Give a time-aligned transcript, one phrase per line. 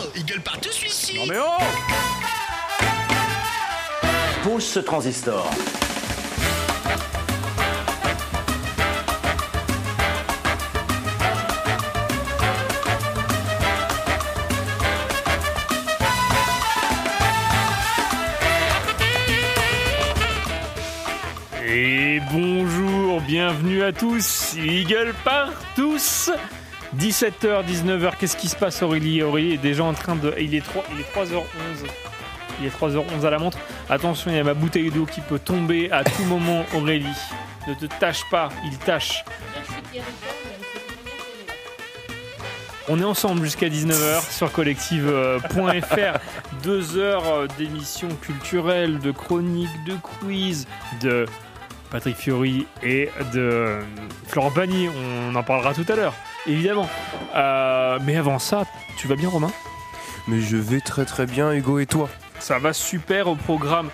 [0.00, 1.16] Oh, il gueule partout celui-ci.
[1.16, 1.62] Non mais oh
[4.42, 5.50] Pousse ce transistor.
[21.64, 26.30] Et bonjour, bienvenue à tous, Eagle part tous
[26.98, 29.22] 17h, 19h, qu'est-ce qui se passe Aurélie?
[29.22, 30.34] Aurélie est déjà en train de...
[30.38, 31.42] Il est, 3, il est 3h11.
[32.60, 33.58] Il est 3h11 à la montre.
[33.88, 37.06] Attention, il y a ma bouteille d'eau qui peut tomber à tout moment Aurélie.
[37.66, 39.24] Ne te tâche pas, il tâche.
[42.88, 46.18] On est ensemble jusqu'à 19h sur collective.fr.
[46.62, 50.66] Deux heures d'émissions culturelles, de chroniques, de quiz,
[51.00, 51.26] de
[51.90, 53.78] Patrick Fiori et de
[54.26, 54.88] Florent Pagny.
[54.88, 56.14] On en parlera tout à l'heure,
[56.46, 56.88] évidemment.
[57.34, 58.64] Euh, mais avant ça,
[58.96, 59.52] tu vas bien, Romain?
[60.28, 62.08] Mais je vais très très bien, Hugo, et toi?
[62.38, 63.90] Ça va super au programme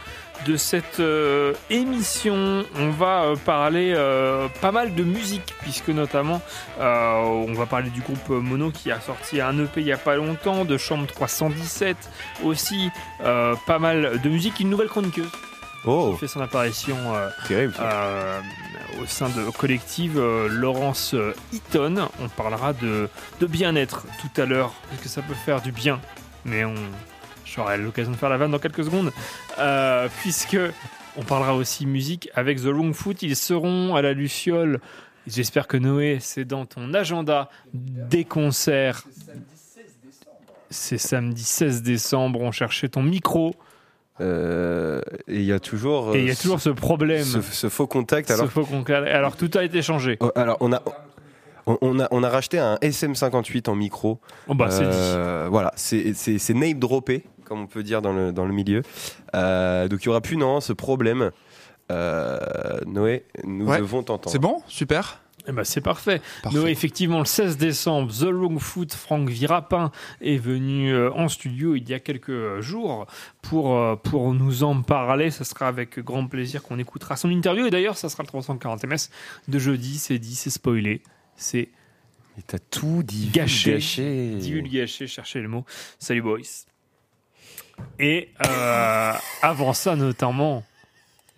[0.46, 2.64] de cette euh, émission.
[2.76, 6.40] On va euh, parler euh, pas mal de musique, puisque notamment
[6.78, 10.16] on va parler du groupe Mono qui a sorti un EP il y a pas
[10.16, 11.96] longtemps, de Chambre 317
[12.44, 12.90] aussi,
[13.20, 15.30] pas mal de musique, une nouvelle chroniqueuse
[15.84, 16.96] Oh, qui fait son apparition
[17.46, 17.74] terrible.
[19.00, 22.08] Au sein de Collective, euh, Laurence euh, Eaton.
[22.20, 23.08] On parlera de,
[23.40, 26.00] de bien-être tout à l'heure, parce que ça peut faire du bien?
[26.44, 26.74] Mais on,
[27.44, 29.12] j'aurai l'occasion de faire la vanne dans quelques secondes,
[29.58, 30.58] euh, puisque
[31.16, 33.22] on parlera aussi musique avec The Wrong Foot.
[33.22, 34.80] Ils seront à la Luciole.
[35.26, 39.02] J'espère que Noé, c'est dans ton agenda des concerts.
[40.70, 42.40] C'est samedi 16 décembre.
[42.40, 43.54] On cherchait ton micro.
[44.20, 47.22] Euh, et il y a toujours, Et il y a toujours ce problème.
[47.24, 48.28] ce, ce faux contact.
[48.28, 50.16] Ce Alors, faux concal- Alors tout a été changé.
[50.20, 50.82] Oh, alors on a.
[51.82, 54.20] On a, on a racheté un SM58 en micro.
[54.48, 54.88] Oh bah c'est dit.
[54.90, 58.54] Euh, Voilà, c'est c'est- c'est name droppé, comme on peut dire dans le, dans le
[58.54, 58.80] milieu.
[59.36, 61.30] Euh, donc il n'y aura plus non, ce problème.
[61.92, 62.38] Euh,
[62.86, 63.78] Noé, nous Ouais.
[63.80, 64.30] devons t'entendre.
[64.32, 64.62] C'est bon?
[64.66, 65.20] Super.
[65.48, 66.20] Eh ben, c'est parfait.
[66.66, 71.88] Effectivement, le 16 décembre, The Long Foot, Franck Virapin est venu euh, en studio il
[71.88, 73.06] y a quelques jours
[73.40, 75.30] pour, euh, pour nous en parler.
[75.30, 77.66] Ce sera avec grand plaisir qu'on écoutera son interview.
[77.66, 79.08] Et d'ailleurs, ça sera le 340 MS
[79.48, 79.98] de jeudi.
[79.98, 81.02] C'est dit, c'est spoilé.
[81.34, 81.70] C'est
[82.38, 83.72] Et t'as tout dit Gâché.
[83.72, 84.34] gâché.
[84.34, 85.64] divulgaché, cherchez le mot.
[85.98, 86.40] Salut, boys.
[87.98, 90.62] Et euh, avant ça, notamment,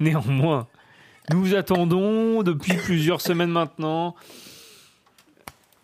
[0.01, 0.67] néanmoins,
[1.33, 4.15] nous vous attendons depuis plusieurs semaines maintenant.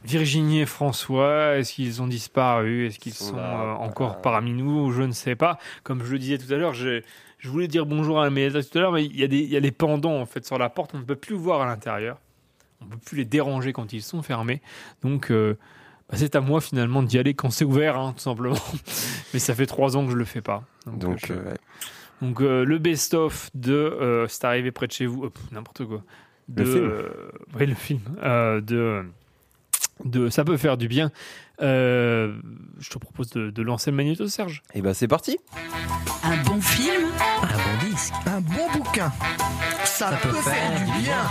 [0.05, 2.87] Virginie et François, est-ce qu'ils ont disparu?
[2.87, 4.93] Est-ce qu'ils Ils sont sont, là, euh, encore parmi nous?
[4.93, 5.59] Je ne sais pas.
[5.83, 7.03] Comme je le disais tout à l'heure, je,
[7.39, 9.39] je voulais dire bonjour à la médiatrice tout à l'heure, mais il y, a des,
[9.39, 10.93] il y a des pendants en fait sur la porte.
[10.95, 12.19] On ne peut plus voir à l'intérieur.
[12.81, 14.63] On ne peut plus les déranger quand ils sont fermés.
[15.03, 15.57] Donc, euh,
[16.09, 18.55] bah, c'est à moi finalement d'y aller quand c'est ouvert, hein, tout simplement.
[19.35, 20.63] mais ça fait trois ans que je le fais pas.
[20.87, 21.57] Donc, Donc, euh, je- euh, ouais.
[22.23, 26.03] Donc euh, le best-of de euh, C'est arrivé près de chez vous, euh, n'importe quoi.
[26.49, 26.85] De, Le film.
[26.91, 28.01] euh, ouais, le film.
[28.23, 29.05] euh, de,
[30.05, 31.11] de Ça peut faire du bien.
[31.63, 32.37] Euh,
[32.79, 34.63] je te propose de, de lancer le magnéto, Serge.
[34.75, 35.39] Et ben c'est parti.
[36.23, 37.07] Un bon film
[37.43, 38.13] Un bon disque.
[38.27, 39.11] Un bon bouquin.
[39.85, 41.23] Ça, peut, faire, du bien.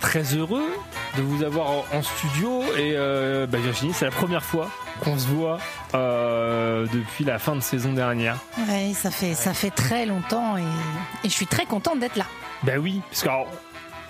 [0.00, 0.68] Très heureux
[1.16, 2.62] de vous avoir en, en studio.
[2.76, 4.68] Et euh, bah, Virginie, c'est la première fois
[5.02, 5.58] qu'on se voit
[5.94, 8.36] euh, depuis la fin de saison dernière.
[8.68, 10.62] Ouais, ça fait, ça fait très longtemps et,
[11.24, 12.26] et je suis très contente d'être là.
[12.62, 13.46] Ben oui, parce qu'on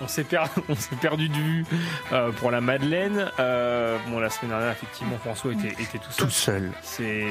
[0.01, 0.43] on s'est per-
[1.01, 1.65] perdu de vue
[2.11, 3.31] euh, pour la Madeleine.
[3.39, 6.25] Euh, bon, la semaine dernière, effectivement, François était, était tout seul.
[6.27, 6.71] Tout seul.
[6.81, 7.25] C'est.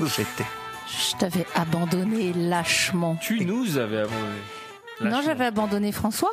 [0.00, 0.44] J'étais.
[0.88, 3.16] Je t'avais abandonné lâchement.
[3.20, 4.40] Tu nous avais abandonné.
[5.10, 6.30] Non, j'avais abandonné François.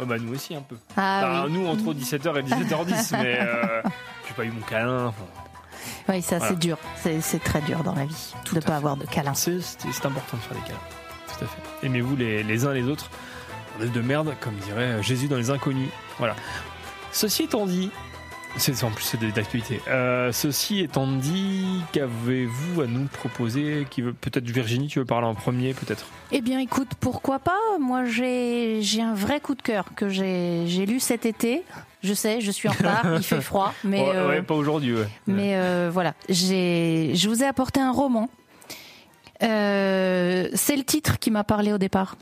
[0.00, 0.76] Oh, bah, nous aussi, un peu.
[0.96, 1.52] Ah Enfin, oui.
[1.52, 3.82] Nous, entre 17h et 17h10, mais euh,
[4.28, 5.06] j'ai pas eu mon câlin.
[5.06, 5.24] enfin,
[6.08, 6.52] Oui, ça Voilà.
[6.52, 6.78] c'est dur.
[7.20, 8.76] C'est très dur dans la vie Tout de à pas fait.
[8.76, 9.34] avoir de câlin.
[9.34, 9.56] C'est
[10.04, 10.78] important de faire des câlins.
[11.38, 11.86] Tout à fait.
[11.86, 13.10] Aimez-vous les, les uns les autres.
[13.78, 15.90] On est de merde, comme dirait Jésus dans les inconnus.
[16.18, 16.34] Voilà.
[17.12, 17.90] Ceci étant dit,
[18.58, 19.80] c'est en plus c'est d'actualité.
[19.88, 25.26] Euh, ceci étant dit, qu'avez-vous à nous proposer Qui veut peut-être Virginie, tu veux parler
[25.26, 26.06] en premier, peut-être?
[26.32, 27.58] Eh bien, écoute, pourquoi pas?
[27.80, 31.62] Moi, j'ai j'ai un vrai coup de cœur que j'ai j'ai lu cet été.
[32.02, 34.94] Je sais, je suis en retard, il fait froid, mais ouais, euh, ouais, pas aujourd'hui.
[34.94, 35.08] Ouais.
[35.26, 38.28] Mais euh, voilà, j'ai, je vous ai apporté un roman.
[39.40, 42.16] C'est le titre qui m'a parlé au départ.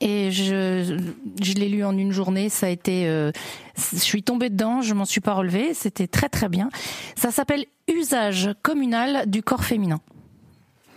[0.00, 0.98] Et je,
[1.42, 2.48] je l'ai lu en une journée.
[2.48, 3.32] Ça a été, euh,
[3.76, 5.74] je suis tombée dedans, je m'en suis pas relevée.
[5.74, 6.70] C'était très très bien.
[7.16, 10.00] Ça s'appelle Usage communal du corps féminin.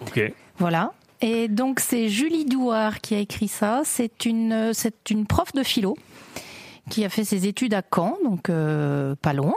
[0.01, 0.21] Ok.
[0.57, 0.93] Voilà.
[1.21, 3.81] Et donc c'est Julie Douard qui a écrit ça.
[3.83, 5.97] C'est une, c'est une prof de philo
[6.89, 9.55] qui a fait ses études à Caen, donc euh, pas loin.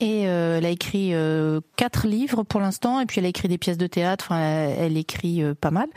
[0.00, 3.48] Et euh, elle a écrit euh, quatre livres pour l'instant, et puis elle a écrit
[3.48, 4.26] des pièces de théâtre.
[4.28, 5.88] Enfin, elle, elle écrit euh, pas mal.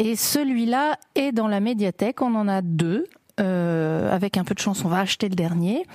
[0.00, 2.22] Et celui-là est dans la médiathèque.
[2.22, 3.06] On en a deux.
[3.38, 5.86] Euh, avec un peu de chance, on va acheter le dernier.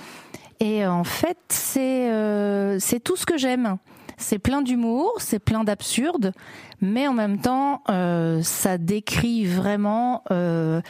[0.60, 3.78] Et en fait, c'est euh, c'est tout ce que j'aime.
[4.16, 6.32] C'est plein d'humour, c'est plein d'absurde,
[6.80, 10.80] mais en même temps, euh, ça décrit vraiment euh,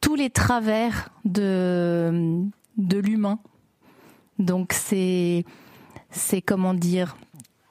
[0.00, 2.42] tous les travers de
[2.76, 3.38] de l'humain.
[4.38, 5.44] Donc c'est
[6.10, 7.16] c'est comment dire,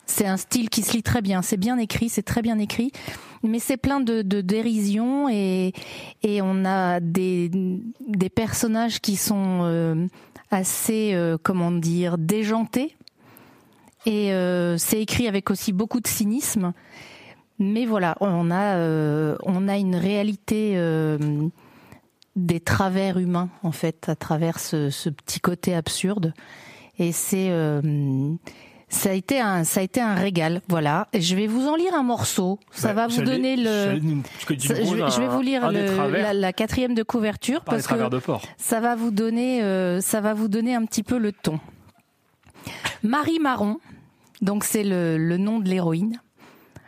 [0.05, 1.41] c'est un style qui se lit très bien.
[1.41, 2.91] C'est bien écrit, c'est très bien écrit,
[3.43, 5.73] mais c'est plein de, dérision et
[6.41, 7.49] on a des
[8.35, 10.07] personnages qui sont euh,
[10.51, 12.95] assez euh, comment dire déjantés
[14.05, 16.73] et euh, c'est écrit avec aussi beaucoup de cynisme.
[17.57, 18.77] Mais voilà, on a
[19.43, 20.77] on a une réalité
[22.35, 26.33] des travers humains en fait à travers ce, ce petit côté absurde
[26.99, 27.49] et c'est
[28.95, 31.75] ça a été un ça a été un régal voilà et je vais vous en
[31.75, 33.99] lire un morceau ça va vous donner le
[34.49, 35.85] je, vais, un- je vais vous lire le-
[36.21, 38.19] la, la quatrième de couverture par parce que de
[38.57, 41.59] ça va vous donner euh, ça va vous donner un petit peu le ton.
[43.03, 43.77] Marie Marron,
[44.41, 46.19] donc c'est le, le nom de l'héroïne.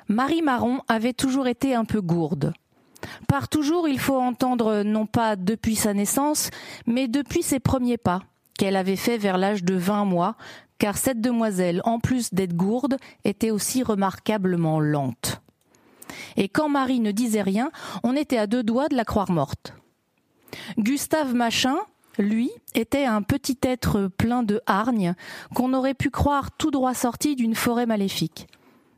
[0.08, 2.54] Marie Marron avait toujours été un peu gourde.
[3.28, 6.50] Par toujours, il faut entendre non pas depuis sa naissance,
[6.88, 8.22] mais depuis ses premiers pas,
[8.58, 10.36] qu'elle avait fait vers l'âge de 20 mois,
[10.80, 15.42] car cette demoiselle, en plus d'être gourde, était aussi remarquablement lente.
[16.36, 17.72] Et quand Marie ne disait rien,
[18.04, 19.74] on était à deux doigts de la croire morte.
[20.78, 21.78] Gustave Machin,
[22.18, 25.14] lui, était un petit être plein de hargne
[25.54, 28.48] qu'on aurait pu croire tout droit sorti d'une forêt maléfique.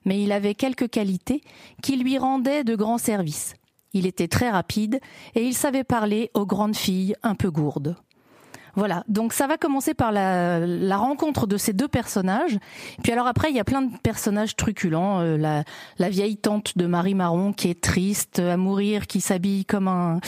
[0.05, 1.41] Mais il avait quelques qualités
[1.81, 3.55] qui lui rendaient de grands services.
[3.93, 4.99] Il était très rapide
[5.35, 7.95] et il savait parler aux grandes filles un peu gourdes.
[8.75, 12.57] Voilà, donc ça va commencer par la, la rencontre de ces deux personnages.
[13.04, 15.19] Puis alors après, il y a plein de personnages truculents.
[15.21, 15.63] Euh, la,
[15.98, 20.19] la vieille tante de Marie Marron qui est triste à mourir, qui s'habille comme un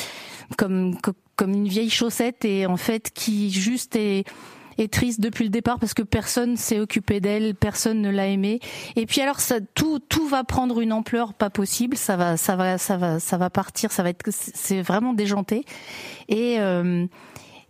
[0.58, 4.26] comme co- comme une vieille chaussette et en fait qui juste est
[4.78, 8.60] est triste depuis le départ parce que personne s'est occupé d'elle, personne ne l'a aimée.
[8.96, 11.98] Et puis alors ça, tout tout va prendre une ampleur pas possible.
[11.98, 13.92] Ça va ça va ça va ça va partir.
[13.92, 15.66] Ça va être c'est vraiment déjanté.
[16.30, 17.06] Et euh,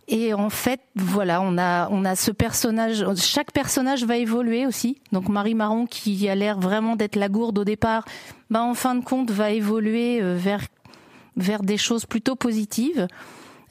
[0.08, 3.04] et en fait, voilà, on a, on a ce personnage.
[3.16, 4.98] Chaque personnage va évoluer aussi.
[5.12, 8.04] Donc Marie Marron, qui a l'air vraiment d'être la gourde au départ,
[8.50, 10.66] bah en fin de compte va évoluer euh, vers
[11.36, 13.06] vers des choses plutôt positives.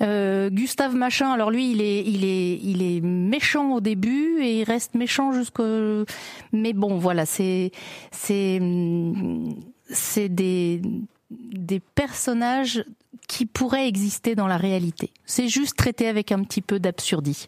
[0.01, 4.61] Euh, Gustave Machin, alors lui, il est, il est, il est méchant au début et
[4.61, 6.05] il reste méchant jusqu'au.
[6.53, 7.71] Mais bon, voilà, c'est,
[8.09, 8.59] c'est,
[9.89, 10.81] c'est des,
[11.29, 12.83] des personnages
[13.31, 15.09] qui pourraient exister dans la réalité.
[15.25, 17.47] C'est juste traité avec un petit peu d'absurdie.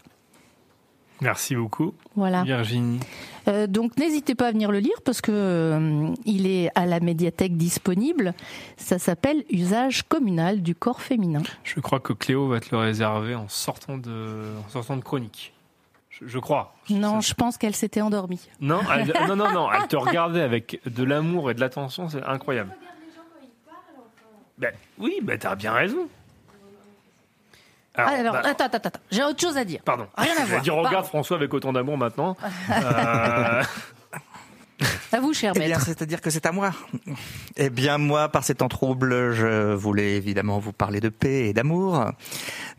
[1.20, 2.44] Merci beaucoup, Voilà.
[2.44, 3.00] Virginie.
[3.50, 7.02] Euh, donc n'hésitez pas à venir le lire parce que euh, il est à la
[7.02, 8.34] médiathèque disponible.
[8.78, 11.42] Ça s'appelle Usage communal du corps féminin.
[11.66, 15.54] Je crois que Cléo va te le réserver en sortant de, en sortant de chronique.
[16.10, 16.76] Je, je crois.
[16.90, 18.48] Non, je pense qu'elle s'était endormie.
[18.62, 22.24] Non, elle- non, non, non, elle te regardait avec de l'amour et de l'attention, c'est
[22.24, 22.74] incroyable.
[25.00, 26.08] Oui, ben t'as bien raison.
[27.96, 29.82] Ah, alors, bah, attends, attends, attends, j'ai autre chose à dire.
[29.86, 30.08] pardon.
[30.18, 30.62] rien à J'allais voir.
[30.62, 31.08] dire, regarde Pardon.
[31.10, 32.36] François avec autant d'amour maintenant.
[32.72, 33.64] Euh,
[35.14, 35.86] À vous, cher Eh bien, maître.
[35.86, 36.72] c'est-à-dire que c'est à moi.
[37.56, 41.54] Eh bien, moi, par ces temps troubles, je voulais évidemment vous parler de paix et
[41.54, 42.12] d'amour.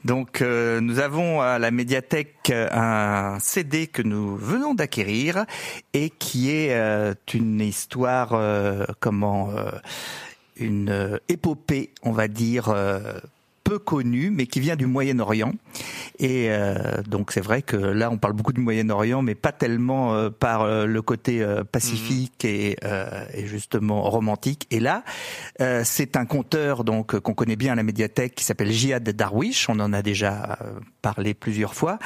[0.05, 5.47] Donc, euh, nous avons à la médiathèque un CD que nous venons d'acquérir
[5.95, 9.71] et qui est euh, une histoire, euh, comment, euh,
[10.57, 12.69] une euh, épopée, on va dire.
[13.65, 15.55] Peu connue, mais qui vient du Moyen-Orient.
[16.19, 20.15] Et euh, donc c'est vrai que là, on parle beaucoup du Moyen-Orient, mais pas tellement
[20.15, 24.67] euh, par euh, le côté euh, pacifique et, euh, et justement romantique.
[24.71, 25.03] Et là,
[25.61, 29.69] euh, c'est un conteur donc qu'on connaît bien à la médiathèque qui s'appelle Jihad Darwish.
[29.69, 31.99] On en a déjà euh, parlé plusieurs fois.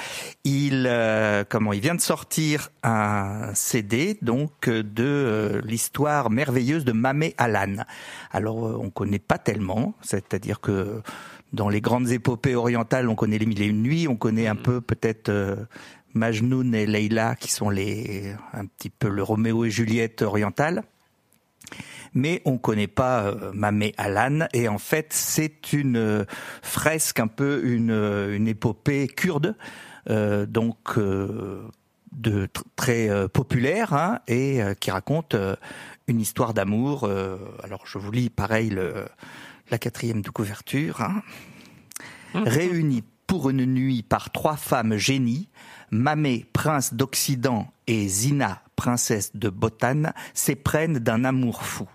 [0.44, 7.34] Il euh, comment il vient de sortir un CD donc de l'histoire merveilleuse de Mamé
[7.36, 7.84] Alan.
[8.30, 11.02] Alors euh, on connaît pas tellement, c'est-à-dire que
[11.52, 14.56] dans les grandes épopées orientales, on connaît les mille et une nuits, on connaît un
[14.56, 15.56] peu peut-être euh,
[16.14, 20.82] Majnoun et Leila qui sont les un petit peu le Roméo et Juliette orientale.
[22.14, 26.24] Mais on connaît pas euh, Mamé Alan et en fait c'est une euh,
[26.62, 29.54] fresque un peu une, euh, une épopée kurde
[30.08, 31.62] euh, donc euh,
[32.12, 35.36] de tr- très populaire hein, et qui raconte
[36.08, 37.04] une histoire d'amour.
[37.62, 39.04] alors je vous lis pareil le,
[39.70, 41.00] la quatrième de couverture.
[41.00, 41.22] Hein.
[42.34, 45.48] Réunies pour une nuit par trois femmes génies,
[45.90, 51.88] Mamé, prince d'Occident, et Zina, princesse de Botane, s'éprennent d'un amour fou.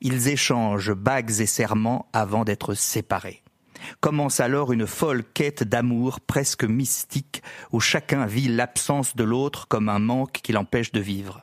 [0.00, 3.42] Ils échangent bagues et serments avant d'être séparés.
[4.00, 9.88] Commence alors une folle quête d'amour presque mystique où chacun vit l'absence de l'autre comme
[9.88, 11.42] un manque qui l'empêche de vivre.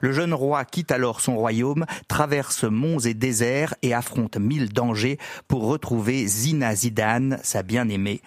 [0.00, 5.18] Le jeune roi quitte alors son royaume, traverse monts et déserts et affronte mille dangers
[5.48, 8.22] pour retrouver Zina Zidane, sa bien-aimée,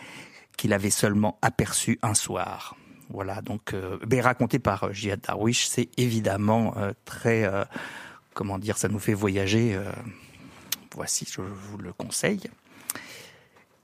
[0.58, 2.76] qu'il avait seulement aperçue un soir.
[3.10, 7.66] Voilà, donc euh, ben, raconté par euh, Jihad Darwish, c'est évidemment euh, très, euh,
[8.36, 9.78] comment dire, ça nous fait voyager.
[10.94, 12.42] voici, je vous le conseille.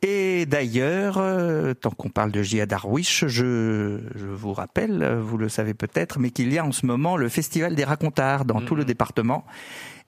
[0.07, 5.35] Et d'ailleurs, euh, tant qu'on parle de Jihad Darwish, je, je vous rappelle, euh, vous
[5.35, 8.61] le savez peut-être, mais qu'il y a en ce moment le Festival des racontards dans
[8.61, 9.45] tout le département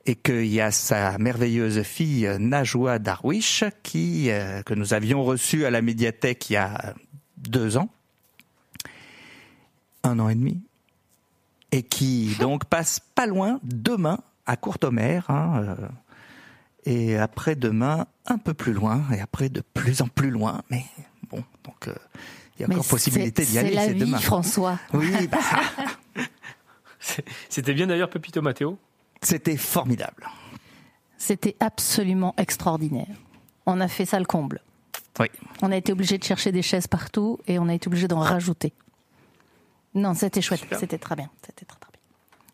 [0.05, 5.65] et qu'il y a sa merveilleuse fille Najwa Darwish qui, euh, que nous avions reçue
[5.65, 6.93] à la médiathèque il y a
[7.37, 7.89] deux ans,
[10.03, 10.61] un an et demi,
[11.71, 15.75] et qui donc passe pas loin demain à Courtomère, hein, euh,
[16.89, 20.85] et après-demain un peu plus loin, et après de plus en plus loin, mais
[21.29, 21.93] bon, donc euh,
[22.55, 24.17] il y a Mais encore possibilité d'y aller, C'est la c'est vie, demain.
[24.19, 24.79] François.
[24.93, 25.37] Oui, bah,
[27.49, 28.77] C'était bien d'ailleurs Pepito Matteo?
[29.21, 30.27] c'était formidable.
[31.17, 33.07] C'était absolument extraordinaire.
[33.65, 34.61] On a fait ça le comble.
[35.19, 35.27] Oui.
[35.63, 38.19] On a été obligé de chercher des chaises partout et on a été obligé d'en
[38.19, 38.73] rajouter.
[39.95, 41.86] Non, c'était chouette, c'était très bien, c'était très très bien.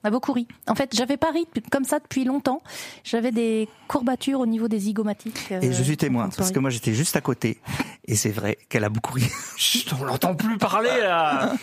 [0.03, 0.47] On a beaucoup ri.
[0.67, 2.61] En fait, j'avais pas ri comme ça depuis longtemps.
[3.03, 5.51] J'avais des courbatures au niveau des zygomatiques.
[5.51, 7.59] euh, Et je suis témoin, parce que moi j'étais juste à côté,
[8.05, 9.23] et c'est vrai qu'elle a beaucoup ri.
[9.57, 11.53] Chut, on l'entend plus parler là.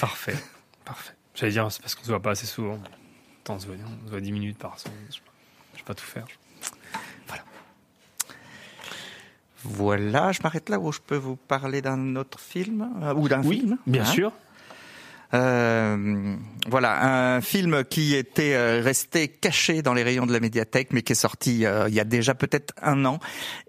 [0.00, 0.36] Parfait,
[0.84, 1.14] parfait.
[1.34, 2.78] J'allais dire, c'est parce qu'on se voit pas assez souvent.
[3.42, 4.96] Attends, on se voit, on se voit 10 minutes par semaine.
[5.10, 5.16] Je
[5.72, 6.26] je vais pas tout faire.
[9.62, 13.42] Voilà, je m'arrête là où je peux vous parler d'un autre film, euh, ou d'un
[13.42, 13.76] film.
[13.86, 14.06] Bien hein.
[14.06, 14.32] sûr.
[15.32, 16.34] Euh,
[16.68, 21.02] voilà, un film qui était euh, resté caché dans les rayons de la médiathèque, mais
[21.02, 23.20] qui est sorti euh, il y a déjà peut-être un an.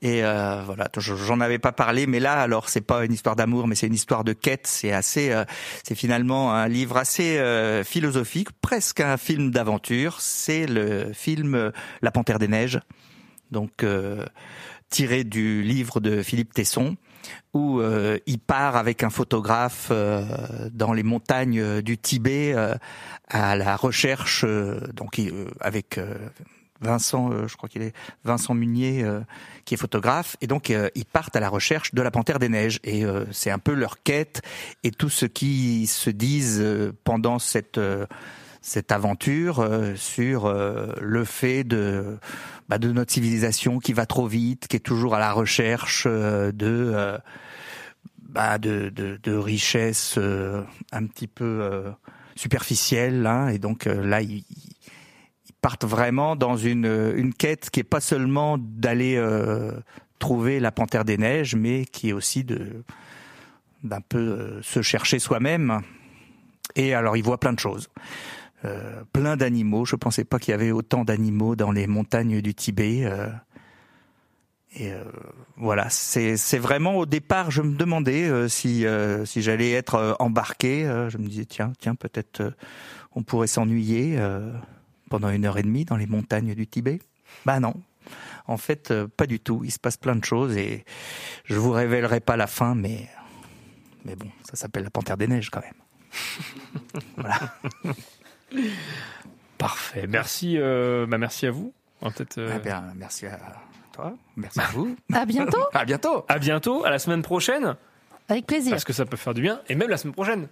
[0.01, 3.35] Et euh, voilà, je- j'en avais pas parlé, mais là, alors c'est pas une histoire
[3.35, 4.65] d'amour, mais c'est une histoire de quête.
[4.65, 5.45] C'est assez, euh,
[5.83, 7.39] c'est finalement un livre assez
[7.85, 10.19] philosophique, presque un film d'aventure.
[10.19, 12.79] C'est le film La Panthère des Neiges,
[13.51, 13.85] donc
[14.89, 16.95] tiré du livre de Philippe Tesson
[17.53, 20.23] où euh, il part avec un photographe euh,
[20.71, 22.75] dans les montagnes euh, du Tibet euh,
[23.27, 25.99] à la recherche, euh, donc euh, avec
[26.79, 29.05] Vincent, je crois qu'il est Vincent Munier,
[29.65, 32.79] qui est photographe, et donc ils partent à la recherche de la panthère des neiges,
[32.83, 34.41] et c'est un peu leur quête
[34.83, 36.65] et tout ce qui se disent
[37.03, 37.79] pendant cette
[38.61, 42.17] cette aventure euh, sur euh, le fait de
[42.69, 46.51] bah, de notre civilisation qui va trop vite, qui est toujours à la recherche euh,
[46.51, 47.19] de
[48.21, 51.83] bah, de, de, de richesses un petit peu
[52.35, 53.25] superficielles.
[53.25, 54.45] Hein, et donc là, ils,
[55.47, 59.73] ils partent vraiment dans une, une quête qui est pas seulement d'aller euh,
[60.19, 62.83] trouver la panthère des neiges, mais qui est aussi de
[63.83, 65.81] d'un peu se chercher soi-même.
[66.75, 67.89] Et alors, ils voient plein de choses.
[68.63, 69.85] Euh, plein d'animaux.
[69.85, 73.05] Je pensais pas qu'il y avait autant d'animaux dans les montagnes du Tibet.
[73.05, 73.29] euh.
[74.75, 75.03] et euh,
[75.57, 78.85] voilà, c'est vraiment au départ, je me demandais si
[79.25, 80.83] si j'allais être embarqué.
[81.09, 82.53] je me disais tiens tiens peut-être
[83.13, 84.17] on pourrait s'ennuyer
[85.09, 86.99] pendant une heure et demie dans les montagnes du Tibet.
[87.45, 87.73] Bah non.
[88.47, 89.61] En fait, pas du tout.
[89.63, 90.85] Il se passe plein de choses et
[91.45, 93.09] je vous révélerai pas la fin, mais
[94.05, 97.01] mais bon, ça s'appelle la Panthère des Neiges quand même.
[97.17, 97.39] voilà.
[99.57, 100.05] Parfait.
[100.07, 101.73] Merci, euh, bah, merci à vous.
[102.01, 103.37] Peut-être, euh, Eh bien, merci à
[103.93, 104.95] toi, merci à vous.
[105.13, 106.25] À bientôt, À bientôt.
[106.27, 107.75] À bientôt, à la semaine prochaine,
[108.27, 108.71] avec plaisir.
[108.71, 110.47] parce que ça peut faire du bien, et même la semaine prochaine.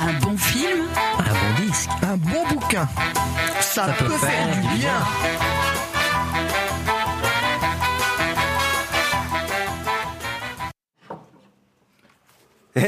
[0.00, 0.84] Un bon film,
[1.18, 1.90] Un bon disque.
[2.02, 2.88] un bon bouquin.
[3.60, 4.94] Ça, peut, faire du bien.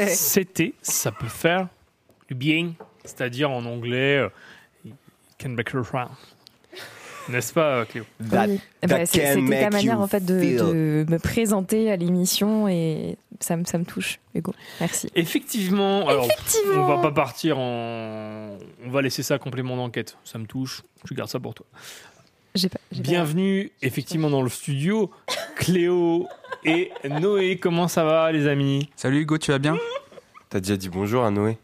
[0.09, 1.69] C'était, ça peut faire
[2.29, 2.73] du bien,
[3.04, 4.28] c'est-à-dire en anglais, euh,
[5.38, 5.83] can make you.
[7.28, 8.04] N'est-ce pas, euh, Cléo?
[8.30, 8.61] That- Oui.
[8.80, 13.64] that Bah, C'était ta manière en fait de, me présenter à l'émission et ça me,
[13.64, 14.52] ça me touche, Hugo.
[14.80, 15.11] Merci.
[15.14, 16.85] Effectivement, alors Effectivement.
[16.85, 18.57] on va pas partir en.
[18.85, 20.16] On va laisser ça complément d'enquête.
[20.25, 21.66] Ça me touche, je garde ça pour toi.
[22.54, 25.11] Pas, pas- Bienvenue effectivement dans le studio,
[25.57, 26.26] Cléo
[26.64, 27.59] et Noé.
[27.59, 28.90] Comment ça va, les amis?
[28.97, 29.76] Salut Hugo, tu vas bien?
[30.49, 31.59] T'as déjà dit bonjour à Noé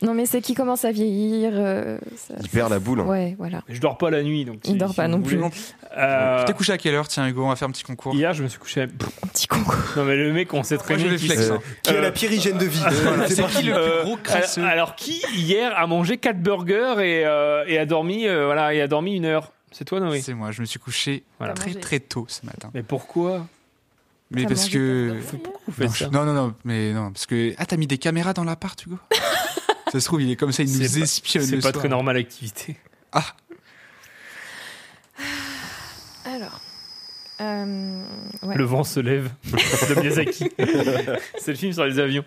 [0.00, 1.50] Non, mais c'est qu'il commence à vieillir.
[1.54, 3.00] euh, ça- Il perd la boule.
[3.00, 3.04] hein.
[3.06, 3.62] Ouais, voilà.
[3.68, 4.60] Je dors pas la nuit, donc.
[4.64, 5.36] Il si- dort pas vous non plus.
[5.38, 5.50] Non.
[5.96, 8.14] Euh, Tu t'es couché à quelle heure Tiens, Hugo, on va faire un petit concours.
[8.14, 8.86] Hier, je me suis couché.
[8.86, 9.74] Pff, Un petit concours.
[9.96, 10.64] Non, mais le mec, on Moi,
[11.18, 11.46] qui flex.
[11.48, 11.58] se- hein.
[11.82, 12.78] Qui a Euh, la pire hygiène de vie?
[13.02, 16.40] Voilà, C'est qui le Euh, plus gros crasseux alors, alors, qui hier a mangé 4
[16.40, 19.52] burgers et, euh, et a dormi euh, voilà et a dormi une heure?
[19.72, 20.20] C'est toi Noé?
[20.20, 21.54] C'est moi, je me suis couché Voilà.
[21.54, 22.70] très très tôt ce matin.
[22.72, 23.46] Mais pourquoi?
[24.30, 25.16] Mais T'as parce mangé que.
[25.66, 26.04] Vous faites Non, ça?
[26.06, 27.54] je- non, non, non, mais non, parce que.
[27.58, 28.98] Ah, t'as mis des caméras dans l'appart, Hugo?
[29.92, 31.42] Ça se trouve, il est comme ça, il nous espionne.
[31.44, 31.72] C'est pas soir.
[31.74, 32.76] très normal l'activité.
[33.12, 33.24] Ah,
[36.24, 36.60] Alors.
[37.40, 38.04] euh,
[38.42, 38.56] ouais.
[38.56, 40.50] Le vent se lève de Miyazaki.
[41.38, 42.24] C'est le film sur les avions.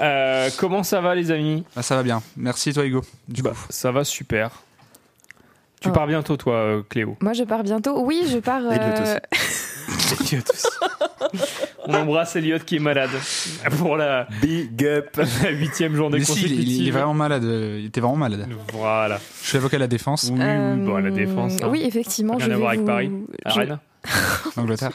[0.00, 1.64] Euh, comment ça va les amis?
[1.74, 2.22] Bah, ça va bien.
[2.36, 3.02] Merci, toi, Hugo.
[3.28, 3.66] Du Bah, coup.
[3.70, 4.50] Ça va super.
[5.80, 5.92] Tu Ah.
[5.92, 7.16] pars bientôt toi euh, Cléo?
[7.20, 8.00] Moi, je pars bientôt.
[8.04, 8.62] Oui, je pars.
[11.86, 13.10] On embrasse Elliot qui est malade
[13.78, 16.68] pour la Big up la huitième journée Mais si, il, consécutive.
[16.82, 17.44] il- est vraiment malade.
[17.44, 18.46] euh, Il était vraiment malade.
[18.72, 19.18] Voilà.
[19.42, 21.54] Je suis avocat à la défense Oui, oui, bon, la euh, défense.
[21.62, 21.68] hein.
[21.70, 22.36] Oui, effectivement.
[22.36, 23.10] Rien je à voir avec vous- Paris.
[23.46, 24.92] je- Angleterre.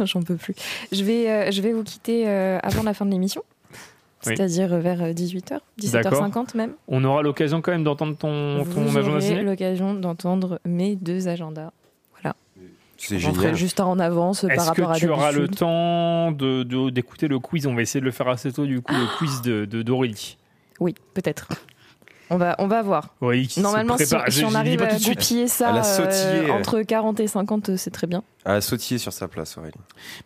[0.04, 0.54] J'en peux plus.
[0.92, 3.42] Je vais, euh, je vais vous quitter euh, avant la fin de l'émission.
[4.26, 4.32] Oui.
[4.36, 6.72] C'est-à-dire vers 18h, 17h50 même.
[6.88, 11.70] On aura l'occasion quand même d'entendre ton, ton agenda l'occasion d'entendre mes deux agendas.
[12.98, 13.54] C'est génial.
[13.54, 16.90] juste un en avance par Est-ce rapport que à tu auras le temps de- de-
[16.90, 17.66] d'écouter le quiz?
[17.66, 20.36] On va essayer de le faire assez tôt du coup, le quiz de de- d'Aurélie.
[20.80, 21.48] Oui, peut-être.
[22.30, 23.14] On va, on va voir.
[23.48, 27.90] Se Normalement, si, on arrive à de goupiller ça euh, entre 40 et 50, c'est
[27.90, 28.22] très bien.
[28.48, 29.74] A sautillé sur sa place, Aurélie.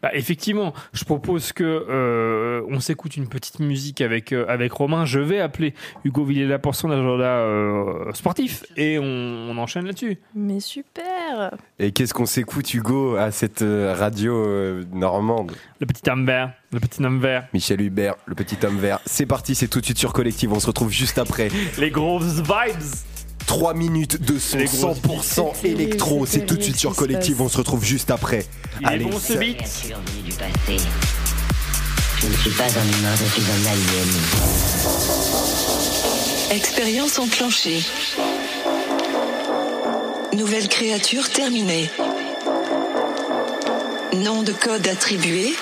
[0.00, 5.05] Bah, effectivement, je propose que euh, on s'écoute une petite musique avec euh, avec Romain.
[5.05, 5.75] Je vais appeler
[6.05, 9.02] Hugo Villela pour son agenda euh, sportif et on,
[9.50, 10.19] on enchaîne là-dessus.
[10.37, 11.50] Mais super
[11.81, 15.50] Et qu'est-ce qu'on s'écoute, Hugo, à cette euh, radio euh, normande?
[15.81, 19.00] Le petit homme vert, le petit homme vert, Michel Hubert, le petit homme vert.
[19.05, 20.52] C'est parti, c'est tout de suite sur Collective.
[20.52, 21.49] On se retrouve juste après.
[21.76, 22.85] les grosses vibes.
[23.47, 25.69] 3 minutes de son Les grosses 100% beats.
[25.69, 26.27] électro.
[26.27, 27.41] C'est tout de suite sur Collective.
[27.43, 28.47] On se retrouve juste après.
[28.81, 29.59] Il est Allez, bon ce beat.
[32.21, 34.09] Je ne suis pas un humain, je suis un alien.
[36.57, 37.83] Expérience enclenchée.
[40.35, 41.91] Nouvelle créature terminée.
[44.15, 45.55] Nom de code attribué.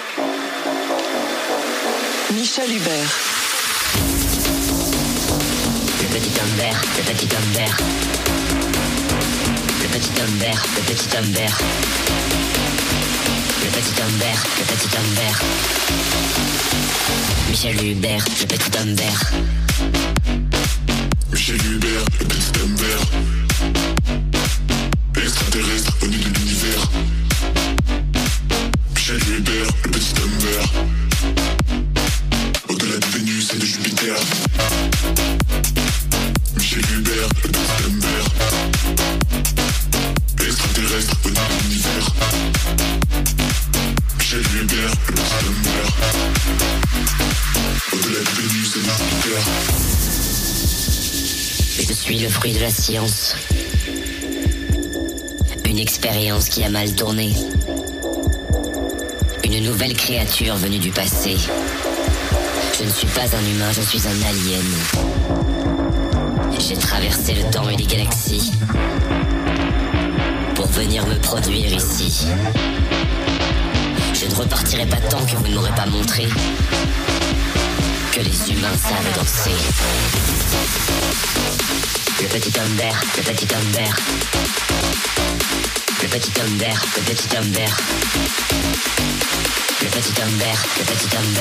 [2.35, 3.30] Michel Hubert.
[6.20, 6.56] Le petit homme
[6.98, 7.76] le petit homme vert.
[9.80, 11.59] Le petit homme vert, le petit homme vert.
[13.62, 15.14] Le petit homme vert, le petit homme.
[17.48, 19.33] Michel Hubert, le petit homme vert.
[21.33, 23.04] Michel Hubert, le petit homme vert.
[25.24, 26.50] Extraterrestre venu de
[51.79, 53.35] Je suis le fruit de la science.
[55.65, 57.33] Une expérience qui a mal tourné.
[59.45, 61.37] Une nouvelle créature venue du passé.
[62.79, 64.67] Je ne suis pas un humain, je suis un alien.
[66.59, 68.53] J'ai traversé le temps et les galaxies
[70.55, 72.27] pour venir me produire ici.
[74.40, 76.26] Repartirai pas tant que vous ne m'aurez pas montré
[78.11, 79.50] que les humains savent danser.
[82.22, 82.79] Le petit homme
[83.18, 83.85] le petit homme.
[86.00, 87.53] Le petit homme le petit homme.
[89.83, 90.42] Le petit homme
[90.79, 91.40] le petit homme.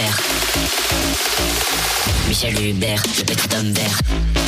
[2.27, 4.38] Michel Hubert, le petit homme.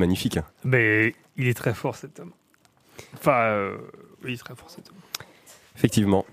[0.00, 0.38] Magnifique.
[0.64, 2.32] Mais il est très fort cet homme.
[3.14, 3.76] Enfin, euh,
[4.24, 4.96] oui, il est très fort cet homme.
[5.76, 6.24] Effectivement.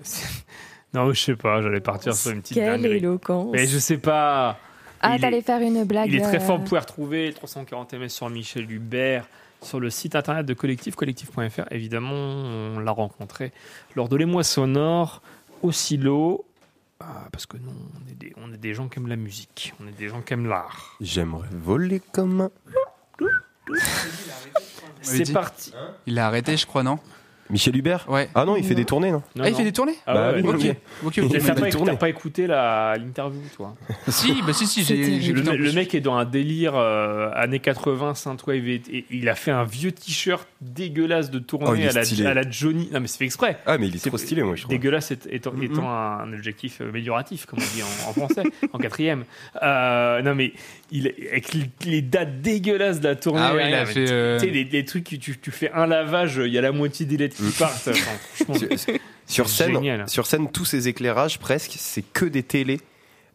[0.94, 2.98] Non, je sais pas, j'allais partir sur une petite Quelle dinguerie.
[2.98, 4.58] éloquence Mais je sais pas.
[5.00, 6.08] Ah, t'allais est- faire une blague.
[6.08, 6.58] Il est très euh, fort.
[6.58, 9.26] Vous pouvez retrouver 340 ms sur Michel Hubert
[9.62, 11.62] sur le site internet de Collectif, collectif.fr.
[11.70, 13.52] Évidemment, on l'a rencontré
[13.96, 15.22] lors de l'émoi sonore
[15.62, 16.44] au silo.
[17.00, 19.72] euh, parce que nous, on est, des, on est des gens qui aiment la musique.
[19.82, 20.96] On est des gens qui aiment l'art.
[21.00, 22.50] J'aimerais voler comme un.
[25.02, 25.72] C'est parti.
[26.06, 26.98] Il a arrêté, je crois, non?
[27.52, 28.28] Michel Hubert Ouais.
[28.34, 29.58] Ah non, il fait des tournées, non Non, ah, il non.
[29.58, 31.16] fait des tournées Ah Bah ouais, oui, ouais, ok.
[31.18, 31.38] ouais.
[31.84, 33.74] T'as pas, écouté la- l'interview, toi
[34.08, 37.60] Si, bah si, si, C'est j'ai j'ai le, mec est dans un délire euh, années
[37.60, 41.88] 80, Synthwave, et, et il a fait un vieux t-shirt dégueulasse de Oh, tournée est
[41.88, 42.26] à, la, stylé.
[42.26, 42.88] à la Johnny.
[42.92, 43.58] Non, mais c'est fait exprès.
[43.66, 44.70] Ah, mais il est C'est trop stylé, moi, je trouve.
[44.70, 48.78] Dégueulasse est- étant, étant un objectif euh, amélioratif, comme on dit en, en français, en
[48.78, 49.24] quatrième.
[49.62, 50.52] Euh, non, mais
[50.90, 51.52] il, avec
[51.84, 53.42] les, dates dégueulasses de la tournée.
[53.42, 55.86] Ah oui, il a fait, tu- euh, Tu sais, les, trucs, tu, tu fais un
[55.86, 57.88] lavage, il y a la moitié des lettres qui partent.
[57.88, 58.10] Enfin,
[58.44, 58.66] franchement,
[59.26, 60.08] Sur- scène, génial.
[60.08, 62.80] sur scène, tous ces éclairages, presque, c'est que des télés,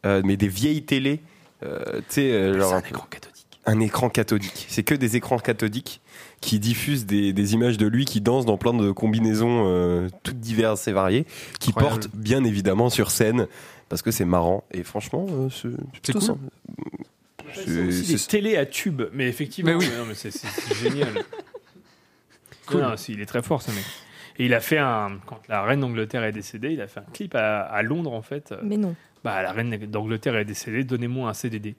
[0.06, 1.22] euh, mais des vieilles télés.
[1.63, 3.48] euh, euh, c'est un un, écran cathodique.
[3.65, 4.65] un écran cathodique.
[4.70, 6.02] C'est que des écrans cathodiques
[6.39, 10.39] qui diffusent des, des images de lui qui danse dans plein de combinaisons euh, toutes
[10.39, 11.26] diverses et variées,
[11.60, 12.02] qui Incroyable.
[12.02, 13.48] portent bien évidemment sur scène
[13.89, 14.63] parce que c'est marrant.
[14.72, 15.50] Et franchement, euh,
[16.04, 16.22] c'est cool.
[16.22, 16.36] ça.
[17.56, 20.13] C'est aussi des télés à tube, mais effectivement, Mais oui.
[20.15, 20.32] c'est
[20.82, 21.24] génial.
[22.68, 22.82] Cool.
[22.82, 23.84] Non, non, c'est- il est très fort ce mec.
[24.40, 25.18] Et il a fait un.
[25.26, 28.22] Quand la reine d'Angleterre est décédée, il a fait un clip à, à Londres en
[28.22, 28.54] fait.
[28.62, 28.96] Mais non.
[29.24, 31.76] Bah, la reine d'Angleterre est décédée, donnez-moi un CDD.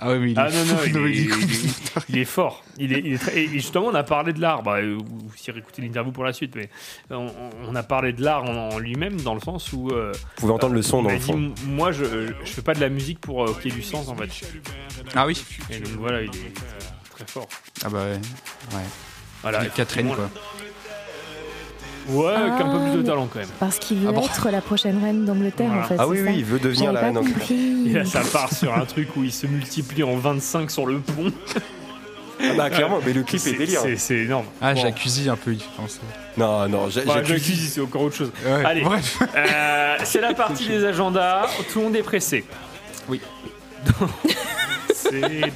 [0.00, 1.42] Ah ouais, mais il est Ah non, non, il non, est, il est il cool.
[1.42, 2.62] est- il est fort.
[2.78, 4.62] Il est, il est très- et justement, on a parlé de l'art.
[4.62, 6.68] Bah, euh, vous si écouter l'interview pour la suite, mais
[7.10, 7.32] on,
[7.66, 9.88] on a parlé de l'art en, en lui-même dans le sens où.
[9.90, 11.52] euh, Vous pouvez entendre le son dans le fond.
[11.66, 12.04] Moi, je,
[12.44, 14.28] je fais pas de la musique pour euh, qu'il y ait du sens en fait.
[15.16, 16.52] Ah oui Et donc voilà, il est
[17.18, 17.48] très fort.
[17.84, 18.12] Ah bah ouais.
[18.76, 18.82] ouais.
[19.42, 20.40] Voilà, Il est Catherine, effectivement, quoi.
[22.10, 23.48] Ouais, avec un peu Ah, plus de talent quand même.
[23.60, 25.84] Parce qu'il veut Ah bon être la prochaine reine d'Angleterre, Voilà.
[25.84, 25.96] en fait.
[25.98, 27.46] Ah oui, ça oui, il veut devenir la reine d'Angleterre.
[27.50, 31.00] Et là, ça part sur un truc où il se multiplie en 25 sur le
[31.00, 31.30] pont.
[32.40, 33.80] Ah bah clairement, mais le clip est C'est- délire.
[33.96, 34.46] c'est- énorme.
[34.60, 34.80] Ah, Bon.
[34.86, 35.98] un peu, il fait penser.
[36.36, 37.30] Non, non, j'a- Bah, j'accuse.
[37.42, 38.30] jacuzzi, c'est encore autre chose.
[38.46, 38.80] Ouais, Allez.
[38.82, 39.18] bref.
[39.36, 41.48] Euh, c'est la partie des agendas.
[41.72, 42.44] Tout le monde est pressé.
[43.08, 43.20] Oui.
[43.86, 44.08] Donc,
[44.94, 45.52] c'est-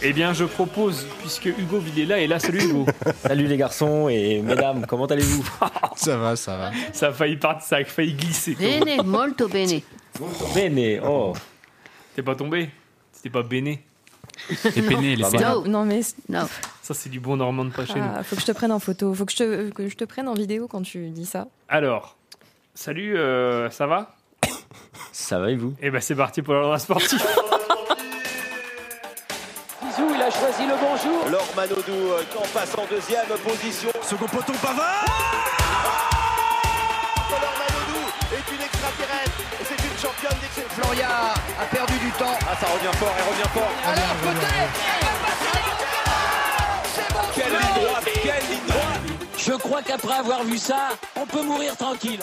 [0.00, 2.86] Eh bien, je propose, puisque Hugo Villela est là, salut Hugo.
[3.22, 5.44] Salut les garçons et mesdames, comment allez-vous
[5.96, 6.70] Ça va, ça va.
[6.92, 8.54] Ça a failli partir, ça a failli glisser.
[8.54, 9.82] Bene, molto bene.
[10.54, 11.32] Bene, oh.
[12.14, 12.70] T'es pas tombé?
[13.12, 13.84] C'était pas béné.
[14.76, 15.44] Les peiné, les Bah, peiné.
[15.44, 16.42] No, Non, mais no.
[16.80, 18.06] Ça, c'est du bon normand de pas chez nous.
[18.16, 19.12] ah, faut que je te prenne en photo.
[19.14, 21.48] Faut que je te, que je te prenne en vidéo quand tu dis ça.
[21.68, 22.16] Alors,
[22.74, 24.14] salut, euh, ça va?
[25.10, 25.74] Ça va et vous?
[25.82, 27.24] Eh ben, c'est parti pour l'agenda sportif.
[30.28, 31.26] A choisi le bonjour.
[31.30, 33.88] Laure Manodou euh, qui en passe en deuxième position.
[34.02, 35.06] Second poteau Pavard
[37.30, 38.04] Laure Manodou
[38.36, 39.40] est une extraterrestre.
[39.58, 40.82] Et C'est une championne d'exception.
[40.82, 41.08] Floria
[41.58, 42.36] a perdu du temps.
[42.42, 43.72] Ah, ça revient fort, elle revient fort.
[43.86, 44.76] Alors peut-être
[47.34, 49.04] Quelle ligne droite, quelle ligne droite.
[49.38, 52.20] Je crois qu'après avoir vu ça, on peut mourir tranquille.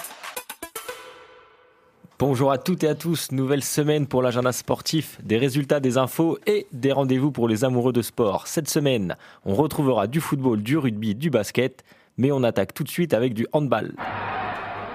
[2.17, 6.39] Bonjour à toutes et à tous, nouvelle semaine pour l'agenda sportif, des résultats, des infos
[6.47, 8.47] et des rendez-vous pour les amoureux de sport.
[8.47, 11.84] Cette semaine, on retrouvera du football, du rugby, du basket,
[12.17, 13.91] mais on attaque tout de suite avec du handball.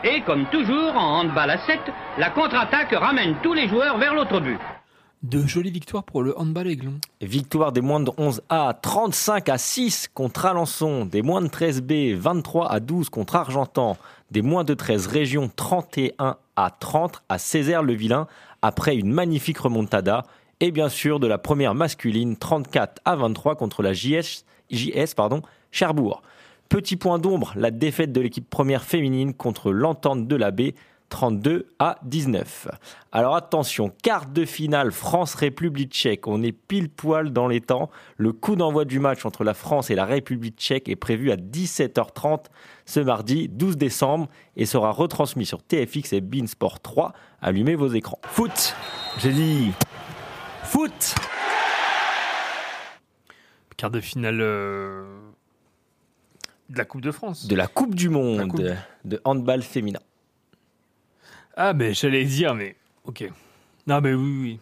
[0.02, 1.78] Et comme toujours, en handball à 7,
[2.16, 4.58] la contre-attaque ramène tous les joueurs vers l'autre but.
[5.22, 6.94] De jolies victoires pour le handball aiglon.
[7.20, 12.72] Victoire des moins de 11A 35 à 6 contre Alençon, des moins de 13B 23
[12.72, 13.98] à 12 contre Argentan,
[14.30, 18.26] des moins de 13 régions 31 à 30 à Césaire-le-Vilain
[18.62, 20.24] après une magnifique remontada
[20.60, 24.44] et bien sûr de la première masculine 34 à 23 contre la JS,
[25.70, 26.22] Cherbourg.
[26.68, 30.50] Petit point d'ombre, la défaite de l'équipe première féminine contre l'entente de la
[31.10, 32.68] 32 à 19.
[33.12, 36.26] Alors attention, quart de finale France-République tchèque.
[36.26, 37.90] On est pile poil dans les temps.
[38.16, 41.36] Le coup d'envoi du match entre la France et la République tchèque est prévu à
[41.36, 42.46] 17h30
[42.86, 47.12] ce mardi 12 décembre et sera retransmis sur TFX et Beansport 3.
[47.42, 48.18] Allumez vos écrans.
[48.24, 48.74] Foot
[49.18, 49.72] J'ai dit
[50.64, 51.14] foot
[53.76, 55.04] Quart de finale euh,
[56.68, 57.46] de la Coupe de France.
[57.46, 58.62] De la Coupe du Monde coupe.
[59.04, 60.00] de handball féminin.
[61.62, 63.30] Ah, mais j'allais dire, mais ok.
[63.86, 64.58] Non, mais oui, oui.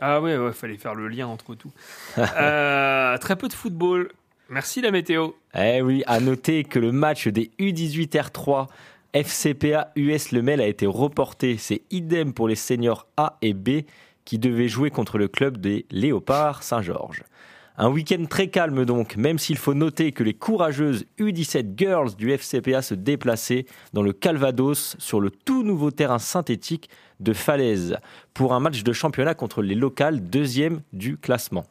[0.00, 1.70] Ah, ouais, ouais, fallait faire le lien entre tout.
[2.18, 4.10] Euh, très peu de football.
[4.48, 5.30] Merci la météo.
[5.56, 8.66] Eh oui, à noter que le match des U18 R3
[9.12, 11.58] FCPA US Lemel a été reporté.
[11.58, 13.82] C'est idem pour les seniors A et B
[14.24, 17.22] qui devaient jouer contre le club des Léopards Saint-Georges.
[17.76, 22.30] Un week-end très calme donc, même s'il faut noter que les courageuses U17 Girls du
[22.30, 27.96] FCPA se déplaçaient dans le Calvados sur le tout nouveau terrain synthétique de Falaise
[28.32, 31.64] pour un match de championnat contre les locales deuxième du classement.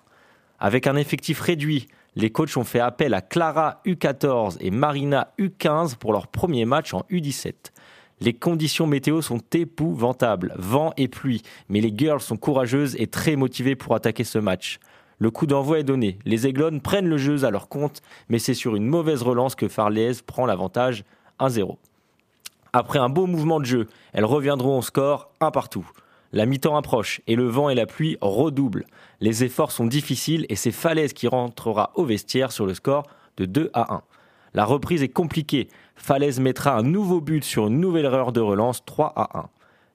[0.60, 1.88] Avec un effectif réduit,
[2.18, 6.94] les coachs ont fait appel à Clara U14 et Marina U15 pour leur premier match
[6.94, 7.72] en U17.
[8.20, 13.38] Les conditions météo sont épouvantables, vent et pluie, mais les girls sont courageuses et très
[13.38, 14.80] motivées pour attaquer ce match.
[15.24, 18.54] Le coup d'envoi est donné, les Aiglons prennent le jeu à leur compte, mais c'est
[18.54, 21.06] sur une mauvaise relance que Farlez prend l'avantage
[21.40, 21.78] 1-0.
[22.74, 25.90] Après un beau mouvement de jeu, elles reviendront au score un partout.
[26.34, 28.86] La mi-temps approche et le vent et la pluie redoublent.
[29.22, 33.04] Les efforts sont difficiles et c'est Falaise qui rentrera au vestiaire sur le score
[33.38, 34.02] de 2 à 1.
[34.54, 35.70] La reprise est compliquée.
[35.96, 39.50] Falaise mettra un nouveau but sur une nouvelle erreur de relance 3 à 1.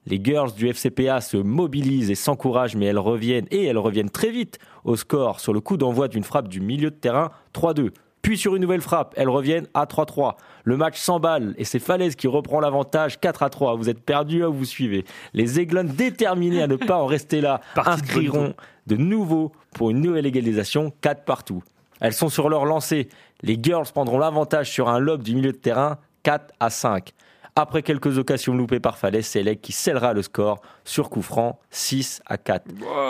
[0.09, 4.31] Les girls du FCPA se mobilisent et s'encouragent, mais elles reviennent, et elles reviennent très
[4.31, 7.91] vite au score sur le coup d'envoi d'une frappe du milieu de terrain 3-2.
[8.23, 10.33] Puis sur une nouvelle frappe, elles reviennent à 3-3.
[10.63, 13.75] Le match s'emballe et c'est Falaise qui reprend l'avantage 4 à 3.
[13.75, 15.05] Vous êtes perdus, vous suivez.
[15.33, 18.55] Les Aiglons déterminés à ne pas en rester là inscriront
[18.87, 21.63] de nouveau pour une nouvelle égalisation 4 partout.
[22.01, 23.09] Elles sont sur leur lancée.
[23.43, 27.13] Les girls prendront l'avantage sur un lob du milieu de terrain 4 à 5.
[27.59, 31.59] Après quelques occasions loupées par Falaise, c'est Leg qui scellera le score sur coup franc
[31.71, 32.63] 6 à 4.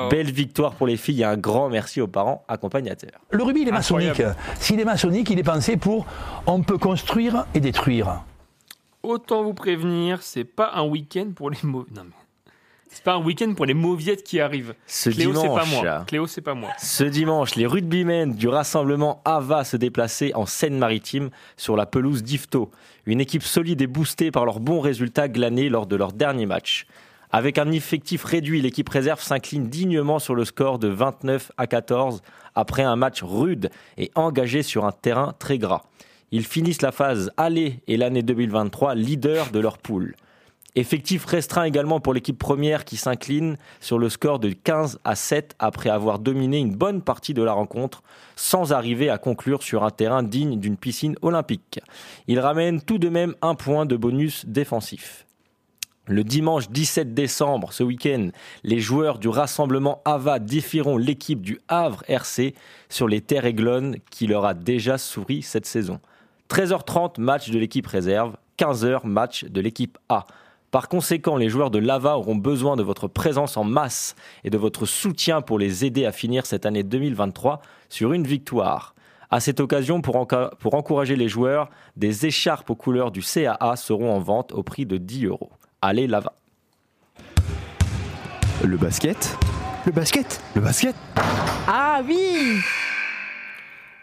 [0.10, 3.22] Belle victoire pour les filles et un grand merci aux parents accompagnateurs.
[3.30, 4.24] Le rugby, il est maçonnique.
[4.60, 6.08] S'il est maçonnique, il est pensé pour
[6.48, 8.24] on peut construire et détruire.
[9.04, 11.92] Autant vous prévenir, c'est pas un week-end pour les mauvais.
[11.96, 12.19] Non mais.
[12.92, 14.74] C'est pas un week-end pour les mauviettes qui arrivent.
[14.88, 16.04] Ce Cléo, c'est pas dimanche, moi.
[16.08, 16.70] Cléo, c'est pas moi.
[16.80, 22.72] Ce dimanche, les rugbymen du rassemblement AVA se déplaçaient en Seine-Maritime sur la pelouse d'Ifto.
[23.06, 26.88] Une équipe solide et boostée par leurs bons résultats glanés lors de leur dernier match.
[27.32, 32.24] Avec un effectif réduit, l'équipe réserve s'incline dignement sur le score de 29 à 14
[32.56, 35.84] après un match rude et engagé sur un terrain très gras.
[36.32, 40.16] Ils finissent la phase aller et l'année 2023 leader de leur poule.
[40.76, 45.56] Effectif restreint également pour l'équipe première qui s'incline sur le score de 15 à 7
[45.58, 48.04] après avoir dominé une bonne partie de la rencontre
[48.36, 51.80] sans arriver à conclure sur un terrain digne d'une piscine olympique.
[52.28, 55.26] Il ramène tout de même un point de bonus défensif.
[56.06, 58.30] Le dimanche 17 décembre, ce week-end,
[58.64, 62.56] les joueurs du rassemblement AVA défieront l'équipe du Havre RC
[62.90, 66.00] sur les terres aiglonnes qui leur a déjà souri cette saison.
[66.50, 70.26] 13h30, match de l'équipe réserve, 15h, match de l'équipe A.
[70.72, 74.58] Par conséquent, les joueurs de Lava auront besoin de votre présence en masse et de
[74.58, 78.94] votre soutien pour les aider à finir cette année 2023 sur une victoire.
[79.32, 83.76] À cette occasion, pour, enca- pour encourager les joueurs, des écharpes aux couleurs du CAA
[83.78, 85.50] seront en vente au prix de 10 euros.
[85.82, 86.34] Allez, Lava.
[88.64, 89.38] Le basket
[89.86, 90.96] Le basket Le basket
[91.68, 92.60] Ah oui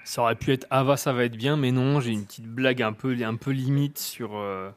[0.04, 2.82] Ça aurait pu être Ava, ça va être bien, mais non, j'ai une petite blague
[2.82, 4.30] un peu, un peu limite sur.
[4.36, 4.70] euh,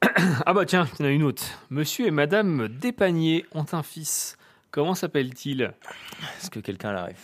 [0.46, 1.44] ah bah tiens, il y en a une autre.
[1.70, 4.36] Monsieur et Madame Despagniers ont un fils.
[4.70, 7.16] Comment s'appelle-t-il Est-ce que quelqu'un l'arrive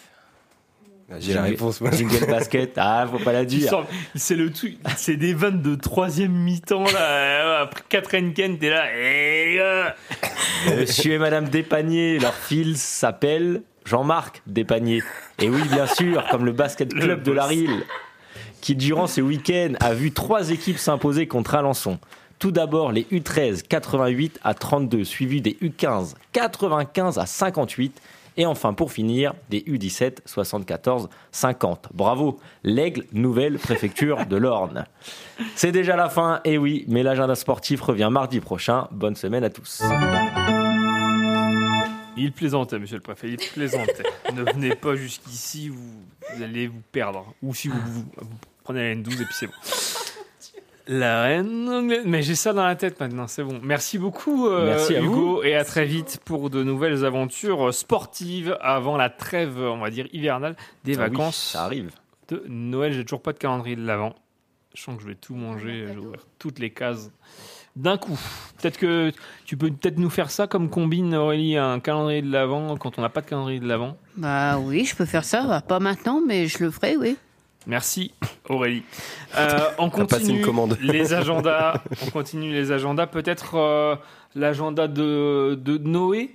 [1.19, 1.91] J'ai la réponse, moi.
[1.93, 3.87] Jingle basket, ah, faut pas la dire.
[4.15, 7.61] C'est le truc, c'est des vannes de troisième mi-temps là.
[7.61, 8.87] Après Catherine Ken, t'es là.
[8.97, 9.61] Eh,
[10.77, 15.03] Monsieur et Madame Despagniers, leur fils s'appelle Jean-Marc Despagniers.
[15.39, 17.85] Et oui, bien sûr, comme le basket club de la Rille,
[18.61, 21.99] qui durant ce week-end a vu trois équipes s'imposer contre Alençon.
[22.45, 27.99] Tout d'abord les U13 88 à 32, suivis des U15 95 à 58,
[28.37, 31.89] et enfin pour finir des U17 74 50.
[31.95, 34.85] Bravo, l'Aigle, nouvelle préfecture de l'Orne.
[35.55, 38.89] C'est déjà la fin, et oui, mais l'agenda sportif revient mardi prochain.
[38.91, 39.83] Bonne semaine à tous.
[42.19, 44.03] Il plaisantait, monsieur le préfet, il plaisantait.
[44.35, 47.25] ne venez pas jusqu'ici, vous, allez vous perdre.
[47.43, 48.29] Ou si vous, vous- vous
[48.65, 49.53] prenez la N12 et puis c'est bon.
[50.87, 52.03] La reine anglaise.
[52.05, 53.59] Mais j'ai ça dans la tête maintenant, c'est bon.
[53.63, 58.57] Merci beaucoup, euh, Merci à Hugo, et à très vite pour de nouvelles aventures sportives
[58.61, 61.51] avant la trêve, on va dire, hivernale des Ah oui, vacances.
[61.53, 61.91] ça arrive.
[62.29, 64.15] De Noël, j'ai toujours pas de calendrier de l'avant.
[64.75, 67.11] Je sens que je vais tout manger, je vais ouvrir toutes les cases
[67.77, 68.19] d'un coup.
[68.61, 69.11] Peut-être que
[69.47, 73.03] tu peux peut-être nous faire ça comme combine, Aurélie, un calendrier de l'avant quand on
[73.03, 73.97] n'a pas de calendrier de l'avant.
[74.17, 75.45] Bah oui, je peux faire ça.
[75.47, 77.17] Bah, Pas maintenant, mais je le ferai, oui.
[77.67, 78.13] Merci
[78.49, 78.83] Aurélie.
[79.37, 80.77] Euh, on continue une commande.
[80.81, 81.81] les agendas.
[82.07, 83.07] On continue les agendas.
[83.07, 83.97] Peut-être euh,
[84.35, 86.35] l'agenda de, de Noé.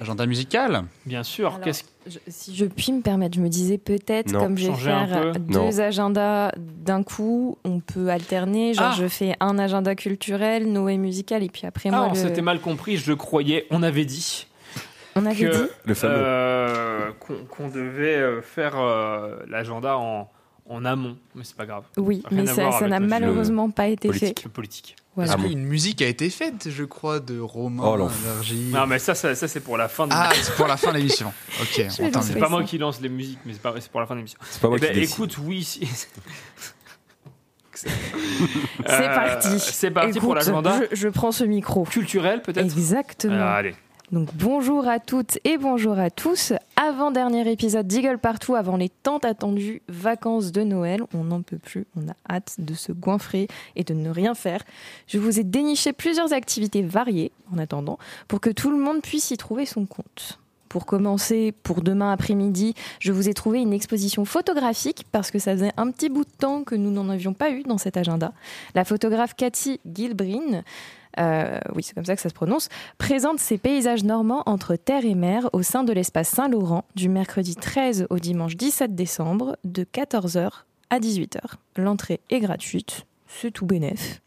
[0.00, 1.54] L'agenda musical Bien sûr.
[1.60, 1.74] Alors,
[2.06, 5.58] je- si je puis me permettre, je me disais peut-être, comme je vais faire deux
[5.58, 5.78] Non.
[5.80, 8.74] agendas d'un coup, on peut alterner.
[8.74, 8.96] Genre, Ah.
[8.96, 12.42] je fais un agenda culturel, Noé musical, et puis après, Ah, moi, on le- s'était
[12.42, 12.96] mal compris.
[12.96, 13.66] Je le croyais.
[13.70, 14.46] On avait dit.
[15.16, 15.68] on avait que, dit.
[15.84, 16.14] Le fameux.
[16.16, 17.10] euh,
[17.50, 20.30] qu'on devait faire euh, l'agenda en,
[20.68, 21.84] en amont, mais c'est pas grave.
[21.96, 24.40] Oui, Rien mais ça n'a malheureusement pas été politique.
[24.40, 24.44] fait.
[24.44, 24.96] Le politique.
[25.16, 25.32] Voilà.
[25.34, 28.08] Parce qu'une musique a été faite, je crois, de Romain Oh.
[28.70, 30.92] Non, mais ça, ça, ça, c'est pour la fin de Ah, c'est pour la fin
[30.92, 31.32] de l'émission.
[31.60, 34.14] Ok, C'est pas moi qui lance les musiques, mais c'est pas- c'est pour la fin
[34.14, 34.38] de l'émission.
[34.48, 35.14] C'est pas moi Eh ben, qui décide.
[35.14, 35.64] Écoute, oui.
[35.64, 35.88] si-
[37.74, 37.88] C'est
[38.88, 39.58] Euh, parti.
[39.60, 41.84] C'est parti pour l'agenda Je, je prends ce micro.
[41.84, 43.34] culturel, peut-être Exactement.
[43.38, 43.74] Ah, Allez.
[44.10, 46.54] Donc bonjour à toutes et bonjour à tous.
[46.76, 51.02] Avant-dernier épisode d'Eagle Partout, avant les tant attendues vacances de Noël.
[51.12, 54.62] On n'en peut plus, on a hâte de se goinfrer et de ne rien faire.
[55.08, 59.30] Je vous ai déniché plusieurs activités variées en attendant pour que tout le monde puisse
[59.30, 60.38] y trouver son compte.
[60.70, 65.52] Pour commencer, pour demain après-midi, je vous ai trouvé une exposition photographique parce que ça
[65.52, 68.32] faisait un petit bout de temps que nous n'en avions pas eu dans cet agenda.
[68.74, 70.62] La photographe Cathy Gilbrin,
[71.18, 72.68] euh, oui c'est comme ça que ça se prononce,
[72.98, 77.54] présente ses paysages normands entre terre et mer au sein de l'espace Saint-Laurent du mercredi
[77.56, 80.50] 13 au dimanche 17 décembre de 14h
[80.90, 81.38] à 18h.
[81.76, 84.20] L'entrée est gratuite, c'est tout bénef.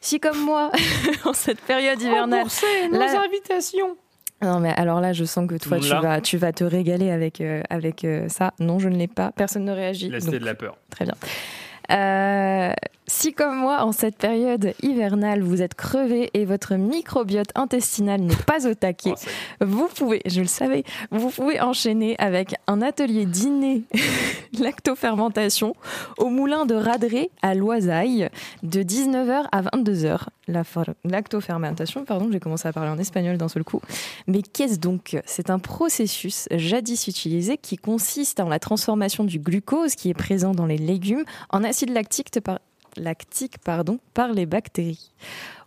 [0.00, 0.70] Si comme moi,
[1.24, 2.46] en cette période hivernale,
[2.92, 3.96] nos la- invitations
[4.42, 7.42] non mais alors là je sens que toi tu vas, tu vas te régaler avec,
[7.42, 8.54] euh, avec euh, ça.
[8.58, 10.08] Non je ne l'ai pas, personne ne réagit.
[10.08, 10.78] Laissez donc- de la peur.
[10.88, 11.12] Très bien.
[11.90, 12.72] Euh,
[13.10, 18.36] si comme moi, en cette période hivernale, vous êtes crevé et votre microbiote intestinal n'est
[18.36, 19.14] pas au taquet,
[19.60, 23.82] Oh, vous pouvez, je le savais, vous pouvez enchaîner avec un atelier dîner
[24.58, 25.74] lactofermentation
[26.18, 28.28] au moulin de Radré à Loisaille
[28.62, 30.20] de 19h à 22h.
[30.46, 30.62] La
[31.04, 33.80] lactofermentation, pardon, j'ai commencé à parler en espagnol d'un seul coup.
[34.26, 35.16] Mais qu'est-ce donc?
[35.24, 40.52] C'est un processus jadis utilisé qui consiste en la transformation du glucose qui est présent
[40.52, 42.58] dans les légumes en acide lactique par,
[42.96, 45.12] lactique, pardon, par les bactéries.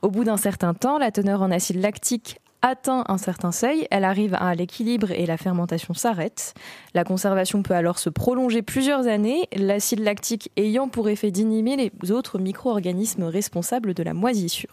[0.01, 4.03] Au bout d'un certain temps, la teneur en acide lactique atteint un certain seuil, elle
[4.05, 6.55] arrive à l'équilibre et la fermentation s'arrête.
[6.95, 12.11] La conservation peut alors se prolonger plusieurs années, l'acide lactique ayant pour effet d'inhiber les
[12.11, 14.71] autres micro-organismes responsables de la moisissure.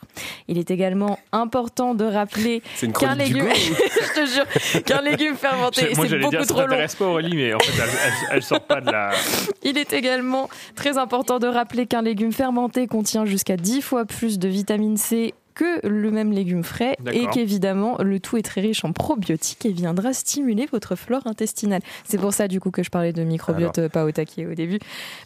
[0.48, 2.62] Il est également important de rappeler
[2.98, 6.76] qu'un légume, go je te jure, qu'un légume fermenté, c'est beaucoup dire, ça trop long.
[6.98, 9.10] pas, Aurélie, mais en fait, elle, elle- elle sort pas de la.
[9.64, 14.38] Il est également très important de rappeler qu'un légume fermenté contient jusqu'à 10 fois plus
[14.38, 18.84] de vitamine C que le même légume frais et qu'évidemment le tout est très riche
[18.84, 21.82] en probiotiques et viendra stimuler votre flore intestinale.
[22.04, 24.54] C'est pour ça du coup que je parlais de microbiote euh, pas au taquet au
[24.54, 24.78] début.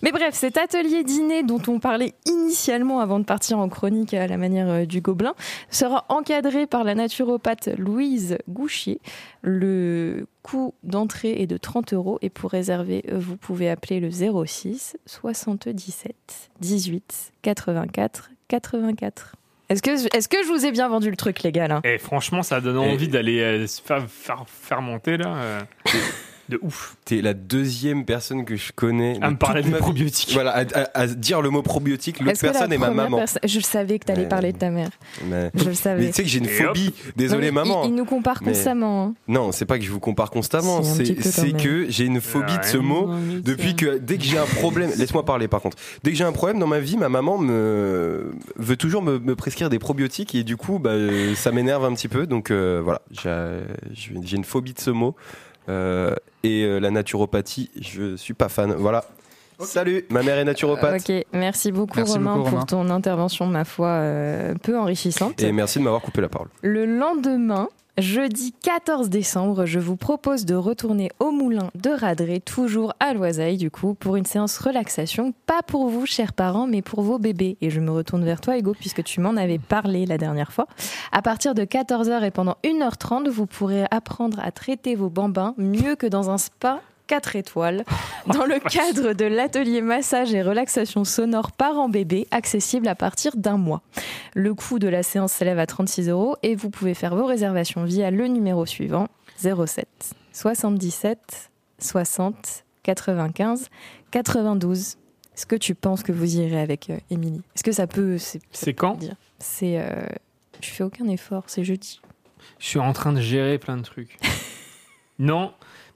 [0.02, 4.26] Mais bref, cet atelier dîner dont on parlait initialement avant de partir en chronique à
[4.26, 5.34] la manière euh, du gobelin
[5.70, 9.00] sera encadré par la naturopathe Louise Gouchier.
[9.42, 14.10] Le coût d'entrée est de 30 euros et pour réserver, euh, vous pouvez appeler le
[14.10, 16.14] 06 77
[16.60, 19.36] 18 84 84.
[19.74, 21.80] Est-ce que, est-ce que je vous ai bien vendu le truc, les gars, là?
[21.82, 25.34] Et franchement, ça donne envie d'aller euh, se faire, faire fermenter, là.
[26.48, 26.96] de ouf.
[27.04, 29.18] T'es la deuxième personne que je connais.
[29.22, 30.30] À de me parler des ma probiotiques.
[30.34, 32.20] Voilà, à, à- à dire le mot probiotique.
[32.20, 33.16] L'autre personne est ma maman.
[33.18, 34.28] perso- Je savais que tu allais Ouais.
[34.28, 34.90] parler de ta mère.
[35.26, 36.02] Mais, Je le savais.
[36.02, 36.66] mais tu sais que j'ai une Et hop.
[36.68, 36.92] phobie.
[37.16, 37.84] Désolé, Non, maman.
[37.84, 39.04] Il, il nous compare Mais- constamment.
[39.06, 39.14] hein.
[39.28, 41.56] Non, c'est pas que je vous compare constamment, c'est petit peu quand c'est même.
[41.62, 43.10] que j'ai une phobie de ce mot
[43.42, 45.76] depuis que dès que j'ai un problème, laisse-moi parler par contre.
[46.02, 49.34] Dès que j'ai un problème dans ma vie, ma maman me veut toujours me, me
[49.36, 52.26] prescrire des probiotiques et du coup, bah, euh, ça m'énerve un petit peu.
[52.26, 55.14] Donc euh, voilà, j'ai j'ai une phobie de ce mot
[55.68, 58.72] et euh, la naturopathie, je suis pas fan.
[58.74, 59.04] Voilà.
[59.60, 61.08] Salut, ma mère est naturopathe.
[61.08, 62.66] Ok, merci beaucoup, Merci Romain, beaucoup, pour Romain.
[62.66, 65.40] ton intervention, ma foi, euh, peu enrichissante.
[65.42, 66.48] Et merci de m'avoir coupé la parole.
[66.62, 67.68] Le lendemain,
[67.98, 73.56] jeudi 14 décembre, je vous propose de retourner au moulin de Radré, toujours à Loisaille
[73.56, 77.56] du coup, pour une séance relaxation, pas pour vous, chers parents, mais pour vos bébés.
[77.60, 80.66] Et je me retourne vers toi, Hugo, puisque tu m'en avais parlé la dernière fois.
[81.12, 85.94] À partir de 14h et pendant 1h30, vous pourrez apprendre à traiter vos bambins mieux
[85.94, 87.84] que dans un spa 4 étoiles,
[88.26, 93.82] dans le cadre de l'atelier massage et relaxation sonore parents-bébé, accessible à partir d'un mois.
[94.34, 97.84] Le coût de la séance s'élève à 36 euros et vous pouvez faire vos réservations
[97.84, 99.86] via le numéro suivant 07
[100.32, 103.68] 77 60 95
[104.10, 104.96] 92.
[105.36, 107.42] Est-ce que tu penses que vous irez avec euh, Émilie?
[107.56, 108.18] Est-ce que ça peut.
[108.52, 108.98] C'est quand?
[109.38, 109.78] C'est.
[109.78, 110.06] euh,
[110.60, 112.00] je fais aucun effort, c'est jeudi.
[112.58, 114.16] Je suis en train de gérer plein de trucs.
[115.18, 115.52] non,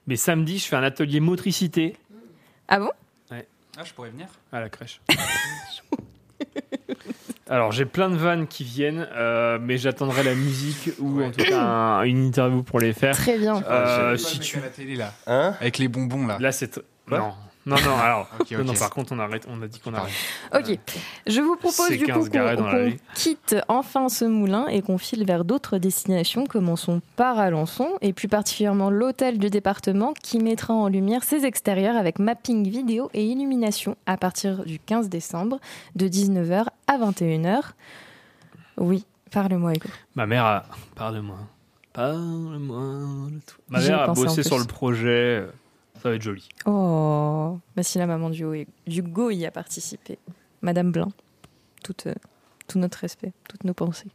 [0.09, 1.95] mais samedi, je fais un atelier motricité.
[2.67, 2.89] Ah bon?
[3.31, 3.47] Ouais.
[3.77, 4.99] Ah, je pourrais venir À la crèche.
[7.49, 11.43] Alors, j'ai plein de vannes qui viennent, euh, mais j'attendrai la musique ou en tout
[11.43, 13.15] cas un- une interview pour les faire.
[13.15, 13.63] Très bien.
[13.67, 14.57] Euh, si tu...
[14.57, 15.13] à la télé là.
[15.25, 15.55] Hein?
[15.59, 16.37] Avec les bonbons là.
[16.39, 16.77] Là, c'est.
[16.77, 17.33] tr- Quoi Non.
[17.65, 18.27] Non, non, alors.
[18.39, 20.13] Ok, non, par contre, on, arrête, on a dit qu'on arrête.
[20.55, 20.79] Ok,
[21.27, 25.43] je vous propose du coup 15 qu'on quitte enfin ce moulin et qu'on file vers
[25.45, 26.45] d'autres destinations.
[26.45, 31.97] Commençons par Alençon et plus particulièrement l'hôtel du département qui mettra en lumière ses extérieurs
[31.97, 35.59] avec mapping vidéo et illumination à partir du 15 décembre
[35.95, 37.59] de 19h à 21h.
[38.77, 39.89] Oui, parle-moi Hugo.
[40.15, 40.63] Ma mère a.
[40.95, 41.37] Parle-moi.
[41.93, 43.29] Parle-moi.
[43.67, 45.45] Ma mère a bossé sur le projet.
[46.01, 46.47] Ça va être joli.
[46.65, 48.45] Oh, bah si la maman du
[48.87, 50.17] Hugo y a participé.
[50.61, 50.91] Madame
[51.83, 52.13] tout, euh,
[52.67, 54.09] tout notre respect, toutes nos pensées.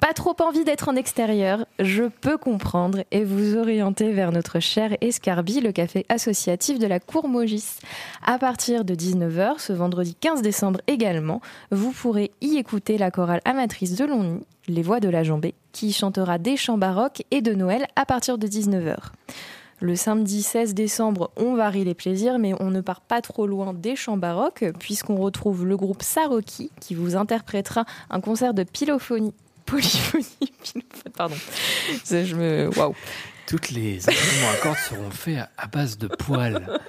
[0.00, 4.94] Pas trop envie d'être en extérieur, je peux comprendre et vous orienter vers notre cher
[5.00, 7.78] Escarbi, le café associatif de la Cour Mogis.
[8.22, 11.40] À partir de 19h, ce vendredi 15 décembre également,
[11.70, 15.92] vous pourrez y écouter la chorale amatrice de Longny, Les Voix de la Jambée, qui
[15.92, 18.96] chantera des chants baroques et de Noël à partir de 19h.
[19.80, 23.74] Le samedi 16 décembre, on varie les plaisirs, mais on ne part pas trop loin
[23.74, 29.34] des chants baroques, puisqu'on retrouve le groupe Saroki qui vous interprétera un concert de pilophonie.
[29.66, 30.24] Polyphonie,
[30.62, 30.84] pilophonie,
[31.16, 31.36] pardon.
[32.04, 32.70] C'est- Je me.
[32.78, 32.94] Waouh!
[33.46, 36.66] Toutes les instruments à cordes seront faits à, base de poils.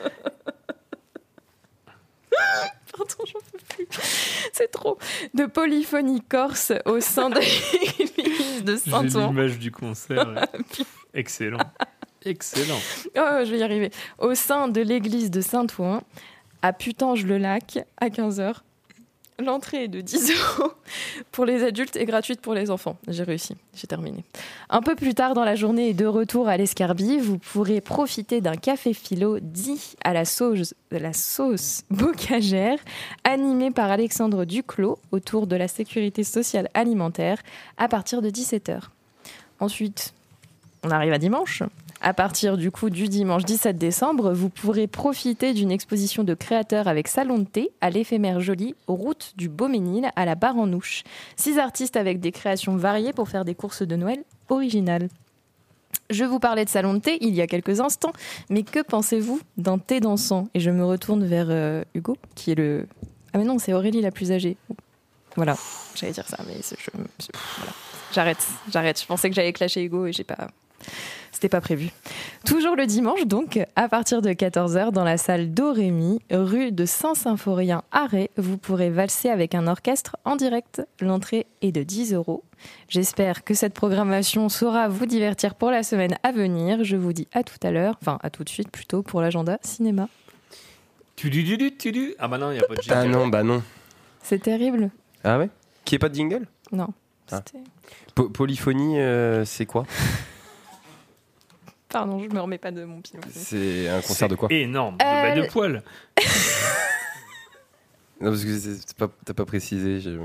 [2.97, 3.88] Pardon, j'en peux plus.
[4.53, 4.97] C'est trop.
[5.35, 9.27] De polyphonie corse au sein de l'église de J'ai Saint-Ouen.
[9.27, 10.47] l'image du concert.
[11.13, 11.59] Excellent.
[12.26, 12.80] Excellent.
[13.15, 13.91] Oh, je vais y arriver.
[14.20, 16.01] Au sein de l'église de Saint-Ouen,
[16.61, 18.55] à Putange-le-Lac, à 15h.
[19.39, 20.72] L'entrée est de 10 euros
[21.32, 22.97] pour les adultes et gratuite pour les enfants.
[23.07, 24.24] J'ai réussi, j'ai terminé.
[24.72, 28.41] Un peu plus tard dans la journée et de retour à l'Escarbie, vous pourrez profiter
[28.41, 32.80] d'un café philo dit à la sauce, la sauce bocagère,
[33.24, 37.38] animé par Alexandre Duclos autour de la sécurité sociale alimentaire
[37.78, 38.80] à partir de 17h.
[39.59, 40.13] Ensuite,
[40.84, 41.63] on arrive à dimanche.
[41.99, 46.88] À partir du coup du dimanche 17 décembre, vous pourrez profiter d'une exposition de créateurs
[46.88, 51.03] avec salon de thé à l'éphémère Jolie, route du Beauménil à la Barre en Ouche.
[51.38, 55.09] Six artistes avec des créations variées pour faire des courses de Noël originales.
[56.11, 58.13] Je vous parlais de salon de thé il y a quelques instants,
[58.51, 60.47] mais que pensez-vous d'un thé dansant?
[60.53, 62.88] Et je me retourne vers euh, Hugo, qui est le...
[63.34, 64.55] Ah mais non, c'est Aurélie la plus âgée.
[65.36, 65.57] Voilà,
[65.95, 66.89] j'allais dire ça, mais je-
[67.57, 67.73] voilà.
[68.13, 69.01] J'arrête, j'arrête.
[69.01, 70.47] Je pensais que j'allais clasher Hugo et j'ai pas...
[71.31, 71.89] C'était pas prévu.
[72.45, 77.83] Toujours le dimanche, donc, à partir de 14h, dans la salle d'Orémy, rue de Saint-Symphorien
[77.91, 80.81] Ré, vous pourrez valser avec un orchestre en direct.
[80.99, 82.43] L'entrée est de 10 euros.
[82.89, 86.83] J'espère que cette programmation saura vous divertir pour la semaine à venir.
[86.83, 89.59] Je vous dis à tout à l'heure, enfin à tout de suite plutôt pour l'agenda
[89.61, 90.09] cinéma.
[91.15, 92.15] Tu du du du tu du.
[92.17, 93.11] Ah bah non, il n'y a pas de Ah jingle.
[93.15, 93.61] non, bah non.
[94.23, 94.89] C'est terrible.
[95.23, 95.49] Ah ouais?
[95.85, 96.47] Qui est pas de jingle?
[96.71, 96.88] Non.
[97.31, 97.41] Ah.
[98.15, 99.85] Po- Polyphonie, euh, c'est quoi?
[101.89, 103.19] Pardon, je me remets pas de mon pied.
[103.31, 104.97] C'est un concert de quoi Énorme.
[104.97, 105.83] De, Euh, bah, de le- poils.
[108.19, 110.17] Non, parce que pas- t'as pas précisé, j'ai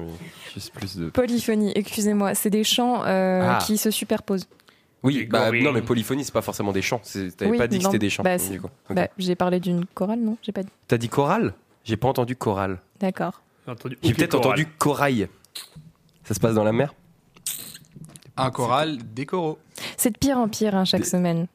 [0.54, 1.10] juste plus de.
[1.10, 3.58] Polyphonie, excusez-moi, c'est des chants euh, Ah.
[3.66, 4.48] qui se superposent.
[5.02, 7.02] Oui, bah, non, mais polyphonie, c'est pas forcément des chants.
[7.36, 8.22] T'avais Oui, pas dit que c'était des chants.
[8.22, 8.36] Bah,
[8.88, 10.70] bah, j'ai parlé d'une chorale, non J'ai pas dit.
[10.88, 11.52] T'as dit chorale?
[11.84, 12.78] J'ai pas entendu chorale.
[12.98, 13.42] D'accord.
[13.66, 15.28] J'ai entendu J'ai aucune peut-être entendu corail.
[16.24, 16.94] Ça se passe dans la mer?
[18.36, 19.58] Un choral, des coraux.
[19.96, 21.46] C'est de pire en pire hein, chaque Des- semaine.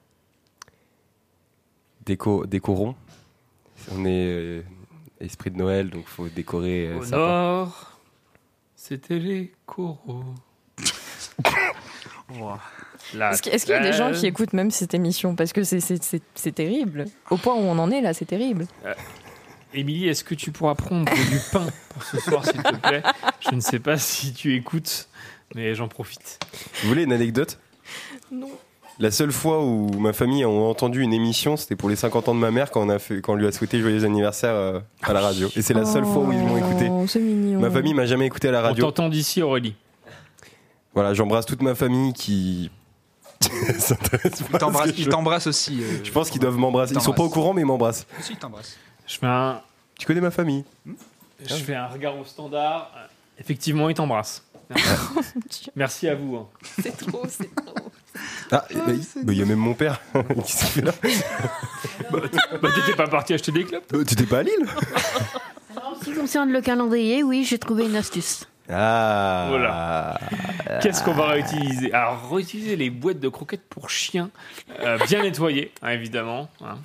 [2.06, 2.96] Déco, décorons.
[3.94, 4.62] On est euh,
[5.20, 6.88] esprit de Noël, donc faut décorer.
[6.88, 7.18] euh, Au sapin.
[7.18, 8.00] nord,
[8.76, 10.24] c'était les coraux.
[13.14, 15.36] Est-ce qu'il y a des gens qui écoutent même cette émission?
[15.36, 17.06] Parce que c'est- c'est c'est- c'est terrible.
[17.30, 18.68] Au point où on en est là, c'est terrible.
[18.86, 18.94] Euh,
[19.74, 23.04] Émilie, est-ce que tu pourras prendre du pain pour ce soir, s'il te plaît?
[23.50, 25.08] Je ne sais pas si tu écoutes,
[25.56, 26.40] mais j'en profite.
[26.82, 27.60] Vous voulez une anecdote?
[28.32, 28.50] Non.
[29.00, 32.34] La seule fois où ma famille a entendu une émission, c'était pour les 50 ans
[32.36, 34.80] de ma mère quand on, a fait, quand on lui a souhaité joyeux anniversaire euh,
[35.04, 35.50] à la radio.
[35.56, 36.88] Et c'est la seule fois où ils m'ont écouté.
[36.90, 37.60] Oh, c'est mignon.
[37.60, 38.86] Ma famille m'a jamais écouté à la On radio.
[38.86, 39.76] t'entend d'ici, Aurélie.
[40.96, 42.72] Voilà, j'embrasse toute ma famille qui.
[43.78, 45.10] s'intéresse pas Il à t'embrasse- ce que je il fais.
[45.12, 45.80] t'embrasse aussi.
[45.84, 46.96] euh, Je pense qu'ils doivent m'embrasser.
[46.96, 48.08] Ils sont pas au courant, mais ils m'embrassent.
[48.22, 48.78] Si, il t'embrasse.
[49.06, 49.62] Je fais un,
[50.00, 50.64] Tu connais ma famille?
[51.46, 52.92] Je fais un regard au standard.
[53.40, 54.44] Effectivement, il t'embrasse.
[54.70, 55.72] Merci.
[55.76, 56.36] Merci à vous.
[56.36, 56.48] hein.
[56.82, 57.74] C'est trop, c'est trop.
[58.52, 60.02] Ah, bah, il bah, il y a même mon père
[60.46, 60.92] qui s'est fait là.
[62.12, 64.66] Bah, t'étais pas parti acheter des clopes Euh, Tu t'es pas à Lille
[65.84, 68.48] En ce qui concerne le calendrier, oui, j'ai trouvé une astuce.
[68.70, 70.20] Ah Voilà.
[70.82, 71.94] Qu'est-ce qu'on va réutiliser?
[71.94, 74.30] Alors, réutiliser les boîtes de croquettes pour chiens,
[74.82, 76.50] euh, bien nettoyées, hein, évidemment.
[76.64, 76.78] hein.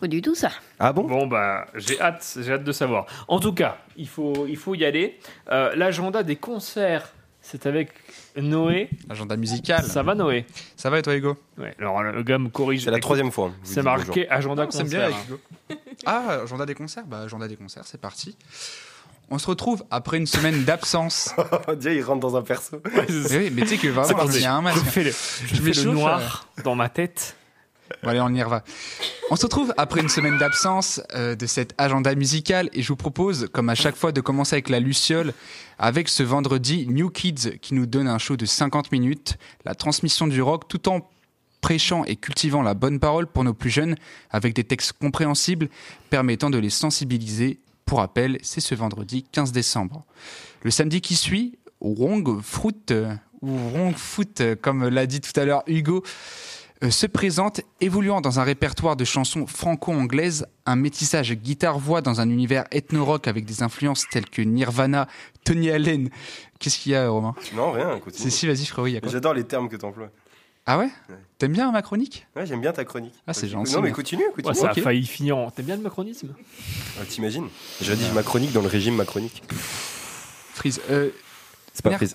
[0.00, 0.50] Pas du tout ça.
[0.78, 1.04] Ah bon?
[1.04, 3.06] Bon, bah, j'ai hâte, j'ai hâte de savoir.
[3.28, 5.18] En tout cas, il faut, il faut y aller.
[5.50, 7.90] Euh, L'agenda des concerts, c'est avec
[8.36, 8.88] Noé.
[9.10, 9.84] Agenda musical.
[9.84, 10.46] Ça va, Noé?
[10.76, 11.36] Ça va et toi, Hugo?
[11.58, 12.84] Ouais, alors le gars me corrige.
[12.84, 13.48] C'est la troisième fois.
[13.48, 14.84] hein, vous C'est marqué agenda concert.
[14.86, 15.12] bien hein.
[15.28, 15.40] Hugo.
[16.06, 17.04] Ah, agenda des concerts?
[17.06, 18.36] Bah, agenda des concerts, c'est parti.
[19.30, 21.34] On se retrouve après une semaine d'absence.
[21.68, 22.80] On dirait il rentre dans un perso.
[22.94, 24.78] Mais oui, mais tu sais que vraiment, il y a un masque.
[24.84, 27.36] Je fais le, je Je fais le m'échauffe, noir dans ma tête.
[28.02, 28.42] On y.
[29.30, 32.96] On se retrouve après une semaine d'absence euh, de cet agenda musical et je vous
[32.96, 35.32] propose, comme à chaque fois, de commencer avec la Luciole,
[35.78, 40.26] avec ce vendredi New Kids qui nous donne un show de 50 minutes, la transmission
[40.26, 41.08] du rock tout en
[41.60, 43.96] prêchant et cultivant la bonne parole pour nos plus jeunes
[44.30, 45.68] avec des textes compréhensibles
[46.10, 47.60] permettant de les sensibiliser.
[47.84, 50.04] Pour rappel, c'est ce vendredi 15 décembre.
[50.62, 55.38] Le samedi qui suit, Wrong Fruit, euh, ou Wrong Foot, euh, comme l'a dit tout
[55.38, 56.02] à l'heure Hugo,
[56.90, 62.64] se présente, évoluant dans un répertoire de chansons franco-anglaises, un métissage guitare-voix dans un univers
[62.72, 65.06] ethno-rock avec des influences telles que Nirvana,
[65.44, 66.10] Tony Allen.
[66.58, 67.34] Qu'est-ce qu'il y a, Romain?
[67.54, 67.98] Non, rien.
[67.98, 68.14] continue.
[68.24, 69.10] C'est si, vas-y, frérot, il y a quoi?
[69.10, 70.10] J'adore les termes que tu emploies.
[70.64, 70.88] Ah ouais?
[71.38, 72.24] T'aimes bien ma chronique?
[72.36, 73.14] Ouais, j'aime bien ta chronique.
[73.26, 73.74] Ah, c'est gentil.
[73.74, 74.46] Non, mais continue, continue.
[74.48, 74.78] Ouais, ça Ok.
[74.78, 75.50] a failli finir en.
[75.50, 76.28] T'aimes bien le macronisme?
[77.00, 77.48] Ah, T'imagines?
[77.80, 79.42] J'ai dit ma chronique dans le régime macronique.
[80.54, 80.80] Freeze.
[80.88, 81.10] Euh,
[81.72, 82.14] C'est pas prise.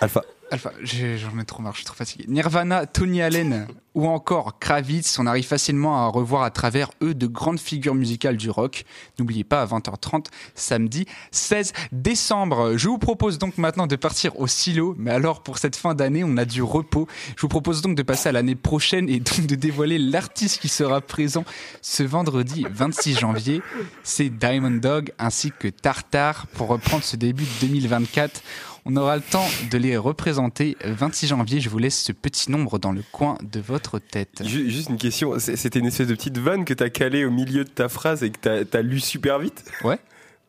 [0.00, 0.22] Alpha.
[0.54, 2.26] Alpha, j'en ai trop marre, je suis trop fatigué.
[2.28, 7.26] Nirvana, Tony Allen ou encore Kravitz, on arrive facilement à revoir à travers eux de
[7.26, 8.84] grandes figures musicales du rock.
[9.18, 12.76] N'oubliez pas, à 20h30, samedi 16 décembre.
[12.76, 16.22] Je vous propose donc maintenant de partir au silo, mais alors pour cette fin d'année,
[16.24, 17.08] on a du repos.
[17.36, 20.68] Je vous propose donc de passer à l'année prochaine et donc de dévoiler l'artiste qui
[20.68, 21.44] sera présent
[21.82, 23.60] ce vendredi 26 janvier.
[24.04, 28.40] C'est Diamond Dog ainsi que Tartar pour reprendre ce début de 2024.
[28.86, 31.58] On aura le temps de les représenter 26 janvier.
[31.60, 34.42] Je vous laisse ce petit nombre dans le coin de votre tête.
[34.44, 37.64] Ju- Juste une question, c'était une espèce de petite vanne que t'as calée au milieu
[37.64, 39.64] de ta phrase et que t'as- t'as lu super vite?
[39.84, 39.98] Ouais.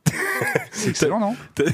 [0.72, 1.36] C'est excellent, non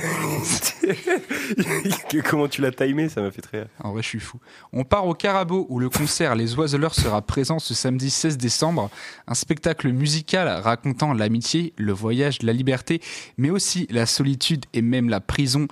[2.30, 3.68] Comment tu l'as timé Ça m'a fait très.
[3.84, 4.40] En vrai, je suis fou.
[4.74, 8.90] On part au Carabo où le concert Les Oiseleurs sera présent ce samedi 16 décembre.
[9.28, 13.02] Un spectacle musical racontant l'amitié, le voyage, la liberté,
[13.38, 15.68] mais aussi la solitude et même la prison.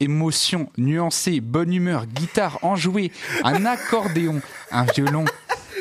[0.00, 3.12] Émotion nuancée, bonne humeur, guitare enjouée,
[3.44, 4.40] un accordéon,
[4.70, 5.24] un violon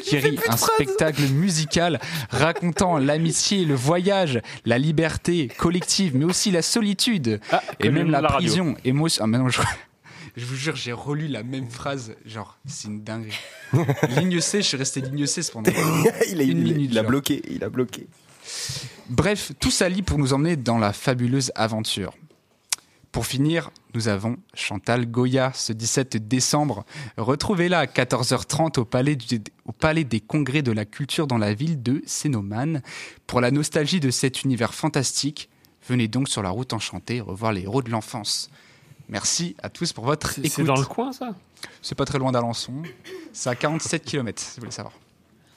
[0.03, 1.99] qui rit, un spectacle musical
[2.29, 7.39] racontant l'amitié, le voyage, la liberté collective, mais aussi la solitude
[7.79, 8.75] et comme même la, prison.
[8.83, 9.23] Émotion.
[9.23, 9.61] Ah, mais non, je...
[10.35, 12.15] je vous jure, j'ai relu la même phrase.
[12.25, 13.39] Genre, c'est une dinguerie.
[14.17, 15.71] ligne C, je suis resté ligne C pendant
[16.29, 16.89] il a, une il- minute.
[16.91, 17.09] il a genre.
[17.09, 18.07] bloqué, il a bloqué.
[19.09, 22.13] Bref, tout s'allie pour nous emmener dans la fabuleuse aventure.
[23.11, 26.85] Pour finir, nous avons Chantal Goya ce 17 décembre.
[27.17, 31.53] Retrouvez-la à 14h30 au palais, du- au palais des Congrès de la Culture dans la
[31.53, 32.81] ville de Sénomane.
[33.27, 35.49] Pour la nostalgie de cet univers fantastique,
[35.87, 38.49] venez donc sur la route enchantée revoir les héros de l'enfance.
[39.09, 40.51] Merci à tous pour votre écoute.
[40.51, 41.35] C'est dans le coin, ça?
[41.81, 42.73] C'est pas très loin d'Alençon.
[43.31, 44.93] C'est à 47 km, si vous voulez savoir.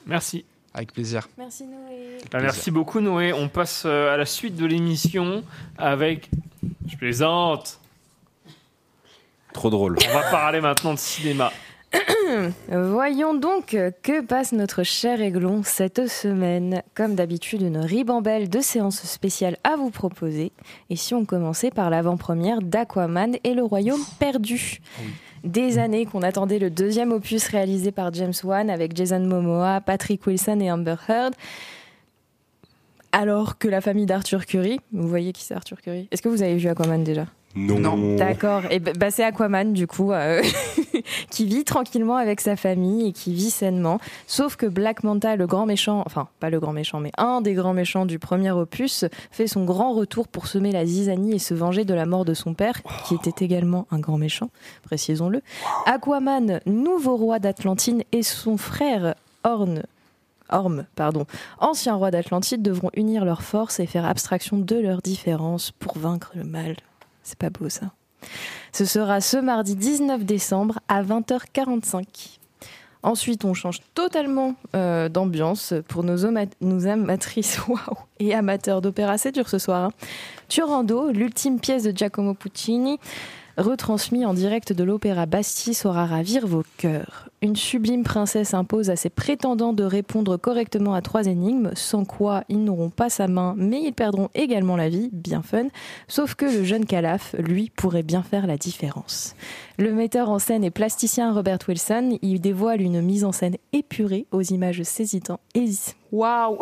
[0.05, 0.45] Merci.
[0.73, 1.27] Avec plaisir.
[1.37, 2.17] Merci Noé.
[2.31, 3.33] Bah, merci beaucoup, Noé.
[3.33, 5.43] On passe euh, à la suite de l'émission
[5.77, 6.29] avec.
[6.87, 7.79] Je plaisante.
[9.57, 9.97] Trop drôle.
[10.07, 11.51] On va parler maintenant de cinéma.
[12.69, 16.83] Voyons donc euh, que passe notre cher Aiglon cette semaine.
[16.93, 20.51] Comme d'habitude, une ribambelle de séances spéciales à vous proposer.
[20.91, 24.79] Et si on commençait par l'avant-première d'Aquaman et le Royaume perdu
[25.43, 30.27] Des années qu'on attendait le deuxième opus réalisé par James Wan avec Jason Momoa, Patrick
[30.27, 31.33] Wilson et Amber Heard.
[33.11, 36.07] Alors que la famille d'Arthur Curry, vous voyez qui c'est Arthur Curry?
[36.11, 37.25] Est-ce que vous avez vu Aquaman déjà?
[37.57, 38.15] Non.
[38.15, 38.63] D'accord.
[38.69, 40.41] Et bah, bah, c'est Aquaman du coup euh,
[41.31, 43.99] qui vit tranquillement avec sa famille et qui vit sainement.
[44.27, 47.53] Sauf que Black Manta, le grand méchant, enfin pas le grand méchant, mais un des
[47.53, 51.53] grands méchants du premier opus, fait son grand retour pour semer la zizanie et se
[51.53, 54.49] venger de la mort de son père, qui était également un grand méchant,
[54.83, 55.41] précisons-le.
[55.85, 59.83] Aquaman, nouveau roi d'Atlantine, et son frère Orne.
[60.49, 61.25] Orm, pardon,
[61.59, 66.31] ancien roi d'Atlantide, devront unir leurs forces et faire abstraction de leurs différences pour vaincre
[66.35, 66.75] le mal.
[67.27, 67.91] C'est pas beau ça.
[68.71, 72.37] Ce sera ce mardi 19 décembre à 20h45.
[73.03, 77.59] Ensuite, on change totalement euh, d'ambiance pour nos, amatrices
[78.21, 79.17] et amateurs d'opéra.
[79.17, 79.83] C'est dur ce soir.
[79.83, 79.91] hein.
[80.47, 82.97] Turando, l'ultime pièce de Giacomo Puccini,
[83.57, 87.29] retransmis en direct de l'opéra Bastille, saura ravir vos cœurs.
[87.41, 92.43] Une sublime princesse impose à ses prétendants de répondre correctement à trois énigmes, sans quoi
[92.49, 95.67] ils n'auront pas sa main, mais ils perdront également la vie, bien fun.
[96.07, 99.35] Sauf que le jeune Calaf, lui, pourrait bien faire la différence.
[99.77, 104.25] Le metteur en scène et plasticien Robert Wilson, il dévoile une mise en scène épurée
[104.31, 105.41] aux images saisisantes.
[105.53, 105.69] Et...
[106.11, 106.59] Waouh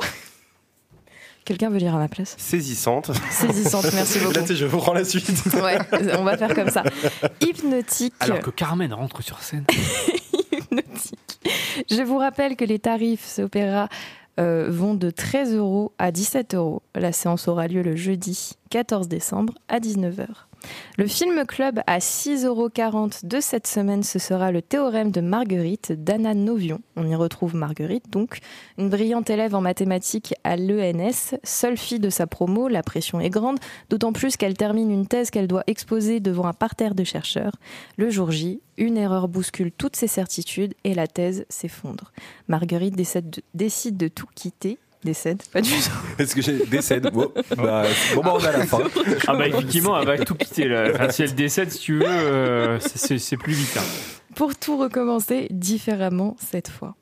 [1.45, 3.11] Quelqu'un veut lire à ma place Saisissante.
[3.29, 4.33] Saisissante, merci beaucoup.
[4.33, 5.29] Là, tu sais, je reprends la suite.
[5.55, 5.77] Ouais,
[6.17, 6.83] on va faire comme ça.
[7.41, 8.13] Hypnotique.
[8.19, 9.63] Alors que Carmen rentre sur scène.
[10.51, 11.39] Hypnotique.
[11.89, 13.89] Je vous rappelle que les tarifs opéra
[14.39, 16.81] euh, vont de 13 euros à 17 euros.
[16.95, 20.25] La séance aura lieu le jeudi 14 décembre à 19h.
[20.97, 22.70] Le film club à 6,40 euros
[23.24, 26.80] de cette semaine, ce sera le théorème de Marguerite d'Anna Novion.
[26.95, 28.39] On y retrouve Marguerite, donc
[28.78, 33.30] une brillante élève en mathématiques à l'ENS, seule fille de sa promo, la pression est
[33.30, 33.59] grande,
[33.89, 37.55] d'autant plus qu'elle termine une thèse qu'elle doit exposer devant un parterre de chercheurs.
[37.97, 42.11] Le jour J, une erreur bouscule toutes ses certitudes et la thèse s'effondre.
[42.47, 44.78] Marguerite décide de, décide de tout quitter.
[45.06, 45.91] Décède, pas du tout.
[46.22, 47.84] Est-ce que j'ai décède Bon, bah,
[48.16, 48.80] bon, bah, on a la fin.
[49.28, 50.89] Ah bah effectivement, elle va tout quitter là.
[50.93, 53.78] Enfin, si elle décède, si tu veux, euh, c'est- c'est c'est plus vite.
[53.78, 53.84] hein.
[54.36, 56.95] pour tout recommencer différemment cette fois.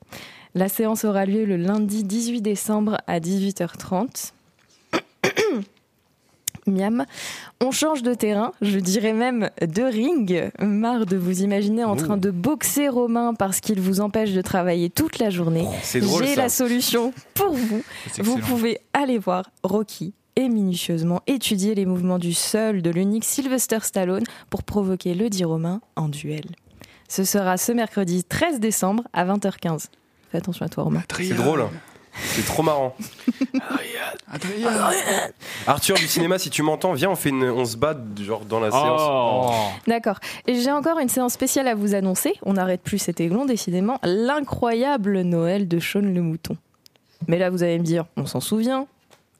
[0.54, 4.32] La séance aura lieu le lundi 18 décembre à 18h30.
[6.66, 7.04] Miam.
[7.60, 10.50] On change de terrain, je dirais même de ring.
[10.60, 14.90] Marre de vous imaginer en train de boxer Romain parce qu'il vous empêche de travailler
[14.90, 15.66] toute la journée.
[15.82, 17.82] c'est drôle, J'ai la solution pour vous.
[18.18, 23.78] Vous pouvez aller voir Rocky et minutieusement étudier les mouvements du seul, de l'unique Sylvester
[23.82, 26.44] Stallone pour provoquer le dit Romain en duel.
[27.08, 29.86] Ce sera ce mercredi 13 décembre à 20h15.
[30.30, 31.02] Fais attention à toi, Romain.
[31.16, 31.66] C'est drôle.
[32.16, 32.94] C'est trop marrant.
[34.32, 34.70] Adrien.
[35.66, 38.60] Arthur du cinéma, si tu m'entends, viens, on fait une, on se bat genre dans
[38.60, 39.02] la séance.
[39.04, 39.50] Oh.
[39.86, 40.18] D'accord.
[40.46, 42.34] Et j'ai encore une séance spéciale à vous annoncer.
[42.42, 43.98] On n'arrête plus cet aiglon, décidément.
[44.02, 46.56] L'incroyable Noël de Sean le Mouton.
[47.26, 48.86] Mais là, vous allez me dire, on s'en souvient.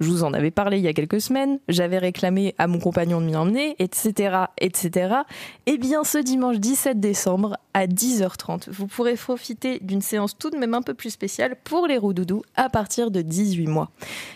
[0.01, 1.59] Je vous en avais parlé il y a quelques semaines.
[1.69, 5.15] J'avais réclamé à mon compagnon de m'y emmener, etc., etc.
[5.67, 10.57] Eh bien, ce dimanche 17 décembre à 10h30, vous pourrez profiter d'une séance tout de
[10.57, 13.91] même un peu plus spéciale pour les roudoudous à partir de 18 mois.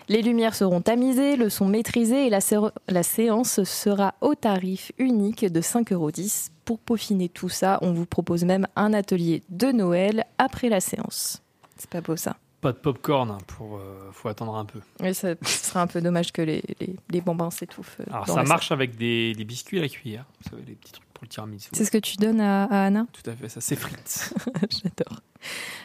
[0.08, 5.60] Les lumières seront tamisées, le son maîtrisé et la séance sera au tarif unique de
[5.60, 6.10] 5,10 euros.
[6.64, 11.42] Pour peaufiner tout ça, on vous propose même un atelier de Noël après la séance.
[11.78, 12.36] C'est pas beau ça?
[12.60, 14.80] Pas de popcorn, hein, pour, euh, faut attendre un peu.
[15.12, 18.00] Ça ce serait un peu dommage que les, les, les bambins s'étouffent.
[18.10, 21.06] Alors ça marche avec des, des biscuits à la cuillère, vous savez, les petits trucs
[21.14, 21.68] pour le tiramisu.
[21.72, 23.06] C'est ce que tu donnes à, à Anna?
[23.12, 24.34] Tout à fait, ça s'effrite.
[24.70, 25.20] J'adore.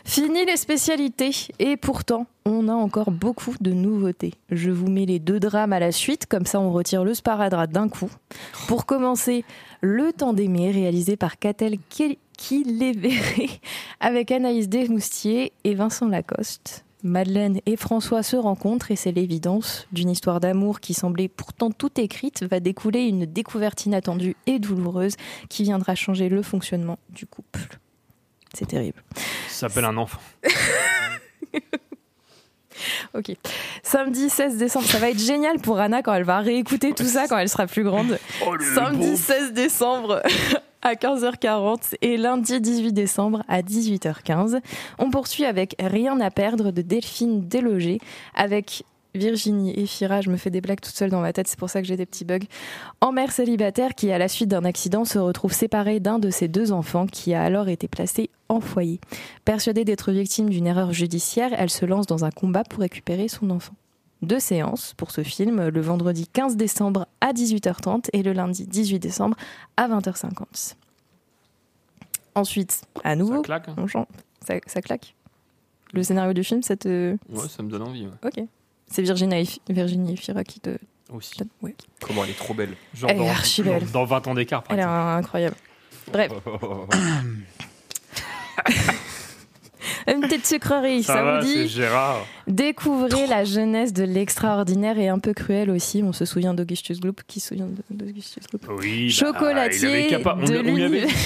[0.03, 4.33] Fini les spécialités et pourtant on a encore beaucoup de nouveautés.
[4.49, 7.71] Je vous mets les deux drames à la suite, comme ça on retire le sparadrap
[7.71, 8.09] d'un coup.
[8.67, 9.45] Pour commencer,
[9.81, 11.37] Le temps d'aimer réalisé par
[12.37, 13.49] Catel Kiléveré
[13.99, 16.85] avec Anaïs Desmoustiers et Vincent Lacoste.
[17.03, 21.99] Madeleine et François se rencontrent et c'est l'évidence d'une histoire d'amour qui semblait pourtant toute
[21.99, 25.15] écrite va découler une découverte inattendue et douloureuse
[25.49, 27.79] qui viendra changer le fonctionnement du couple.
[28.53, 29.03] C'est terrible.
[29.49, 30.19] Ça s'appelle un enfant.
[33.13, 33.35] Ok.
[33.83, 37.27] Samedi 16 décembre, ça va être génial pour Anna quand elle va réécouter tout ça
[37.27, 38.17] quand elle sera plus grande.
[38.47, 39.15] Oh, le Samedi beau.
[39.15, 40.21] 16 décembre
[40.83, 44.59] à 15h40 et lundi 18 décembre à 18h15.
[44.99, 47.99] On poursuit avec Rien à perdre de Delphine Délogé
[48.35, 48.83] avec
[49.15, 51.69] Virginie et Fira, je me fais des blagues toute seule dans ma tête, c'est pour
[51.69, 52.39] ça que j'ai des petits bugs.
[52.99, 56.47] En mère célibataire qui, à la suite d'un accident, se retrouve séparée d'un de ses
[56.47, 58.99] deux enfants qui a alors été placé en foyer.
[59.45, 63.51] Persuadée d'être victime d'une erreur judiciaire, elle se lance dans un combat pour récupérer son
[63.51, 63.73] enfant.
[64.23, 68.97] Deux séances pour ce film, le vendredi 15 décembre à 18h30 et le lundi 18
[68.99, 69.35] décembre
[69.77, 70.75] à 20h50.
[72.35, 73.67] Ensuite, à nouveau, Ça claque.
[73.67, 73.75] hein.
[73.95, 74.05] on.
[74.45, 75.13] Ça, ça claque.
[75.93, 77.15] Le scénario du film, ça te.
[77.29, 78.07] Ouais, ça me donne envie.
[78.07, 78.13] ouais.
[78.25, 78.43] Ok.
[78.87, 80.77] C'est Virginie Virginie Fira qui te.
[81.11, 81.35] Aussi.
[81.61, 81.75] Ouais.
[82.01, 82.73] Comment elle est trop belle.
[82.93, 83.85] Genre Elle est dans, archi belle.
[83.91, 85.19] dans 20 ans d'écart, par Elle est exemple.
[85.19, 85.55] incroyable.
[86.11, 86.31] Bref,
[90.07, 92.25] une petite sucrerie, ça, va, vous c'est dit Gérard.
[92.47, 96.03] Découvrez la jeunesse de l'extraordinaire et un peu cruel aussi.
[96.03, 97.21] On se souvient d'Augustus Gloop.
[97.27, 100.75] Qui se souvient de- d'Augustus Gloop Oui, bah, il Chocolatier avait on, de lui- on
[100.75, 101.09] lui avait l'univers.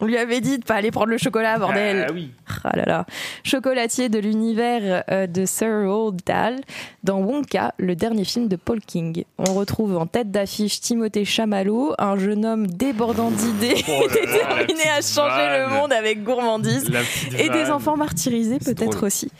[0.00, 2.06] On lui avait dit de pas aller prendre le chocolat, bordel.
[2.08, 2.30] Ah oui.
[2.64, 3.06] Ah là là.
[3.44, 6.56] Chocolatier de l'univers euh, de Sir Roald Dahl
[7.02, 9.24] dans Wonka, le dernier film de Paul King.
[9.36, 14.88] On retrouve en tête d'affiche Timothée Chamallow, un jeune homme débordant d'idées Oh la déterminé
[14.96, 16.90] à changer le monde avec gourmandise
[17.38, 19.30] et des enfants martyrisés peut-être aussi.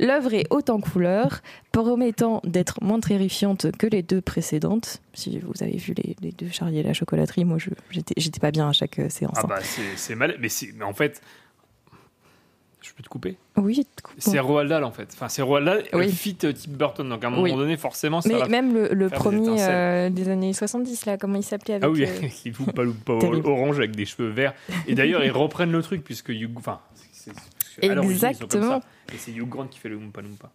[0.00, 5.00] L'œuvre est haute en couleurs, promettant d'être moins terrifiante que les deux précédentes.
[5.14, 7.58] Si vous avez vu les, les deux Charlie et la chocolaterie, moi
[7.90, 9.34] j'étais pas bien à chaque euh, séance.
[9.36, 9.48] Ah hein.
[9.48, 9.60] bah
[9.96, 11.20] c'est mal, mais, mais en fait,
[12.82, 13.36] je peux te couper?
[13.56, 13.86] Oui,
[14.18, 15.08] C'est Roald Dahl en fait.
[15.12, 16.10] Enfin, c'est Roald Dahl Oui.
[16.10, 17.08] fit euh, Tim Burton.
[17.08, 20.10] Donc à un moment donné, forcément, ça mais va même le, le des premier euh,
[20.10, 23.12] des années 70 là, comment il s'appelait avec Ah oui, euh, il joue pas, pas
[23.14, 24.54] orange avec des cheveux verts.
[24.88, 26.80] Et d'ailleurs, ils reprennent le truc puisque Hugh, enfin,
[27.26, 28.80] ils sont comme Exactement.
[28.80, 28.80] ça.
[29.14, 30.50] Et c'est Hugh Grant qui fait le Oompa Loompa.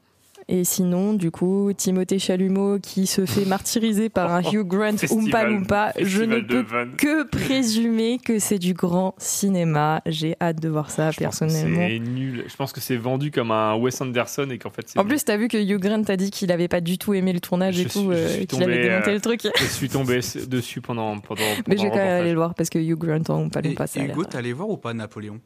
[0.50, 5.43] Et sinon, du coup, Timothée Chalumeau qui se fait martyriser par un Hugh Grant Oompa
[5.43, 6.64] Loompa, je ne peux
[6.98, 10.02] que présumer que c'est du grand cinéma.
[10.06, 11.86] J'ai hâte de voir ça personnellement.
[11.88, 12.45] C'est nul.
[12.48, 14.98] Je pense que c'est vendu comme un Wes Anderson et qu'en fait c'est.
[15.00, 17.34] En plus, t'as vu que Hugh Grant a dit qu'il avait pas du tout aimé
[17.34, 19.41] le tournage et suis- tout, euh, qu'il avait démonté euh, le truc.
[19.60, 21.41] Je suis tombé dessus pendant pendant.
[21.68, 23.60] Mais pendant je vais quand même aller le voir parce que Hugh Grant en Oompa
[23.60, 25.41] Et, Loompa, ça a et Hugo, t'es allé voir ou pas Napoléon?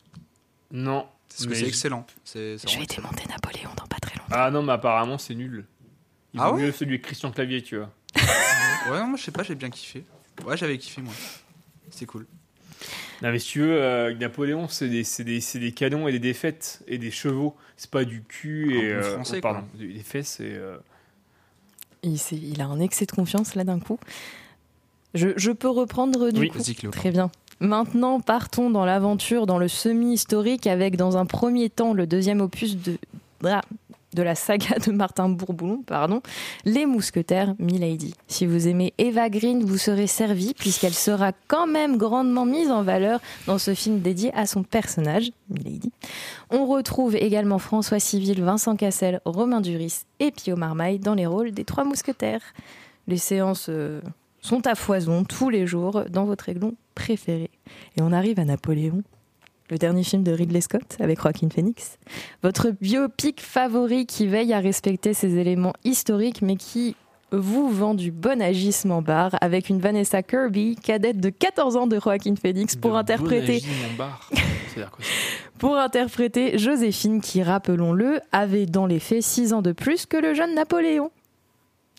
[0.72, 1.06] Non.
[1.38, 2.06] Parce que mais c'est excellent.
[2.24, 4.28] C'est- c'est Je vais démonter Napoléon dans pas très longtemps.
[4.32, 5.66] Ah non, mais apparemment c'est nul.
[6.34, 7.90] Il Ah vaut ouais mieux celui avec Christian Clavier, tu vois.
[8.90, 10.04] Ouais, non, moi je sais pas, j'ai bien kiffé.
[10.46, 11.14] Ouais, j'avais kiffé moi.
[11.92, 12.26] C'est cool.
[13.22, 16.12] Non mais si tu veux, euh, Napoléon, c'est des, c'est des, c'est des canons et
[16.12, 17.56] des défaites et des chevaux.
[17.78, 20.46] C'est pas du cul et euh, français, oh, pardon, des des fesses et.
[20.56, 20.78] euh,
[22.04, 24.00] Il, a un excès de confiance là d'un coup.
[25.14, 26.50] Je, je peux reprendre du Oui.
[26.50, 26.60] coup.
[26.92, 27.30] Très bien.
[27.62, 32.76] Maintenant, partons dans l'aventure, dans le semi-historique, avec dans un premier temps le deuxième opus
[32.76, 32.98] de,
[33.46, 33.62] ah,
[34.16, 36.24] de la saga de Martin Bourboulon, pardon,
[36.66, 38.16] Les Mousquetaires, Milady.
[38.28, 42.82] Si vous aimez Eva Green, vous serez servi, puisqu'elle sera quand même grandement mise en
[42.82, 45.92] valeur dans ce film dédié à son personnage, Milady.
[46.50, 51.52] On retrouve également François Civil, Vincent Cassel, Romain Duris et Pio Marmaille dans les rôles
[51.52, 52.42] des trois mousquetaires.
[53.08, 54.02] Les séances euh,
[54.42, 57.50] sont à foison tous les jours dans votre aiglon préféré.
[57.98, 59.04] Et on arrive à Napoléon,
[59.70, 61.98] le dernier film de Ridley Scott avec Joaquin Phoenix.
[62.44, 66.96] Votre biopic favori qui veille à respecter ses éléments historiques mais qui
[67.32, 71.98] vous vend du bon agissement bar avec une Vanessa Kirby, cadette de 14 ans de
[71.98, 73.64] Joaquin Phoenix, pour de interpréter
[73.98, 74.30] bar.
[74.76, 74.90] Ça
[75.58, 80.34] pour interpréter Joséphine qui, rappelons-le, avait dans les faits 6 ans de plus que le
[80.34, 81.12] jeune Napoléon.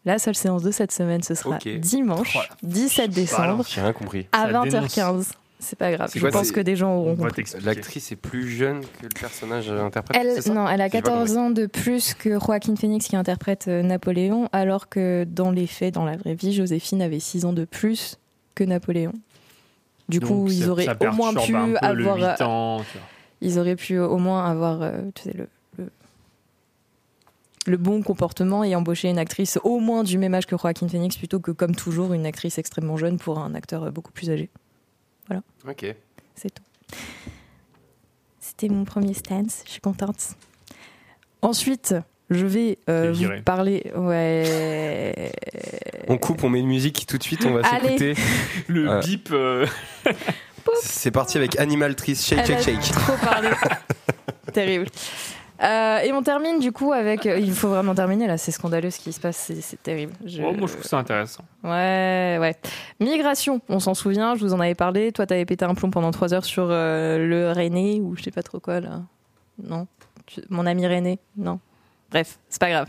[0.04, 4.26] La seule séance de cette semaine, ce sera dimanche, 17 décembre, J'ai rien compris.
[4.32, 5.28] à Ça 20h15.
[5.64, 7.44] C'est pas grave, je quoi, pense que des gens auront compris.
[7.62, 10.18] L'actrice est plus jeune que le personnage interprété.
[10.26, 11.36] Elle, ça non, elle a J'ai pas 14 compris.
[11.40, 15.94] ans de plus que Joaquin Phoenix qui interprète euh, Napoléon, alors que dans les faits,
[15.94, 18.18] dans la vraie vie, Joséphine avait 6 ans de plus
[18.56, 19.12] que Napoléon.
[20.08, 22.82] Du coup, ils auraient au moins pu avoir, 8 ans,
[23.40, 25.46] ils auraient pu au moins avoir, euh, tu sais, le,
[27.66, 31.16] le, bon comportement et embaucher une actrice au moins du même âge que Joaquin Phoenix
[31.16, 34.50] plutôt que comme toujours une actrice extrêmement jeune pour un acteur beaucoup plus âgé.
[35.28, 35.42] Voilà.
[35.68, 35.94] Ok.
[36.34, 36.62] C'est tout.
[38.40, 40.30] C'était mon premier stance, je suis contente.
[41.42, 41.94] Ensuite,
[42.30, 43.90] je vais euh, vous parler.
[43.96, 45.32] Ouais.
[46.08, 48.14] On coupe, on met une musique tout de suite, on va s'écouter.
[48.66, 49.28] Le Euh, bip.
[49.32, 49.66] euh,
[50.82, 52.92] C'est parti avec Animal Trees, Shake, Elle Shake, a Shake.
[52.92, 53.48] trop parlé.
[54.52, 54.86] Terrible.
[55.62, 57.24] Euh, et on termine du coup avec.
[57.26, 60.12] euh, il faut vraiment terminer là, c'est scandaleux ce qui se passe, c'est terrible.
[60.24, 61.44] Je- oh, moi, je trouve ça intéressant.
[61.62, 62.56] Ouais, ouais.
[62.98, 65.12] Migration, on s'en souvient, je vous en avais parlé.
[65.12, 68.30] Toi, t'avais pété un plomb pendant trois heures sur euh, le René ou je sais
[68.32, 69.02] pas trop quoi là.
[69.62, 69.86] Non?
[70.50, 71.18] Mon ami René?
[71.36, 71.60] Non?
[72.10, 72.88] Bref, c'est pas grave.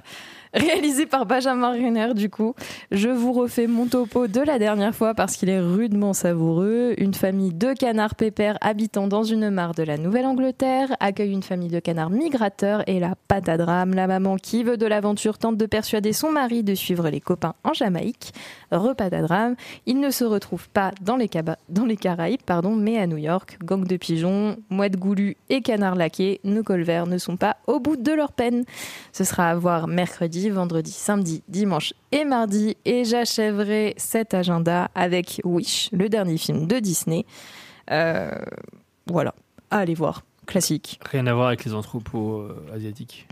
[0.54, 2.54] Réalisé par Benjamin Renner, du coup.
[2.92, 6.94] Je vous refais mon topo de la dernière fois parce qu'il est rudement savoureux.
[7.00, 11.70] Une famille de canards pépères habitant dans une mare de la Nouvelle-Angleterre accueille une famille
[11.70, 16.14] de canards migrateurs et la patadrame, la maman qui veut de l'aventure, tente de persuader
[16.14, 18.32] son mari de suivre les copains en Jamaïque.
[18.72, 19.56] Repas d'Adram,
[19.88, 23.18] il ne se retrouve pas dans les, Caba- dans les Caraïbes, pardon, mais à New
[23.18, 23.58] York.
[23.64, 27.96] Gang de pigeons, mouettes goulues et canards laqués, nos colverts ne sont pas au bout
[27.96, 28.66] de leur peine.
[29.12, 32.76] Ce sera à voir mercredi, vendredi, samedi, dimanche et mardi.
[32.86, 37.26] Et j'achèverai cet agenda avec Wish, le dernier film de Disney.
[37.92, 38.32] Euh,
[39.08, 39.34] voilà,
[39.72, 40.24] à aller voir.
[40.46, 41.00] Classique.
[41.10, 43.28] Rien à voir avec les entrepôts euh, asiatiques.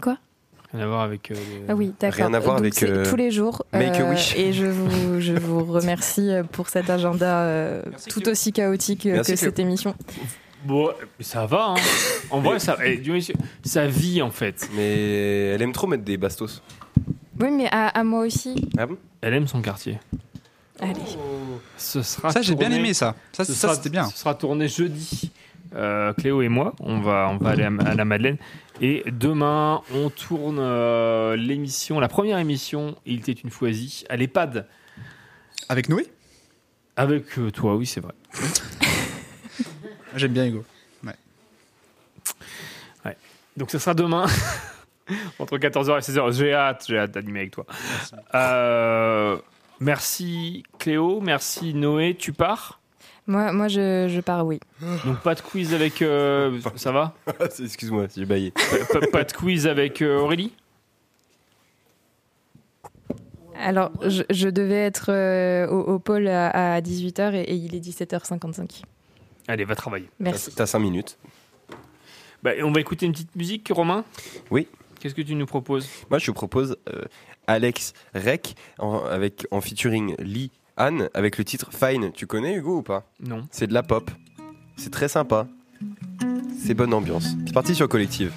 [0.00, 0.16] Quoi?
[0.72, 1.30] Rien à voir avec.
[1.30, 2.16] euh, les- Ah oui, d'accord.
[2.26, 3.64] Rien à voir Donc avec, euh, tous les jours.
[3.72, 4.34] Make a Wish.
[4.36, 9.36] Et je vous, je vous remercie pour cet agenda euh, tout aussi chaotique Merci, que
[9.38, 9.48] Cléo.
[9.50, 9.94] cette émission.
[10.64, 10.90] Bon,
[11.20, 11.68] ça va.
[11.70, 11.74] Hein.
[12.30, 13.18] En vrai, ça, eh, Dieu
[13.64, 14.68] ça vit en fait.
[14.74, 16.62] Mais elle aime trop mettre des bastos.
[17.40, 18.54] Oui, mais à, à moi aussi.
[18.78, 18.96] Ah bon?
[19.20, 19.98] Elle aime son quartier.
[20.80, 20.92] Allez.
[21.76, 23.14] Ce sera Ça, j'ai bien tourné- aimé ça.
[23.32, 24.06] Ça, ce ça, sera- c'était bien.
[24.06, 25.30] Ce sera tourné jeudi.
[25.74, 28.36] Euh, Cléo et moi, on va, on va aller à, à la Madeleine.
[28.80, 34.66] Et demain, on tourne euh, l'émission, la première émission, Il était une foisie, à l'EHPAD.
[35.68, 36.06] Avec Noé?
[36.96, 38.12] Avec euh, toi, oui, c'est vrai.
[40.16, 40.64] J'aime bien Hugo.
[41.04, 41.14] Ouais.
[43.04, 43.16] Ouais.
[43.56, 44.26] Donc ce sera demain,
[45.38, 46.32] entre 14h et 16h.
[46.32, 47.64] J'ai hâte, j'ai hâte d'animer avec toi.
[48.34, 49.36] Euh,
[49.78, 52.80] merci Cléo, merci Noé, tu pars?
[53.28, 54.60] Moi, moi je, je pars, oui.
[55.04, 56.00] Donc pas de quiz avec...
[56.00, 57.12] euh, ça va?
[57.60, 58.52] Excuse-moi, j'ai baillé.
[58.52, 60.52] pas, pas- pas de quiz avec euh, Aurélie?
[63.58, 67.74] Alors, je, je devais être euh, au, au pôle à, à 18h et, et il
[67.74, 68.82] est 17h55.
[69.48, 70.08] Allez, va travailler.
[70.18, 70.52] Merci.
[70.54, 71.18] T'as 5 minutes.
[72.42, 74.04] Bah, on va écouter une petite musique, Romain?
[74.50, 74.68] Oui.
[75.00, 75.88] Qu'est-ce que tu nous proposes?
[76.10, 77.02] Moi, je propose euh,
[77.46, 82.12] Alex Rec en, avec, en featuring Lee Anne avec le titre Fine.
[82.12, 83.04] Tu connais Hugo ou pas?
[83.20, 83.46] Non.
[83.50, 84.10] C'est de la pop.
[84.76, 85.46] C'est très sympa.
[86.58, 87.28] C'est bonne ambiance.
[87.46, 88.32] C'est parti sur Collective.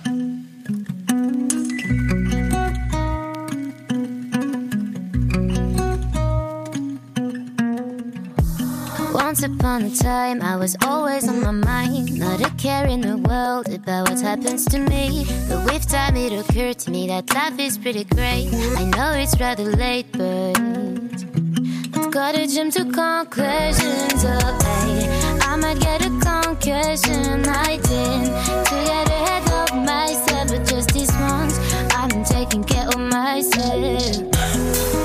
[9.42, 12.20] Once upon a time, I was always on my mind.
[12.20, 15.26] Not a care in the world about what happens to me.
[15.48, 18.50] But with time, it occurred to me that life is pretty great.
[18.76, 24.26] I know it's rather late, but I've got to jump to conclusions.
[24.28, 25.08] Oh, hey,
[25.40, 27.48] I might get a concussion.
[27.48, 28.36] I didn't
[28.68, 31.58] to get ahead of myself, but just this once,
[31.96, 34.04] I'm taking care of myself.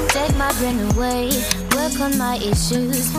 [0.08, 1.30] Take my brain away,
[1.76, 3.14] work on my issues,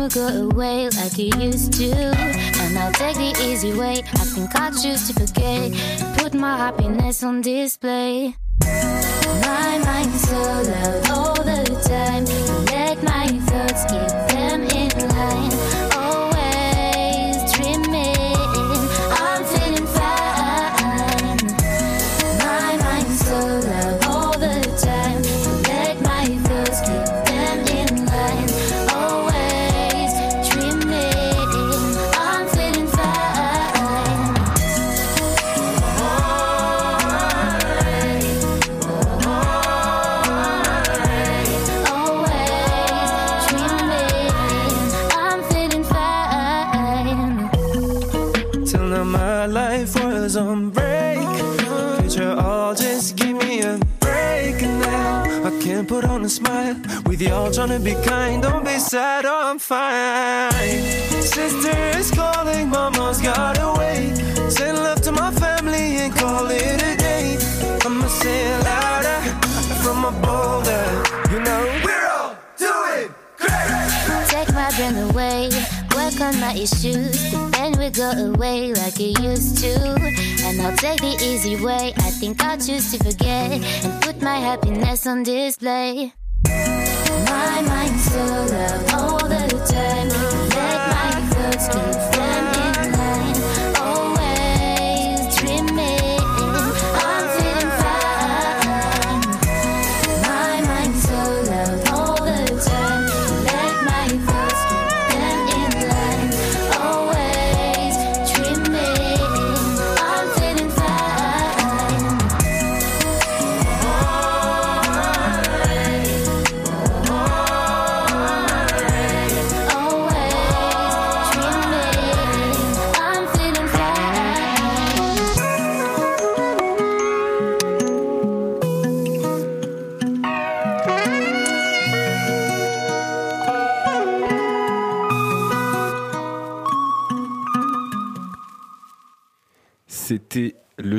[0.00, 1.92] we'll go away like you used to.
[1.92, 4.02] And I'll take the easy way.
[4.14, 5.72] I think I'll choose to forget,
[6.18, 8.34] put my happiness on display.
[8.62, 12.24] My mind's so loud all the time.
[12.66, 15.59] Let my thoughts keep them in line.
[57.20, 58.42] With y'all trying to be kind.
[58.42, 60.52] Don't be sad, oh, I'm fine.
[61.22, 64.14] Sister is calling, mama's got away.
[64.48, 67.36] Send love to my family and call it a day.
[67.84, 69.20] I'ma say it louder
[69.82, 70.86] from a boulder.
[71.32, 74.28] You know, we're all doing great.
[74.28, 75.50] Take my brain away,
[75.94, 79.74] work on my issues, then we go away like it used to.
[80.46, 81.92] And I'll take the easy way.
[81.96, 86.12] I think I'll choose to forget and put my happiness on display.
[87.30, 88.24] My mind's so
[88.54, 90.08] loud all the time.
[90.56, 91.99] Let my thoughts keep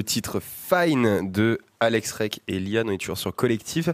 [0.01, 2.89] le titre Fine de Alex Rec et Liane.
[2.89, 3.93] On est toujours sur Collective.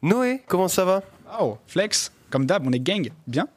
[0.00, 1.02] Noé, comment ça va?
[1.40, 3.48] Oh, flex, comme d'hab, on est gang, bien.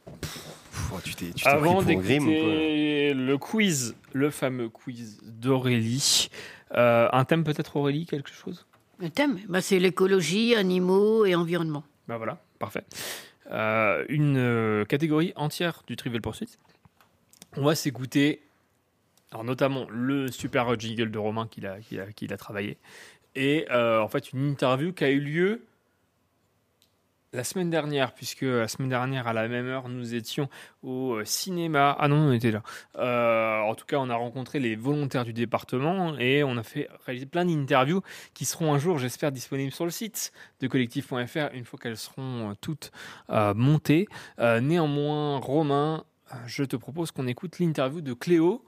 [0.92, 4.32] Oh, tu t'es tu t'es Avant pris pour Grimm ou quoi d'écouter le quiz, le
[4.32, 6.30] fameux quiz d'Aurélie,
[6.74, 8.66] euh, un thème peut-être Aurélie, quelque chose?
[8.98, 11.84] Le thème, bah, c'est l'écologie, animaux et environnement.
[12.08, 12.86] Bah voilà, parfait.
[13.52, 16.58] Euh, une euh, catégorie entière du Trivial Pursuit.
[17.56, 18.42] On va s'écouter,
[19.34, 22.78] alors notamment le super jingle de Romain qu'il a, a, a travaillé,
[23.36, 25.66] et euh, en fait une interview qui a eu lieu
[27.36, 30.50] la semaine dernière, puisque la semaine dernière, à la même heure, nous étions
[30.84, 31.98] au euh, cinéma.
[32.00, 32.62] Ah non, on était là.
[33.00, 36.88] Euh, en tout cas, on a rencontré les volontaires du département et on a fait
[37.08, 38.04] réaliser plein d'interviews
[38.36, 42.54] qui seront un jour, j'espère, disponibles sur le site de collectif.fr une fois qu'elles seront
[42.62, 42.92] toutes
[43.30, 44.08] montées.
[44.38, 46.06] Néanmoins, Romain,
[46.46, 48.64] je te propose qu'on écoute l'interview de Cléo.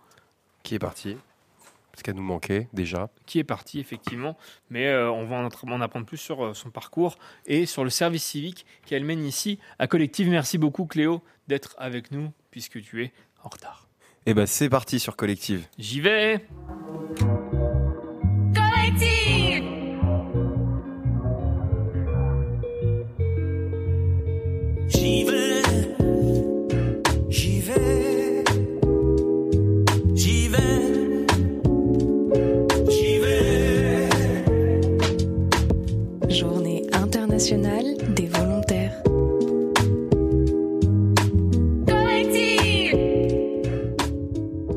[0.66, 1.16] Qui est parti?
[1.92, 3.12] Parce qu'elle nous manquait déjà.
[3.28, 4.36] qui est parti effectivement,
[4.72, 8.24] mais euh, on va en, apprendre plus sur euh, son parcours et sur le service
[8.24, 10.28] civique qu'elle mène ici à Collective.
[10.28, 13.14] Merci beaucoup Cléo d'être avec nous puisque tu es
[13.44, 13.88] en retard.
[14.26, 15.68] Et ben c'est parti sur Collective.
[15.78, 16.48] J'y vais
[18.56, 19.64] Collective
[24.88, 25.45] J'y vais,
[37.52, 38.92] des volontaires.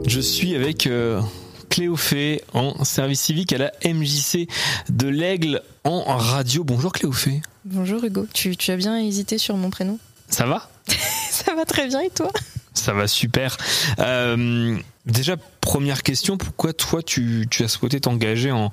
[0.07, 1.23] Je suis avec euh,
[1.71, 4.49] Cléophée en service civique à la MJC
[4.91, 6.63] de l'Aigle en radio.
[6.63, 7.41] Bonjour Cléophée.
[7.65, 9.99] Bonjour Hugo, tu, tu as bien hésité sur mon prénom
[10.29, 10.69] Ça va
[11.31, 12.31] Ça va très bien et toi
[12.75, 13.57] Ça va super.
[13.99, 15.37] Euh, déjà,
[15.69, 18.71] première question, pourquoi toi tu, as souhaité t'engager en,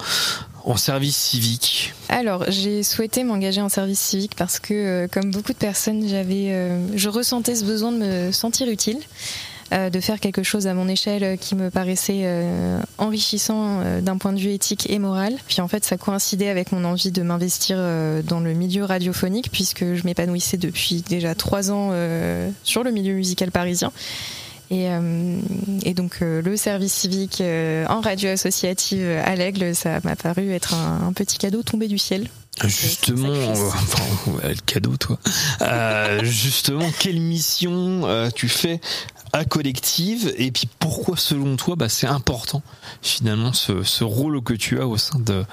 [0.77, 5.57] service civique Alors, j'ai souhaité m'engager en service civique parce que, euh, comme beaucoup de
[5.57, 8.99] personnes, j'avais, euh, je ressentais ce besoin de me sentir utile.
[9.73, 12.23] euh, de faire quelque chose à mon échelle qui me paraissait
[12.99, 15.33] enrichissant d'un point de vue éthique et moral.
[15.47, 17.77] Puis en fait, ça coïncidait avec mon envie de m'investir
[18.23, 21.91] dans le milieu radiophonique puisque je m'épanouissais depuis déjà trois ans
[22.63, 23.91] sur le milieu musical parisien.
[24.71, 25.37] Et, euh,
[25.83, 30.51] et donc euh, le service civique euh, en radio associative à l'Aigle, ça m'a paru
[30.51, 32.29] être un, un petit cadeau tombé du ciel.
[32.63, 35.19] Justement, euh, enfin, ouais, le cadeau, toi.
[35.61, 38.79] Euh, justement, quelle mission euh, tu fais
[39.43, 42.61] collective et puis pourquoi, selon toi, bah, c'est important
[43.01, 45.43] finalement ce, ce rôle que tu as au sein de,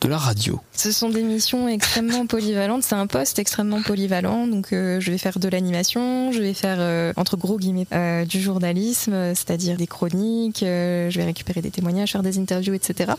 [0.00, 0.60] de la radio?
[0.72, 2.84] Ce sont des missions extrêmement polyvalentes.
[2.84, 4.46] C'est un poste extrêmement polyvalent.
[4.46, 8.24] Donc, euh, je vais faire de l'animation, je vais faire, euh, entre gros guillemets, euh,
[8.24, 13.12] du journalisme, c'est-à-dire des chroniques, je vais récupérer des témoignages, faire des interviews, etc.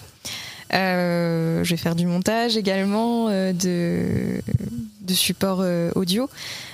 [0.71, 4.41] Je vais faire du montage également, de,
[5.01, 5.63] de support
[5.95, 6.29] audio.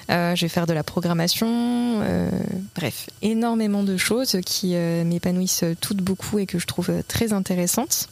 [0.10, 1.47] Euh, je vais faire de la programmation.
[1.49, 2.30] euh,
[2.76, 8.10] bref, énormément de choses qui euh, m'épanouissent toutes beaucoup et que je trouve très intéressantes.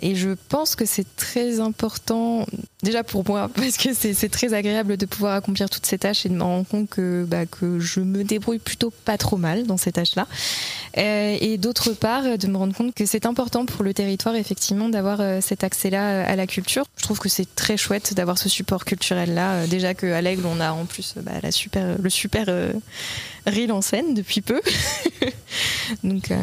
[0.00, 2.46] Et je pense que c'est très important,
[2.82, 6.28] déjà pour moi, parce que c'est très agréable de pouvoir accomplir toutes ces tâches et
[6.28, 9.76] de me rendre compte que, bah, que je me débrouille plutôt pas trop mal dans
[9.76, 10.26] ces tâches-là.
[10.98, 14.88] Euh, et d'autre part, de me rendre compte que c'est important pour le territoire, effectivement,
[14.88, 16.84] d'avoir euh, cet accès-là euh, à la culture.
[16.96, 19.52] Je trouve que c'est très chouette d'avoir ce support culturel-là.
[19.52, 22.72] Euh, déjà qu'à l'Aigle, on a en plus euh, bah, la super, le super euh,
[23.46, 24.60] reel en scène depuis peu.
[26.04, 26.30] Donc.
[26.30, 26.36] euh,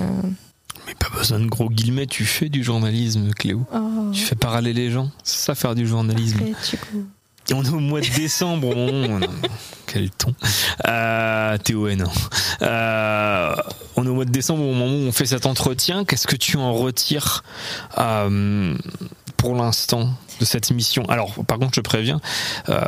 [0.87, 3.65] Mais pas besoin de gros guillemets, tu fais du journalisme, Cléo.
[3.73, 4.09] Oh.
[4.13, 6.39] Tu fais parler les gens, c'est ça faire du journalisme.
[6.41, 6.77] Après, tu
[7.53, 9.27] on est au mois de décembre, au moment où- non,
[9.85, 10.33] quel ton.
[10.87, 12.09] Euh, Théo, non.
[12.61, 13.53] Euh,
[13.97, 16.05] on est au mois de décembre, au moment où on fait cet entretien.
[16.05, 17.43] Qu'est-ce que tu en retires
[17.97, 18.75] euh,
[19.35, 20.09] pour l'instant
[20.39, 21.03] de cette mission?
[21.09, 22.21] Alors, par contre, je préviens.
[22.69, 22.81] euh,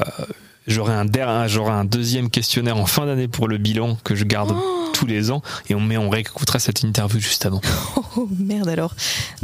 [0.68, 4.56] J'aurai un, un deuxième questionnaire en fin d'année pour le bilan que je garde
[4.96, 7.62] tous les ans et on, mais on réécoutera cette interview juste avant.
[8.18, 8.96] Oh merde alors.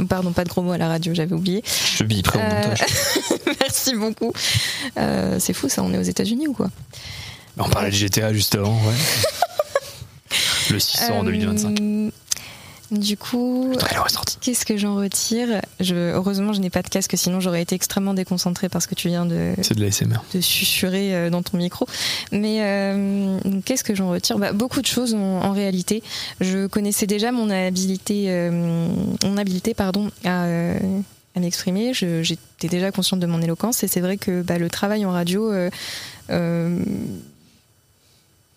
[0.08, 1.62] Pardon, pas de gros mots à la radio, j'avais oublié.
[1.94, 2.84] Je bille prêt au Euh, montage.
[3.60, 4.32] Merci beaucoup.
[4.96, 6.70] Euh, c'est fou ça, on est aux États-Unis ou quoi?
[7.58, 8.94] On parlait de GTA juste avant, ouais.
[10.70, 12.12] Le 600 en Euh, 2025.
[12.92, 13.72] Du coup,
[14.42, 15.62] qu'est-ce que j'en retire?
[15.80, 19.08] Je, Heureusement, je n'ai pas de casque, sinon j'aurais été extrêmement déconcentrée parce que tu
[19.08, 19.54] viens de,
[20.34, 21.86] de susurrer euh, dans ton micro.
[22.32, 24.38] Mais euh, qu'est-ce que j'en retire?
[24.38, 26.02] Bah, Beaucoup de choses en, en réalité.
[26.42, 28.50] Je connaissais déjà mon habilité, euh,
[29.24, 30.78] mon habileté pardon, à, euh,
[31.34, 31.94] à m'exprimer.
[31.94, 35.50] J'étais déjà consciente de mon éloquence et c'est vrai que bah, le travail en radio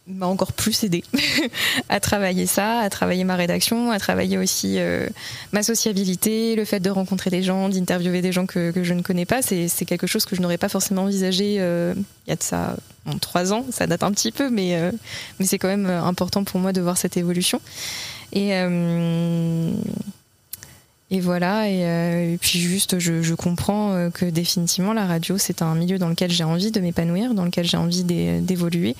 [0.08, 1.04] m'a encore plus aidé
[1.90, 5.08] à travailler ça, à travailler ma rédaction, à travailler aussi euh,
[5.52, 9.02] ma sociabilité, le fait de rencontrer des gens, d'interviewer des gens que, que je ne
[9.02, 9.42] connais pas.
[9.42, 11.96] C'est quelque chose que je n'aurais pas forcément envisagé euh,
[12.28, 12.76] il y a de ça
[13.06, 14.92] bon, trois ans, ça date un petit peu, mais, euh,
[15.40, 17.60] mais c'est quand même important pour moi de voir cette évolution.
[18.34, 18.52] Et,
[21.12, 25.76] et voilà, et, et puis juste, je, je comprends que définitivement la radio, c'est un
[25.76, 28.96] milieu dans lequel j'ai envie de m'épanouir, dans lequel j'ai envie d'é- d'évoluer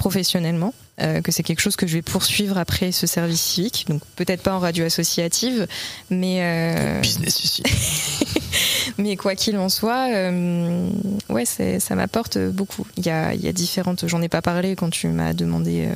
[0.00, 0.72] professionnellement,
[1.02, 4.42] euh, que c'est quelque chose que je vais poursuivre après ce service civique, donc peut-être
[4.42, 5.66] pas en radio associative,
[6.08, 7.62] mais euh, business ici.
[8.98, 10.88] mais quoi qu'il en soit, euh,
[11.28, 12.86] ouais, ça m'apporte beaucoup.
[12.96, 15.86] Il y a, y a différentes, j'en ai pas parlé quand tu m'as demandé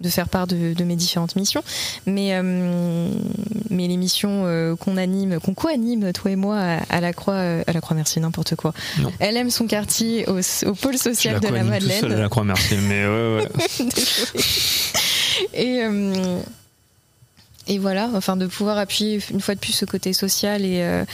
[0.00, 1.62] de faire part de, de mes différentes missions,
[2.06, 3.08] mais euh,
[3.70, 7.34] mais les missions euh, qu'on anime, qu'on co-anime toi et moi à, à la Croix,
[7.34, 8.72] euh, à la Croix, merci n'importe quoi.
[8.98, 9.12] Non.
[9.20, 12.00] Elle aime son quartier au, au pôle social la de la coanime tout Madeleine.
[12.00, 12.76] seul, je la crois, merci.
[12.76, 13.48] Mais ouais, ouais.
[15.54, 15.82] et,
[17.66, 21.04] et voilà, enfin de pouvoir appuyer une fois de plus ce côté social et, euh,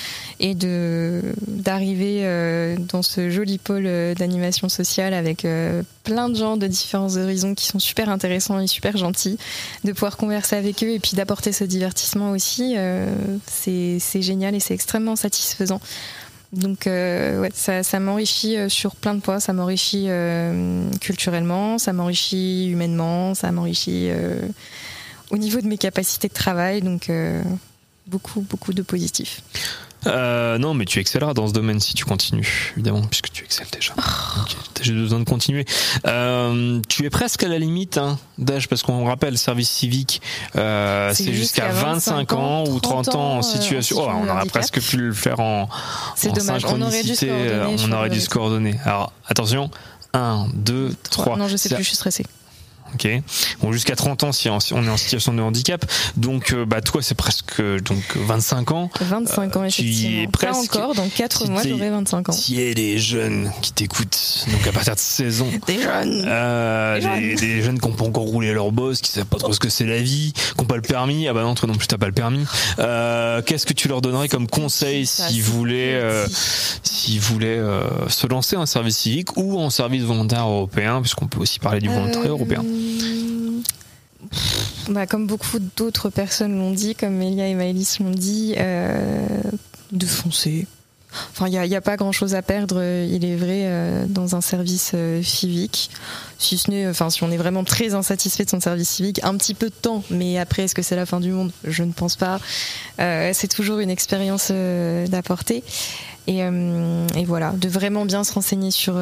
[0.40, 6.34] et de d'arriver euh, dans ce joli pôle euh, d'animation sociale avec euh, plein de
[6.34, 9.38] gens de différents horizons qui sont super intéressants et super gentils,
[9.84, 13.06] de pouvoir converser avec eux et puis d'apporter ce divertissement aussi, euh,
[13.46, 15.80] c'est génial et c'est extrêmement satisfaisant.
[16.52, 21.78] Donc euh, ouais, ça, ça m'enrichit euh, sur plein de points, ça m'enrichit euh, culturellement,
[21.78, 24.40] ça m'enrichit humainement, ça m'enrichit euh,
[25.30, 27.42] au niveau de mes capacités de travail, donc euh,
[28.06, 29.42] beaucoup, beaucoup de positifs.
[30.06, 33.66] Euh, non, mais tu excelleras dans ce domaine si tu continues, évidemment, puisque tu excelles
[33.70, 33.92] déjà.
[34.40, 35.66] Ok, J'ai besoin de continuer.
[36.06, 40.22] Euh, tu es presque à la limite hein, d'âge, parce qu'on rappelle, service civique,
[40.56, 43.98] euh, C'est jusqu'à jusqu'à 25 ans ou 30 ans en situation.
[44.00, 45.68] Oh, on aurait presque pu le faire en,
[46.16, 47.30] C'est en dommage, synchronicité,
[47.84, 48.78] On aurait dû se coordonner.
[48.84, 49.70] Alors, attention.
[50.12, 51.36] 1, 2, 3.
[51.36, 52.24] Non, je sais plus, je suis stressée.
[52.94, 53.08] Ok.
[53.62, 55.84] Bon, jusqu'à 30 ans si on si est en situation de handicap.
[56.16, 58.90] Donc, euh, bah, toi, c'est presque donc 25 ans.
[59.00, 60.22] 25 ans, Euh, tu effectivement.
[60.22, 62.36] es Pas encore, dans 4 Tu mois, j'aurai 25 ans.
[62.48, 64.46] Il y a des jeunes qui t'écoutent.
[64.50, 65.46] Donc, à partir de 16 ans.
[65.66, 66.24] Des jeunes.
[66.26, 67.34] Euh, Des jeunes.
[67.36, 69.68] des jeunes qui n'ont pas encore roulé leur boss, qui savent pas trop ce que
[69.68, 71.28] c'est la vie, qui n'ont pas le permis.
[71.28, 72.44] Ah bah non, toi non plus, t'as pas le permis.
[72.78, 76.26] Euh, Qu'est-ce que tu leur donnerais comme conseil s'ils voulaient, euh,
[76.82, 77.60] s'ils voulaient
[78.08, 81.88] se lancer en service civique ou en service volontaire européen, puisqu'on peut aussi parler du
[81.88, 82.62] volontariat européen?
[84.88, 89.26] Bah, comme beaucoup d'autres personnes l'ont dit, comme Melia et Maëlys l'ont dit, euh,
[89.92, 90.66] de foncer.
[91.30, 94.92] Enfin, il n'y a, pas grand-chose à perdre, il est vrai, euh, dans un service
[94.94, 95.90] euh, civique.
[96.40, 99.36] Si ce n'est, enfin, si on est vraiment très insatisfait de son service civique, un
[99.36, 101.52] petit peu de temps, mais après, est-ce que c'est la fin du monde?
[101.64, 102.40] Je ne pense pas.
[102.98, 105.62] Euh, c'est toujours une expérience euh, d'apporter.
[106.26, 108.94] Et, euh, et voilà, de vraiment bien se renseigner sur,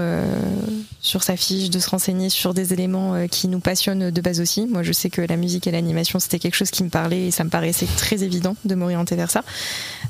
[1.01, 4.67] sur sa fiche, de se renseigner sur des éléments qui nous passionnent de base aussi.
[4.67, 7.31] Moi, je sais que la musique et l'animation, c'était quelque chose qui me parlait et
[7.31, 9.43] ça me paraissait très évident de m'orienter vers ça.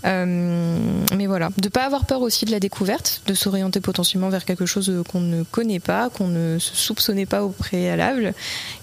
[0.05, 4.67] Mais voilà, de pas avoir peur aussi de la découverte, de s'orienter potentiellement vers quelque
[4.67, 8.35] chose qu'on ne connaît pas, qu'on ne se soupçonnait pas au préalable.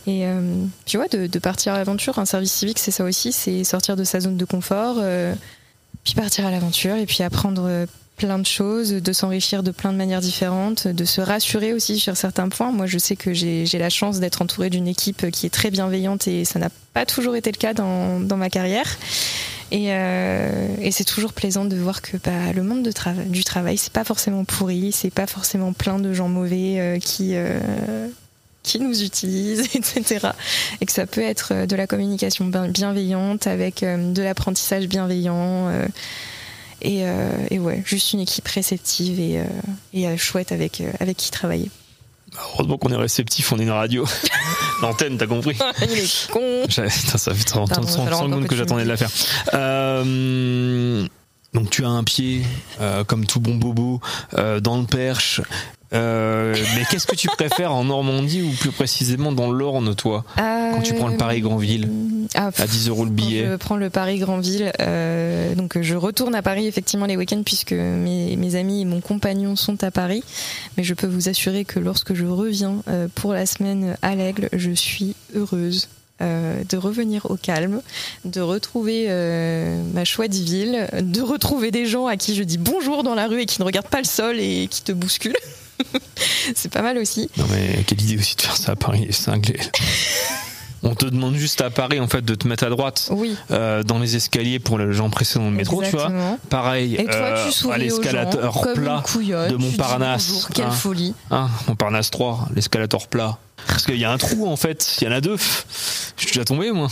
[0.08, 0.42] Et euh,
[0.86, 2.20] tu vois, de, partir à l'aventure.
[2.20, 5.34] Un service civique, c'est ça aussi, c'est sortir de sa zone de confort, euh,
[6.04, 9.92] puis partir à l'aventure et puis apprendre euh, plein de choses, de s'enrichir de plein
[9.92, 12.72] de manières différentes, de se rassurer aussi sur certains points.
[12.72, 16.28] Moi, je sais que j'ai la chance d'être entourée d'une équipe qui est très bienveillante
[16.28, 18.98] et ça n'a pas toujours été le cas dans, ma carrière.
[19.72, 22.90] Et, euh, c'est toujours plaisant de voir que bah, le monde
[23.28, 27.32] du travail, c'est pas forcément pourri, c'est pas forcément plein de gens mauvais euh, qui,
[27.34, 27.60] euh,
[28.66, 30.28] qui nous utilisent, etc.
[30.82, 34.88] Et que ça peut être euh, de la communication bien- bienveillante avec euh, de l'apprentissage
[34.88, 35.70] bienveillant.
[35.70, 35.86] euh,
[36.82, 37.04] et,
[37.50, 39.42] et ouais, juste une équipe réceptive et,
[39.94, 41.72] et chouette avec, avec qui travailler.
[42.54, 44.06] Heureusement qu'on est réceptif, on est une radio.
[44.82, 46.88] L'antenne, t'as compris Il est con ça
[47.34, 49.10] fait 30, Pardon, 30 il va falloir secondes que j'attendais de la faire.
[49.54, 51.08] Euh,
[51.56, 52.44] donc tu as un pied,
[52.82, 54.00] euh, comme tout bon bobo,
[54.38, 55.42] euh, dans le Perche.
[55.94, 60.82] Euh, mais qu'est-ce que tu préfères en Normandie ou plus précisément dans l'Orne, toi Quand
[60.84, 61.90] tu prends le Paris-Grandville
[62.34, 63.46] Ah, à 10 euros le billet.
[63.50, 64.74] Je prends le Paris Grandville.
[64.82, 69.00] euh, donc je retourne à Paris effectivement les week-ends puisque mes, mes amis et mon
[69.00, 70.24] compagnon sont à Paris.
[70.76, 72.82] Mais je peux vous assurer que lorsque je reviens
[73.14, 75.88] pour la semaine à l'Aigle, je suis heureuse.
[76.22, 77.82] Euh, de revenir au calme,
[78.24, 83.04] de retrouver euh, ma chouette ville, de retrouver des gens à qui je dis bonjour
[83.04, 85.36] dans la rue et qui ne regardent pas le sol et qui te bousculent.
[86.56, 87.30] C'est pas mal aussi.
[87.38, 89.60] Non mais quelle idée aussi de faire ça à Paris, cinglé.
[90.84, 93.36] On te demande juste à Paris en fait de te mettre à droite Oui.
[93.52, 96.12] euh, dans les escaliers pour les gens pressés dans le métro, tu vois.
[96.50, 100.28] Pareil Et toi, euh, tu souris à l'escalator plat couillonne, de Montparnasse.
[100.28, 101.14] bonjour, quelle folie.
[101.32, 103.38] Hein, Montparnasse 3, l'escalator plat.
[103.68, 105.38] Parce qu'il y a un trou en fait, il y en a deux.
[105.38, 106.88] Je suis déjà tombé moi.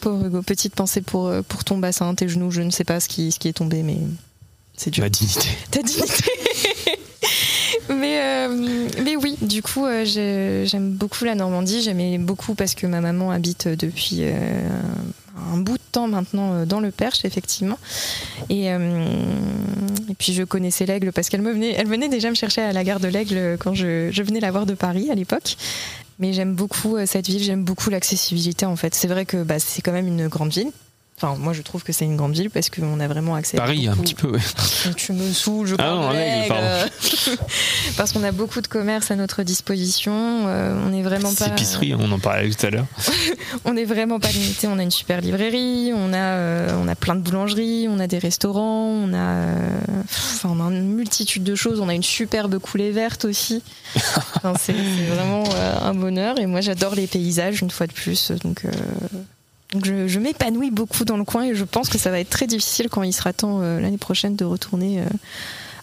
[0.00, 2.98] Pauvre Hugo, petite pensée pour, euh, pour ton bassin, tes genoux, je ne sais pas
[2.98, 3.98] ce qui, ce qui est tombé, mais
[4.76, 5.04] c'est dur.
[5.04, 5.48] Ma dignité.
[5.70, 6.24] Ta dignité
[7.94, 11.82] mais, euh, mais oui, du coup, euh, j'ai- j'aime beaucoup la Normandie.
[11.82, 14.68] J'aimais beaucoup parce que ma maman habite depuis euh,
[15.52, 17.78] un bout de temps maintenant dans le Perche, effectivement.
[18.48, 18.70] Et,
[20.18, 23.00] puis je connaissais l'Aigle parce qu'elle venait, elle venait déjà me chercher à la gare
[23.00, 25.56] de l'Aigle quand je, venais la voir de Paris à l'époque.
[26.18, 28.94] Mais j'aime beaucoup cette ville, j'aime beaucoup l'accessibilité en fait.
[28.94, 30.70] C'est vrai que bah, c'est quand même une grande ville.
[31.22, 33.60] Enfin, moi je trouve que c'est une grande ville parce qu'on a vraiment accès à
[33.60, 34.40] Paris un beaucoup- petit peu, ouais.
[34.96, 36.90] tu me saoules, je Ah non, pardon.
[37.98, 40.12] Parce qu'on a beaucoup de commerces à notre disposition.
[40.46, 41.48] euh, on est vraiment pas.
[41.48, 42.86] Épicerie, on en parlait tout à l'heure.
[43.66, 44.66] On est vraiment pas limité.
[44.68, 48.06] On a une super librairie, on a, euh, on a plein de boulangeries, on a
[48.06, 49.80] des restaurants, on a, euh,
[50.34, 51.80] enfin, on a une multitude de choses.
[51.80, 53.62] On a une superbe coulée verte aussi.
[54.36, 55.44] Enfin, c'est vraiment
[55.82, 56.38] un bonheur.
[56.38, 58.30] Et moi, j'adore les paysages une fois de plus.
[58.42, 58.62] Donc.
[59.72, 62.30] Donc je, je m'épanouis beaucoup dans le coin et je pense que ça va être
[62.30, 65.04] très difficile quand il sera temps euh, l'année prochaine de retourner euh,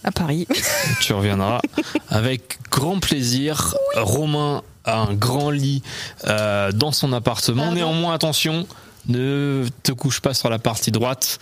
[0.03, 0.47] à Paris.
[1.01, 1.61] Tu reviendras
[2.09, 3.75] avec grand plaisir.
[3.95, 5.83] Romain a un grand lit
[6.27, 7.71] euh, dans son appartement.
[7.71, 8.67] Néanmoins, attention,
[9.07, 11.39] ne te couche pas sur la partie droite,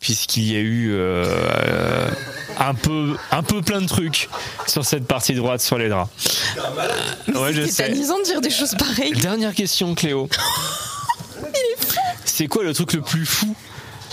[0.00, 2.08] puisqu'il y a eu euh,
[2.58, 4.28] un peu, un peu plein de trucs
[4.66, 6.10] sur cette partie droite sur les draps.
[7.34, 7.84] Ouais, je C'est sais.
[7.84, 9.12] amusant de dire des choses pareilles.
[9.12, 10.28] Dernière question, Cléo.
[12.40, 13.54] C'est quoi le truc le plus fou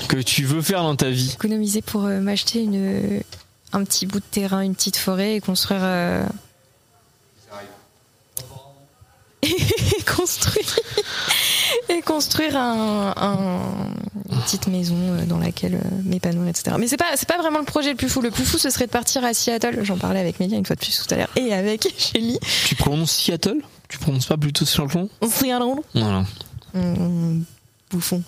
[0.10, 3.22] que tu veux faire dans ta vie Économiser pour euh, m'acheter une
[3.72, 5.80] un petit bout de terrain, une petite forêt et construire.
[5.82, 6.26] euh,
[9.44, 9.56] et
[10.18, 10.80] construire
[11.88, 13.94] et construire un, un-
[14.30, 16.76] une petite maison euh, dans laquelle euh, m'épanouir, etc.
[16.78, 18.20] Mais c'est pas c'est pas vraiment le projet le plus fou.
[18.20, 19.80] Le plus fou, ce serait de partir à Seattle.
[19.84, 22.40] J'en parlais avec Mélia une fois de plus tout à l'heure et avec Shelly.
[22.66, 23.60] Tu prononces Seattle?
[23.88, 25.08] Tu prononces pas plutôt Seattle?
[25.30, 25.80] Seattle.
[25.94, 26.26] Voilà.
[26.76, 27.46] Hum,
[27.90, 28.24] bouffon.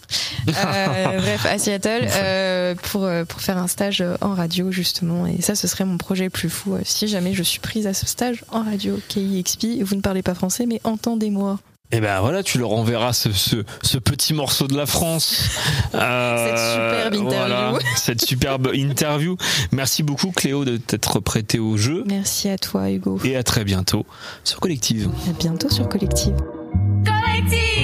[0.48, 0.52] Euh,
[1.18, 5.28] bref, à Seattle euh, pour, euh, pour faire un stage en radio justement.
[5.28, 7.94] Et ça, ce serait mon projet le plus fou si jamais je suis prise à
[7.94, 9.82] ce stage en radio KIXP.
[9.82, 11.60] Vous ne parlez pas français, mais entendez-moi.
[11.92, 15.50] Et ben voilà, tu leur enverras ce, ce, ce petit morceau de la France.
[15.96, 17.80] Euh, Cette superbe interview.
[17.96, 19.38] cette superbe interview.
[19.72, 22.04] Merci beaucoup Cléo de t'être prêté au jeu.
[22.06, 23.20] Merci à toi, Hugo.
[23.24, 24.06] Et à très bientôt
[24.44, 25.10] sur Collective.
[25.28, 26.36] À bientôt sur Collective.
[27.04, 27.79] Collective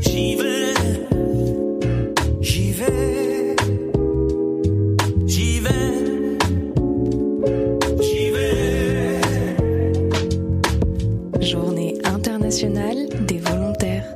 [0.00, 0.74] J'y vais,
[2.40, 3.56] j'y vais,
[5.26, 6.38] j'y vais,
[8.00, 9.20] j'y vais.
[11.40, 14.14] Journée internationale des volontaires.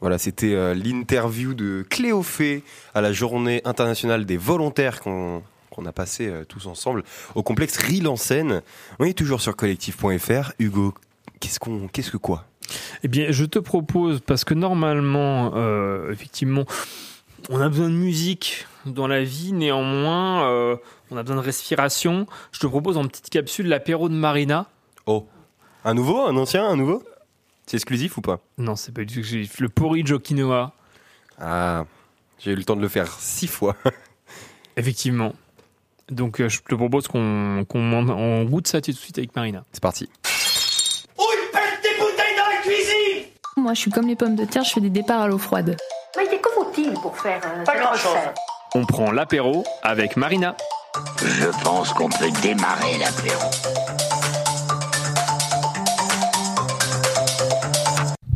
[0.00, 2.62] Voilà, c'était euh, l'interview de Cléophée
[2.94, 5.42] à la journée internationale des volontaires qu'on
[5.76, 7.04] qu'on a passé euh, tous ensemble
[7.34, 8.62] au complexe Rille en Seine.
[8.98, 10.52] On est toujours sur collectif.fr.
[10.58, 10.94] Hugo,
[11.38, 12.46] qu'est-ce qu'on, qu'est-ce que quoi?
[13.02, 16.64] Eh bien, je te propose, parce que normalement, euh, effectivement,
[17.50, 20.76] on a besoin de musique dans la vie, néanmoins, euh,
[21.10, 22.26] on a besoin de respiration.
[22.52, 24.66] Je te propose en petite capsule l'apéro de Marina.
[25.04, 25.28] Oh,
[25.84, 27.02] un nouveau, un ancien, un nouveau?
[27.66, 28.40] C'est exclusif ou pas?
[28.58, 29.60] Non, c'est pas du tout exclusif.
[29.60, 30.72] Le porridge au quinoa.
[31.38, 31.84] Ah,
[32.38, 33.76] j'ai eu le temps de le faire six fois.
[34.76, 35.34] Effectivement.
[36.10, 39.34] Donc, euh, je te propose qu'on qu'on m'en- on goûte ça tout de suite avec
[39.34, 39.64] Marina.
[39.72, 40.08] C'est parti.
[41.18, 43.24] Où ils pètent des bouteilles dans la cuisine?
[43.56, 45.76] Moi, je suis comme les pommes de terre, je fais des départs à l'eau froide.
[46.16, 48.16] Mais que faut-il pour faire euh, Pas grand-chose.
[48.74, 50.56] On prend l'apéro avec Marina.
[51.24, 53.50] Je pense qu'on peut démarrer l'apéro.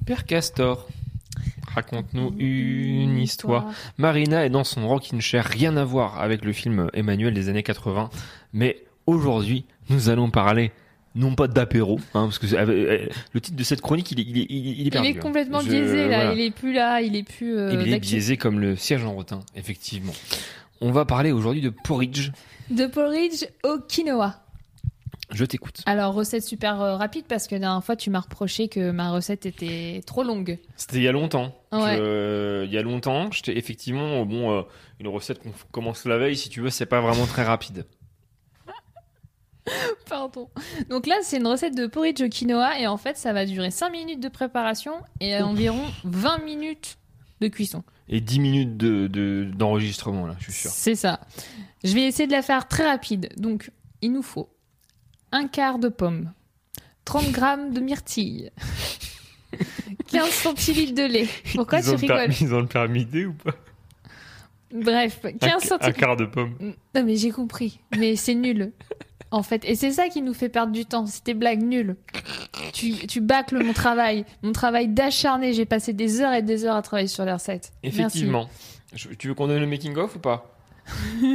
[0.07, 0.87] Père Castor,
[1.75, 3.67] raconte-nous une histoire.
[3.99, 7.63] Marina est dans son rocking chair, rien à voir avec le film Emmanuel des années
[7.63, 8.11] 80.
[8.53, 10.73] Mais aujourd'hui, nous allons parler
[11.17, 14.23] non pas d'apéro, hein, parce que c'est- euh, le titre de cette chronique, il est,
[14.23, 15.09] il est, il est- il est perdu.
[15.09, 15.21] hein.
[15.21, 16.33] complètement Je- biaisé là, voilà.
[16.35, 17.57] il est plus là, il est plus.
[17.57, 20.13] euh, Il est biaisé comme le siège en rotin, effectivement.
[20.81, 22.31] On va parler aujourd'hui de porridge.
[22.71, 24.41] De porridge au quinoa.
[25.33, 25.83] Je t'écoute.
[25.87, 29.11] Alors, recette super euh, rapide parce que la dernière fois, tu m'as reproché que ma
[29.13, 30.59] recette était trop longue.
[30.77, 31.55] C'était il y a longtemps.
[31.73, 31.97] Ouais.
[31.97, 34.63] Je- il y a longtemps, j'étais effectivement bon euh,
[34.99, 37.87] une recette qu'on commence la veille, si tu veux, c'est pas vraiment très rapide.
[40.09, 40.49] Pardon.
[40.89, 43.71] Donc là, c'est une recette de porridge au quinoa et en fait, ça va durer
[43.71, 46.99] 5 minutes de préparation et environ 20 minutes
[47.41, 47.85] de cuisson.
[48.09, 50.71] Et 10 minutes de de- d'enregistrement là, je suis sûr.
[50.71, 51.21] C'est ça.
[51.85, 53.29] Je vais essayer de la faire très rapide.
[53.37, 53.71] Donc,
[54.03, 54.49] il nous faut
[55.33, 56.33] un quart de pomme,
[57.05, 58.51] 30 grammes de myrtille,
[60.09, 61.29] 15 centilitres de lait.
[61.55, 63.53] Pourquoi ils tu rigoles Ils ont le permis D ou pas?
[64.73, 65.99] Bref, 15 un, un centilitres.
[65.99, 66.57] quart de pomme.
[66.95, 67.81] Non, mais j'ai compris.
[67.99, 68.73] Mais c'est nul.
[69.33, 71.07] En fait, et c'est ça qui nous fait perdre du temps.
[71.07, 71.97] C'était blague nulle.
[72.73, 75.53] Tu, tu bâcles mon travail, mon travail d'acharné.
[75.53, 77.73] J'ai passé des heures et des heures à travailler sur les recettes.
[77.85, 78.01] Merci.
[78.01, 78.49] Effectivement.
[78.93, 80.53] Je- tu veux qu'on donne le making of ou pas?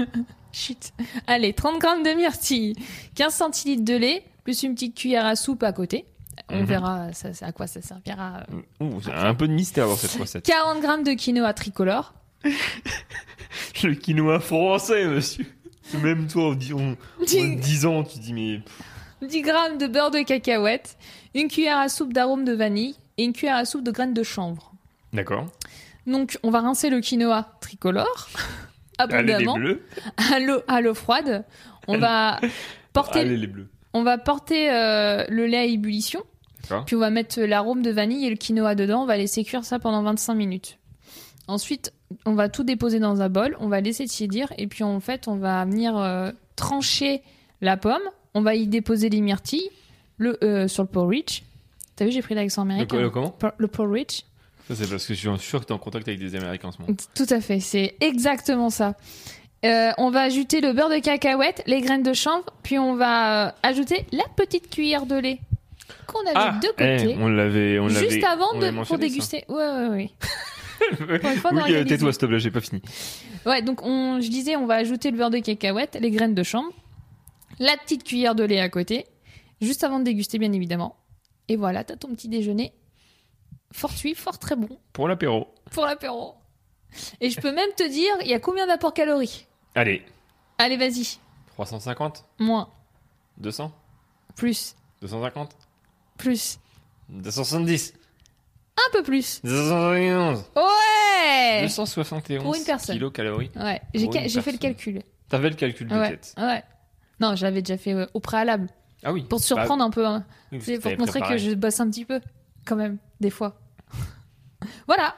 [0.55, 0.93] Chut.
[1.27, 2.75] Allez, 30 grammes de myrtille,
[3.15, 6.05] 15 centilitres de lait, plus une petite cuillère à soupe à côté.
[6.49, 6.65] On Mhm.
[6.65, 8.43] verra ça, à quoi ça servira.
[8.79, 8.85] euh.
[8.85, 10.45] Ouh, un peu de mystère dans cette recette.
[10.45, 12.13] 40 grammes de quinoa tricolore.
[13.83, 15.45] Le quinoa français, monsieur.
[16.01, 18.61] Même toi, en 10 en- en 10 ans, tu dis mais
[19.21, 20.97] 10 grammes de beurre de cacahuète,
[21.35, 24.23] une cuillère à soupe d'arôme de vanille et une cuillère à soupe de graines de
[24.23, 24.71] chanvre.
[25.13, 25.47] d'accord.
[26.07, 28.27] Donc, on va rincer le quinoa tricolore
[28.97, 29.57] abondamment
[30.67, 31.43] à l'eau froide.
[31.87, 32.39] On va
[32.93, 33.69] porter Allez les bleus.
[33.93, 36.23] on va porter euh, le lait à ébullition.
[36.87, 39.03] Puis on va mettre l'arôme de vanille et le quinoa dedans.
[39.03, 40.79] On va laisser cuire ça pendant 25 minutes.
[41.47, 41.93] Ensuite,
[42.25, 43.55] on va tout déposer dans un bol.
[43.59, 44.51] On va laisser tiédir.
[44.57, 47.21] Et puis en fait, on va venir euh, trancher
[47.61, 48.01] la pomme.
[48.33, 49.69] On va y déposer les myrtilles
[50.17, 51.43] le, euh, sur le porridge.
[51.95, 52.97] T'as vu, j'ai pris l'accent américain.
[52.97, 53.29] Le- le comment?
[53.29, 54.23] Por- Le porridge.
[54.67, 56.69] Ça c'est parce que je suis sûr que tu es en contact avec des Américains
[56.69, 56.95] en ce moment.
[57.13, 58.95] Tout à fait, c'est exactement ça.
[59.63, 63.47] Euh, on va ajouter le beurre de cacahuète, les graines de chanvre, puis on va
[63.47, 65.39] euh, ajouter la petite cuillère de lait
[66.07, 67.15] qu'on avait de côté.
[67.17, 68.09] Eh, on l'avait, on l'avait.
[68.09, 69.43] Juste avant on de pour déguster.
[69.49, 70.09] Ouais, ouais, ouais.
[70.99, 72.81] Oui, euh, tais-toi, s'il te plaît, j'ai pas fini.
[73.45, 76.43] Ouais, donc on, je disais, on va ajouter le beurre de cacahuète, les graines de
[76.43, 76.71] chambre,
[77.59, 79.05] la petite cuillère de lait à côté,
[79.61, 80.97] juste avant de déguster, bien évidemment.
[81.47, 82.73] Et voilà, t'as ton petit déjeuner.
[83.75, 85.53] Fortuit, fort très bon Pour l'apéro.
[85.71, 86.35] pour l'apéro.
[87.19, 89.47] Et je peux même te dire, il y a combien d'apports calories?
[89.75, 90.05] Allez,
[90.57, 91.19] Allez, vas-y.
[91.47, 92.69] 350 Moins,
[93.37, 93.71] 200
[94.37, 95.55] plus, 250
[96.17, 96.57] plus,
[97.09, 97.93] 270
[98.77, 99.41] un peu plus.
[99.43, 102.95] 271 Ouais 271 Pour une personne.
[102.95, 103.51] kilocalories.
[103.57, 105.01] Ouais, j'ai ca- fait le calcul.
[105.27, 106.33] T'avais le calcul de Ouais, tête.
[106.37, 106.63] ouais.
[107.19, 108.69] Non, je l'avais déjà fait euh, au préalable.
[109.03, 109.23] Ah oui.
[109.23, 110.05] Pour te surprendre Bah, un peu.
[110.05, 110.25] hein.
[110.53, 111.33] oui, C'est pour te montrer préparé.
[111.35, 112.19] que je bosse un petit peu,
[112.65, 113.57] quand même, des fois.
[114.87, 115.15] Voilà.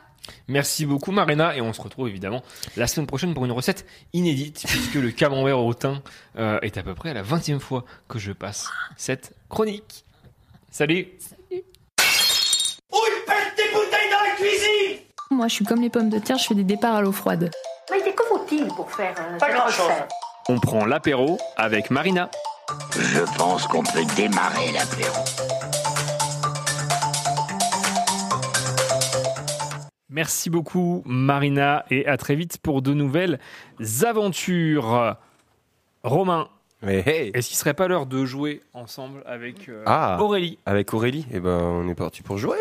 [0.50, 2.44] Merci beaucoup Marina et on se retrouve évidemment
[2.76, 6.02] la semaine prochaine pour une recette inédite puisque le camembert au thym
[6.38, 10.04] euh, est à peu près à la 20e fois que je passe cette chronique.
[10.70, 11.08] Salut
[13.58, 15.00] Des bouteilles dans la cuisine?
[15.32, 17.50] Moi, je suis comme les pommes de terre, je fais des départs à l'eau froide.
[17.90, 19.88] Mais que faut-il pour faire euh, Pas grand-chose.
[19.88, 20.10] recette?
[20.50, 22.30] On prend l'apéro avec Marina.
[22.92, 25.24] Je pense qu'on peut démarrer l'apéro.
[30.18, 33.38] Merci beaucoup Marina et à très vite pour de nouvelles
[34.04, 35.16] aventures.
[36.02, 36.48] Romain,
[36.82, 40.58] est-ce qu'il serait pas l'heure de jouer ensemble avec euh, Ah Aurélie?
[40.66, 41.28] Avec Aurélie?
[41.32, 42.58] Eh ben, on est parti pour jouer.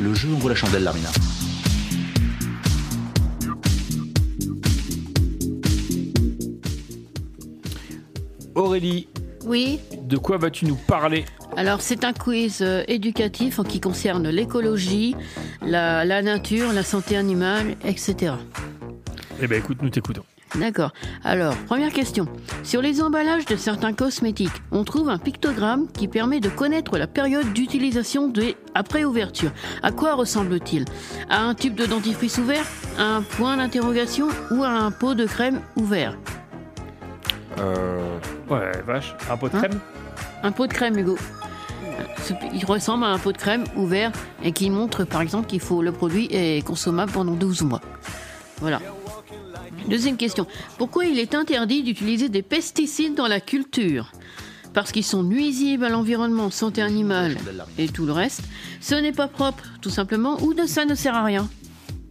[0.00, 1.10] Le jeu ouvre la chandelle, Larmina.
[8.54, 9.06] Aurélie,
[9.44, 11.24] Oui, de quoi vas-tu nous parler?
[11.56, 15.16] Alors c'est un quiz euh, éducatif en qui concerne l'écologie,
[15.60, 18.34] la, la nature, la santé animale, etc.
[19.40, 20.22] Eh ben écoute, nous t'écoutons.
[20.54, 20.92] D'accord.
[21.24, 22.26] Alors, première question.
[22.62, 27.06] Sur les emballages de certains cosmétiques, on trouve un pictogramme qui permet de connaître la
[27.06, 29.50] période d'utilisation des après ouverture.
[29.82, 30.84] À quoi ressemble-t-il?
[31.30, 32.66] À un tube de dentifrice ouvert
[32.98, 36.18] À un point d'interrogation Ou à un pot de crème ouvert?
[37.58, 38.18] Euh,
[38.52, 39.60] Ouais, vache, un pot de Hein?
[39.60, 39.80] crème?
[40.42, 41.16] Un pot de crème, Hugo.
[42.54, 44.12] Il ressemble à un pot de crème ouvert
[44.44, 47.80] et qui montre par exemple qu'il faut le produit est consommable pendant 12 mois.
[48.60, 48.80] Voilà.
[49.88, 50.46] Deuxième question.
[50.78, 54.12] Pourquoi il est interdit d'utiliser des pesticides dans la culture?
[54.74, 57.36] Parce qu'ils sont nuisibles à l'environnement, santé animale
[57.78, 58.42] et tout le reste.
[58.80, 61.48] Ce n'est pas propre, tout simplement, ou de ça ne sert à rien.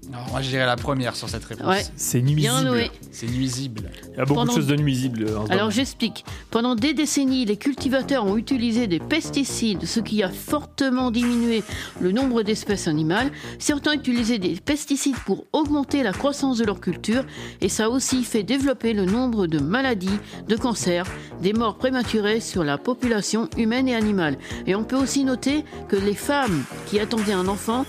[0.10, 1.68] Non, moi, je dirais la première sur cette réponse.
[1.68, 1.84] Ouais.
[1.96, 2.90] C'est nuisible.
[3.12, 3.92] C'est nuisible.
[4.14, 5.26] Il y a beaucoup Pendant- de choses de nuisibles.
[5.30, 6.26] euh, en ce Alors j'explique.
[6.50, 11.64] Pendant des décennies, les cultivateurs ont utilisé des pesticides, ce qui a fortement diminué
[12.00, 13.32] le nombre d'espèces animales.
[13.60, 17.24] Certains utilisaient des pesticides pour augmenter la croissance de leur culture
[17.62, 20.10] et ça a aussi fait développer le nombre de maladies,
[20.48, 21.06] de cancers,
[21.44, 24.38] des morts prématurées sur la population humaine et animale.
[24.66, 27.86] Et on peut aussi noter que les femmes qui attendaient un enfant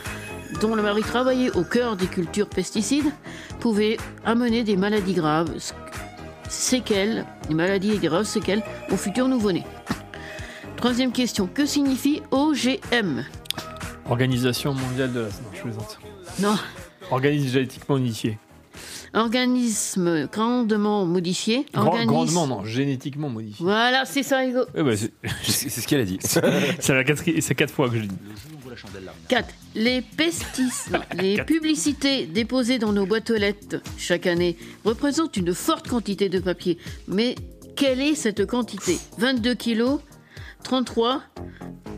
[0.61, 3.11] dont le mari travaillait au cœur des cultures pesticides
[3.61, 5.53] pouvaient amener des maladies graves,
[6.49, 9.65] séquelles, des maladies graves séquelles au futur nouveau-né.
[10.77, 13.25] Troisième question, que signifie OGM
[14.11, 15.27] Organisation mondiale de la.
[15.27, 15.99] Non, je plaisante.
[16.41, 16.57] Non,
[17.11, 18.39] Organisme génétiquement modifié.
[19.15, 21.67] Organisme grandement modifié.
[21.73, 23.65] Grand- organisme- grandement, non, génétiquement modifié.
[23.65, 24.61] Voilà, c'est ça, Hugo.
[24.75, 24.93] Ouais, bah,
[25.43, 26.19] c'est ce qu'elle a dit.
[26.21, 27.05] c'est la
[27.41, 28.17] c'est quatre fois que je le dis.
[29.29, 29.49] 4.
[29.75, 35.89] Les pesticides, les publicités déposées dans nos boîtes aux lettres chaque année représentent une forte
[35.89, 36.79] quantité de papier.
[37.07, 37.35] Mais
[37.77, 38.99] quelle est cette quantité?
[39.19, 40.01] 22 kilos
[40.65, 41.23] 33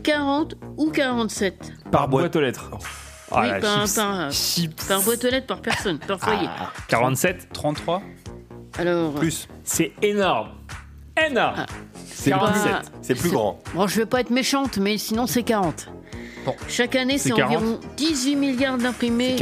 [0.03, 2.69] 40 ou 47 Par boîte aux lettres.
[3.31, 4.75] Ah, Oui, la par, chips.
[4.75, 6.47] par, par boîte aux lettres par personne, par foyer.
[6.59, 8.01] Ah, 47 33
[8.77, 9.47] Alors, Plus.
[9.63, 10.49] C'est énorme.
[11.29, 11.55] Énorme.
[11.59, 11.65] Ah.
[12.05, 12.63] C'est le 47.
[12.63, 13.59] plus, c'est le plus grand.
[13.73, 15.89] Bon, je veux pas être méchante, mais sinon c'est 40.
[16.67, 17.55] Chaque année, C'est c'est 40.
[17.57, 19.35] environ 18 milliards d'imprimés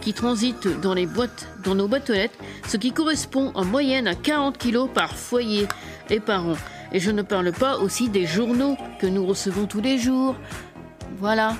[0.00, 2.36] qui transitent dans les boîtes, dans nos boîtes aux lettres,
[2.66, 5.68] ce qui correspond en moyenne à 40 kilos par foyer
[6.10, 6.54] et par an.
[6.92, 10.34] Et je ne parle pas aussi des journaux que nous recevons tous les jours.
[11.18, 11.54] Voilà.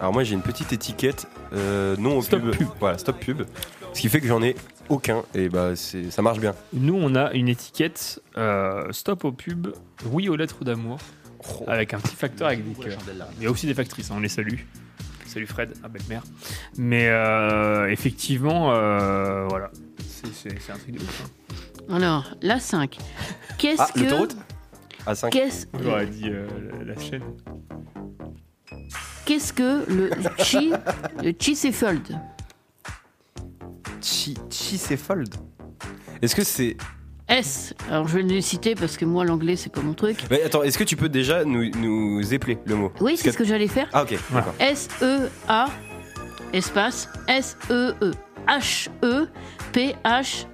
[0.00, 2.54] Alors moi j'ai une petite étiquette euh, non au pub.
[2.80, 3.42] Voilà, stop pub.
[3.92, 4.56] Ce qui fait que j'en ai
[4.88, 6.54] aucun et bah c'est ça marche bien.
[6.72, 9.68] Nous, on a une étiquette euh, stop au pub,
[10.06, 10.98] oui aux lettres d'amour,
[11.66, 12.98] avec un petit facteur avec des cœurs.
[13.38, 14.58] Il y a aussi des factrices, hein, on les salue.
[15.26, 16.22] Salut Fred, à belle mère.
[16.76, 19.70] Mais euh, effectivement, euh, voilà,
[20.06, 21.22] c'est c'est- c'est un truc de ouf.
[21.24, 21.94] hein.
[21.96, 22.96] Alors, la 5.
[23.58, 24.00] Qu'est-ce Ah, que.
[24.00, 24.36] l'autoroute?
[25.06, 25.30] À 5.
[25.32, 26.46] Qu'est-ce J'aurais dit euh,
[26.78, 27.22] la, la chaîne.
[29.24, 30.72] Qu'est-ce que le chi,
[31.22, 32.18] le chisefold
[34.00, 35.34] Chi Chisefold.
[36.22, 36.76] Est-ce que c'est
[37.28, 37.72] S.
[37.90, 40.18] Alors je vais les citer parce que moi l'anglais c'est pas mon truc.
[40.30, 42.92] Mais attends, est-ce que tu peux déjà nous, nous épeler le mot?
[43.00, 43.88] Oui, c'est ce que j'allais faire.
[43.94, 44.54] Ah, ok, d'accord.
[44.58, 45.66] S E A
[46.52, 48.10] espace S E E
[48.46, 49.26] H E
[49.72, 50.44] P H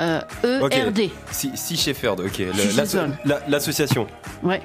[0.00, 0.74] euh, E Ok.
[0.74, 1.10] R D.
[1.30, 2.38] Si, si Shepherd, ok.
[2.38, 2.54] Le-
[2.86, 2.98] Sea
[3.48, 4.06] L'association.
[4.42, 4.62] Ouais.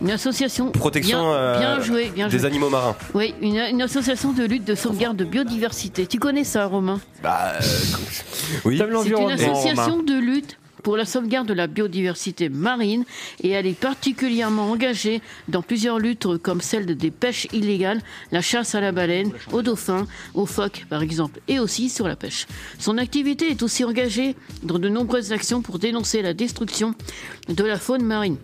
[0.00, 0.70] Une association.
[0.70, 2.46] Protection bien, euh, bien joué, bien des joué.
[2.46, 2.96] animaux marins.
[3.14, 6.06] Oui, une, une association de lutte de sauvegarde de biodiversité.
[6.06, 7.60] Tu connais ça, Romain Bah, euh,
[8.64, 8.78] oui.
[8.78, 13.04] C'est une association de lutte pour la sauvegarde de la biodiversité marine
[13.40, 18.00] et elle est particulièrement engagée dans plusieurs luttes comme celle des pêches illégales,
[18.32, 22.16] la chasse à la baleine, aux dauphins, aux phoques par exemple, et aussi sur la
[22.16, 22.48] pêche.
[22.80, 26.96] Son activité est aussi engagée dans de nombreuses actions pour dénoncer la destruction
[27.48, 28.36] de la faune marine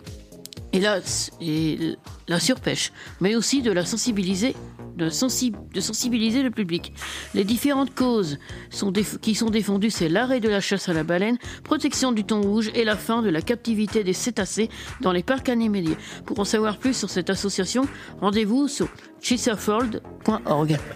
[0.73, 0.99] et la,
[1.41, 1.95] et
[2.27, 2.91] la surpêche,
[3.21, 4.55] mais aussi de la sensibiliser,
[4.97, 6.93] de, sensi- de sensibiliser le public.
[7.33, 8.37] Les différentes causes
[8.69, 12.23] sont déf- qui sont défendues, c'est l'arrêt de la chasse à la baleine, protection du
[12.23, 14.69] thon rouge et la fin de la captivité des cétacés
[15.01, 15.97] dans les parcs animaliers.
[16.25, 17.87] Pour en savoir plus sur cette association,
[18.21, 18.89] rendez-vous sur
[19.21, 20.77] chesterfold.org.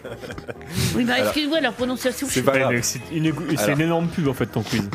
[0.95, 2.27] Oui, bah excuse-moi la prononciation.
[2.27, 2.79] je C'est sais pas grave.
[2.81, 3.69] C'est une, c'est Alors.
[3.77, 4.89] une énorme pub en fait ton quiz.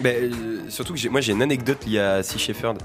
[0.00, 2.78] Ben, euh, surtout que j'ai- moi j'ai une anecdote liée à Sea Shepherd.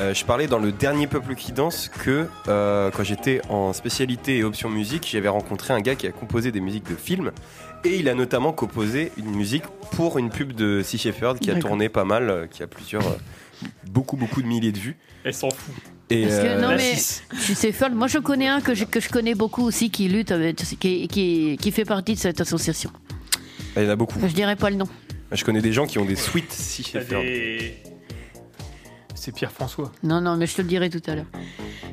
[0.00, 4.38] Euh, je parlais dans le dernier Peuple qui danse que euh, quand j'étais en spécialité
[4.38, 7.30] et option musique, j'avais rencontré un gars qui a composé des musiques de films
[7.84, 9.62] et il a notamment composé une musique
[9.92, 13.06] pour une pub de Sea Shepherd qui a tourné pas mal, euh, qui a plusieurs,
[13.06, 14.96] euh, beaucoup beaucoup de milliers de vues.
[15.22, 15.74] Elle s'en fout.
[16.10, 17.22] Et Parce que, euh, non, mais six.
[17.32, 17.92] je sais folle.
[17.94, 21.06] Moi, je connais un que je, que je connais beaucoup aussi qui lutte avec, qui,
[21.08, 22.90] qui, qui fait partie de cette association.
[23.76, 24.18] il y en a beaucoup.
[24.20, 24.88] Je dirais pas le nom.
[25.32, 27.22] Je connais des gens qui ont des suites Sea Shepherd.
[27.22, 27.76] des-
[29.24, 29.90] C'est Pierre-François.
[30.02, 31.24] Non, non, mais je te le dirai tout à l'heure.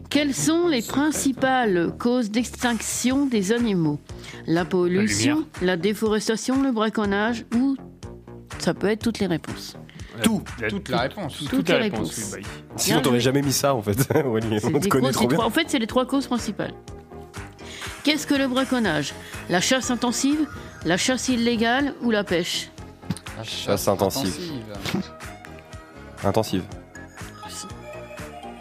[0.09, 4.01] Quelles sont les principales causes d'extinction des animaux?
[4.47, 7.77] La pollution, la, déforestation, le braconnage ou
[8.59, 9.77] ça peut être toutes les réponses.
[10.23, 11.37] Tout, toute la réponse.
[11.49, 11.69] Réponses.
[11.69, 12.33] réponses.
[12.35, 13.23] oui, bah, Sinon Bien t'aurais joué.
[13.23, 14.05] jamais mis ça en fait.
[14.25, 15.37] Wally, C'est on te des connaît causes- trop c'est bien.
[15.37, 16.73] trois- en fait, c'est les trois causes principales.
[18.03, 19.13] Qu'est-ce que le braconnage?
[19.49, 20.49] La chasse intensive,
[20.83, 22.71] la chasse illégale ou la pêche?
[23.45, 24.33] Chasse intensive.
[26.25, 26.63] Intensive.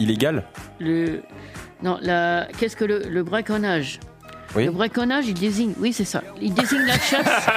[0.01, 0.43] Illégal
[0.79, 1.21] Le...
[1.83, 2.47] Non, la...
[2.57, 3.99] qu'est-ce que le, le braconnage
[4.55, 4.65] Oui.
[4.65, 5.73] Le braconnage, il désigne...
[5.79, 6.21] Oui, c'est ça.
[6.41, 7.47] Il désigne la chasse...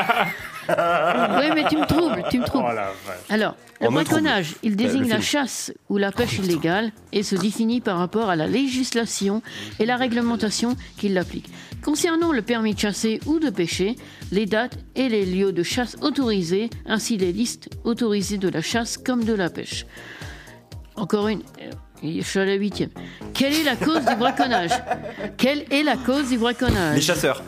[0.68, 2.68] oui, mais tu me troubles, tu me troubles.
[2.74, 3.10] Oh.
[3.28, 4.60] Alors, le On braconnage, trouble.
[4.62, 8.30] il Euh, désigne le la chasse ou la pêche illégale et se définit par rapport
[8.30, 9.42] à la législation
[9.78, 11.50] et la réglementation qui l'applique.
[11.82, 13.96] Concernant le permis de chasser ou de pêcher,
[14.32, 18.96] les dates et les lieux de chasse autorisés, ainsi les listes autorisées de la chasse
[18.96, 19.84] comme de la pêche.
[20.96, 21.42] Encore une.
[22.02, 22.90] Je suis à la huitième.
[23.32, 24.70] Quelle est la cause du braconnage?
[25.36, 26.96] Quelle est la cause du braconnage?
[26.96, 27.42] Les chasseurs.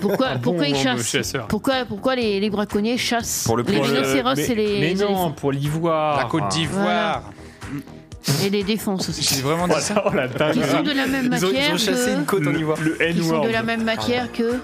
[0.00, 1.08] Pourquoi, Un pourquoi bon ils chassent?
[1.08, 1.48] chasseurs.
[1.48, 4.94] Pourquoi, pourquoi les, les braconniers chassent Pour le les le- rhinocéros mais- et les Mais
[4.94, 6.18] non, pour l'ivoire.
[6.18, 7.30] La Côte d'Ivoire.
[8.44, 9.22] Et les défenses aussi.
[9.34, 10.02] J'ai vraiment dit ça.
[10.06, 10.54] Oh la dingue.
[10.54, 12.16] Qui sont de la même Ils ont- ils ont matière chassé que...
[12.18, 12.78] une côte en Le- ivoire.
[12.80, 13.46] Le Qui sont N-word.
[13.46, 14.54] de la même matière que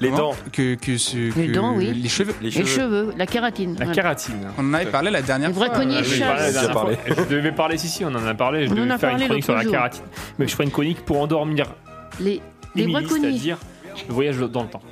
[0.00, 0.34] Les dents.
[0.52, 1.92] que, que, ce, les que- dents, oui.
[1.94, 2.34] Les cheveux.
[2.42, 3.72] Les les cheveux, la kératine.
[3.78, 3.92] La voilà.
[3.92, 4.48] kératine.
[4.58, 5.68] On en avait parlé la dernière Les fois.
[5.68, 6.90] braconniers euh, Je fois.
[7.06, 8.66] Je devais parler, si, si, on en a parlé.
[8.66, 10.02] Je On en devais a faire parlé une chronique sur la kératine.
[10.38, 11.66] Mais je ferai une chronique pour endormir
[12.20, 12.40] Les,
[12.74, 13.30] les braconniers.
[13.32, 13.58] c'est-à-dire
[14.08, 14.82] le voyage dans le temps.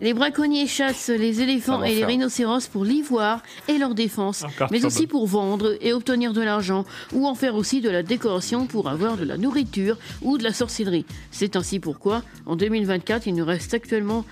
[0.00, 5.06] Les braconniers chassent les éléphants et les rhinocéros pour l'ivoire et leur défense, mais aussi
[5.06, 9.16] pour vendre et obtenir de l'argent, ou en faire aussi de la décoration pour avoir
[9.16, 11.06] de la nourriture ou de la sorcellerie.
[11.30, 14.24] C'est ainsi pourquoi, en 2024, il nous reste actuellement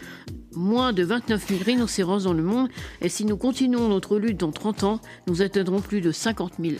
[0.55, 2.69] moins de 29 000 rhinocéros dans le monde,
[3.01, 6.75] et si nous continuons notre lutte dans 30 ans, nous atteindrons plus de 50 000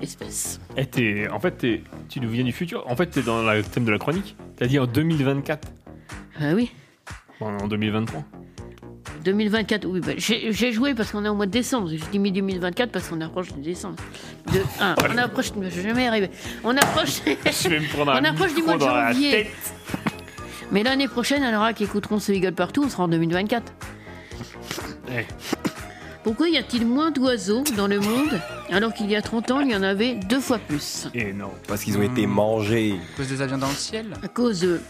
[0.00, 0.60] espèces.
[1.30, 1.66] En fait,
[2.08, 2.84] tu nous viens du futur.
[2.88, 4.36] En fait, t'es dans le thème de la chronique.
[4.56, 5.68] T'as dit en 2024.
[6.40, 6.70] Ah oui
[7.40, 8.22] en 2023.
[9.24, 11.88] 2024, oui, bah, j'ai joué parce qu'on est au mois de décembre.
[11.90, 13.96] J'ai dit mi 2024 parce qu'on approche de décembre.
[14.52, 16.30] De, ah, on approche, je vais jamais y arriver.
[16.62, 19.48] On approche, Je vais me prendre un on approche du mois de janvier.
[20.70, 23.72] Mais l'année prochaine, alors qui écouteront ce Eagle partout, on sera en 2024.
[25.10, 25.24] Eh.
[26.26, 28.40] Pourquoi y a-t-il moins d'oiseaux dans le monde
[28.72, 31.52] alors qu'il y a 30 ans, il y en avait deux fois plus Et non.
[31.68, 32.96] Parce qu'ils ont été mangés.
[33.14, 34.06] À cause des avions dans le ciel.
[34.24, 34.80] À cause de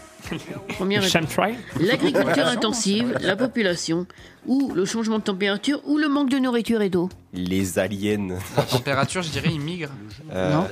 [0.69, 4.07] première étape, Chemtrail l'agriculture intensive, la population,
[4.47, 7.07] ou le changement de température, ou le manque de nourriture et d'eau.
[7.33, 8.29] Les aliens.
[8.57, 9.91] La température, je dirais, ils migrent.
[10.31, 10.67] Euh, Non.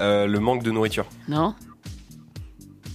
[0.00, 1.06] euh, le manque de nourriture.
[1.28, 1.54] Non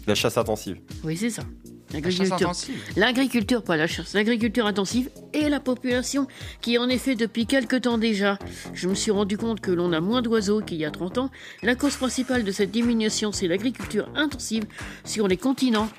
[0.06, 0.80] La chasse intensive.
[1.06, 1.44] Oui, c'est ça.
[1.94, 3.64] L'agriculture.
[3.64, 4.14] pas la chasse.
[4.14, 6.28] L'agriculture intensive et la population
[6.62, 8.38] qui, en effet, depuis quelque temps déjà,
[8.74, 11.30] je me suis rendu compte que l'on a moins d'oiseaux qu'il y a 30 ans.
[11.64, 14.66] La cause principale de cette diminution, c'est l'agriculture intensive
[15.06, 15.90] sur les continents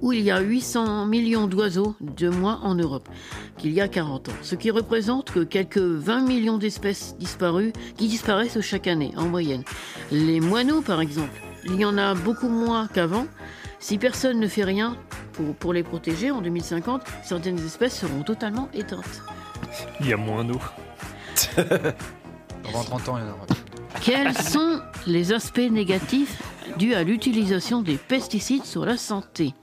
[0.00, 3.08] où il y a 800 millions d'oiseaux de moins en Europe
[3.56, 8.06] qu'il y a 40 ans, ce qui représente que quelques 20 millions d'espèces disparues qui
[8.06, 9.64] disparaissent chaque année en moyenne.
[10.12, 13.26] Les moineaux par exemple, il y en a beaucoup moins qu'avant.
[13.80, 14.96] Si personne ne fait rien
[15.32, 19.22] pour, pour les protéger en 2050, certaines espèces seront totalement éteintes.
[20.00, 20.60] Il y a moins d'eau.
[22.72, 23.46] Dans 30 ans, il y en aura.
[24.02, 26.42] Quels sont les aspects négatifs
[26.76, 29.54] dus à l'utilisation des pesticides sur la santé?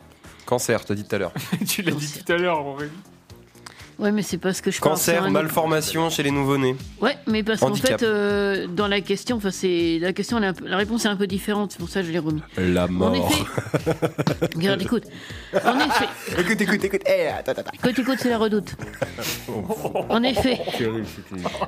[0.46, 1.34] Cancer, je te dis tout à l'heure.
[1.68, 2.92] tu l'as dit tout à l'heure, Aurélie.
[3.98, 6.76] Ouais, mais c'est parce que je Cancer, malformation chez les nouveau-nés.
[7.02, 11.06] Ouais, mais parce qu'en fait, euh, dans la question, enfin, c'est la question, la réponse
[11.06, 11.72] est un peu différente.
[11.72, 12.42] C'est pour ça que je l'ai remis.
[12.58, 13.12] La mort.
[13.12, 13.44] En effet,
[14.56, 15.04] regarde, écoute.
[15.54, 16.08] En effet,
[16.38, 17.02] écoute, écoute, écoute.
[17.06, 17.72] Eh, attends, attends.
[17.74, 18.76] écoute, écoute, c'est la redoute.
[20.10, 20.60] En effet,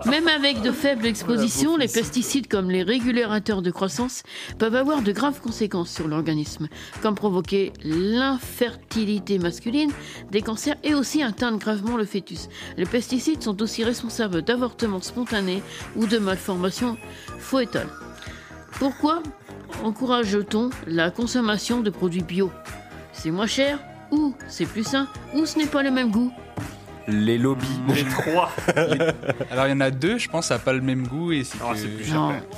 [0.06, 4.24] Même avec de faibles expositions, les pesticides comme les régulateurs de croissance
[4.58, 6.68] peuvent avoir de graves conséquences sur l'organisme,
[7.02, 9.92] comme provoquer l'infertilité masculine,
[10.32, 12.50] des cancers et aussi atteindre gravement le fœtus.
[12.78, 15.62] Les pesticides sont aussi responsables d'avortements spontanés
[15.96, 16.98] ou de malformations
[17.40, 17.90] foétales.
[18.80, 19.22] Pourquoi
[19.84, 22.52] encourage-t-on la consommation de produits bio?
[23.14, 23.80] C'est moins cher
[24.12, 26.32] ou c'est plus sain ou ce n'est pas le même goût?
[27.08, 27.80] Les lobbies.
[27.96, 28.52] Les trois.
[29.50, 31.44] Alors il y en a deux, je pense, ça n'a pas le même goût et
[31.44, 32.06] c'est Ah, que- c'est plus.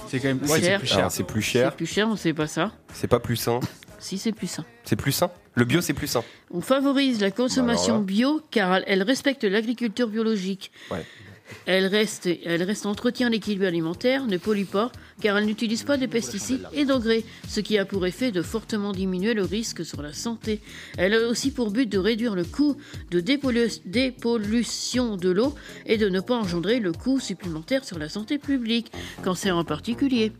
[0.07, 0.79] C'est quand même C'est ouais, c'est cher.
[0.79, 1.11] plus cher.
[1.11, 1.75] C'est plus C'est cher.
[1.75, 2.71] plus cher, on sait pas ça.
[2.93, 3.59] C'est pas plus sain.
[3.99, 4.65] Si c'est plus sain.
[4.85, 5.29] C'est plus sain?
[5.59, 6.23] Le bio, c'est plus sain.
[6.51, 10.71] On favorise la consommation Bah, bio car elle- elle respecte l'agriculture biologique.
[10.89, 11.05] Ouais.
[11.65, 14.89] Elle reste, elle reste entretient l'équilibre alimentaire, ne pollue pas,
[15.21, 18.91] car elle n'utilise pas de pesticides et d'engrais, ce qui a pour effet de fortement
[18.91, 20.61] diminuer le risque sur la santé.
[20.97, 22.77] Elle a aussi pour but de réduire le coût
[23.11, 25.53] de dépollu- dépollution de l'eau
[25.85, 28.91] et de ne pas engendrer le coût supplémentaire sur la santé publique,
[29.23, 30.31] cancer en particulier.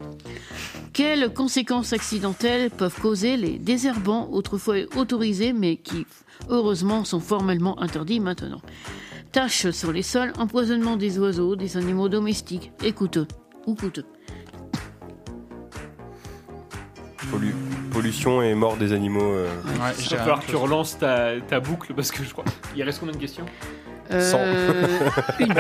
[0.93, 6.05] Quelles conséquences accidentelles peuvent causer les désherbants autrefois autorisés mais qui
[6.49, 8.61] heureusement sont formellement interdits maintenant?
[9.31, 13.27] Taches sur les sols, empoisonnement des oiseaux, des animaux domestiques et coûteux.
[13.67, 14.05] Ou coûteux.
[17.31, 17.55] Pollu-
[17.91, 19.21] Pollution et mort des animaux.
[19.33, 22.23] euh, Ouais, Il j'ai va un falloir que tu relances ta, ta boucle parce que
[22.23, 22.45] je crois.
[22.75, 23.45] Il reste combien de questions?
[24.11, 25.53] Euh, une.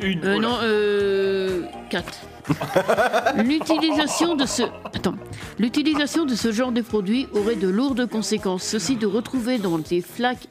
[0.00, 0.24] Une.
[0.24, 2.18] Euh, oh non, euh, quatre.
[3.44, 4.62] L'utilisation de ce
[4.92, 5.14] attends,
[5.58, 8.64] l'utilisation de ce genre de produit aurait de lourdes conséquences.
[8.64, 10.48] Ceci de retrouver dans des flaques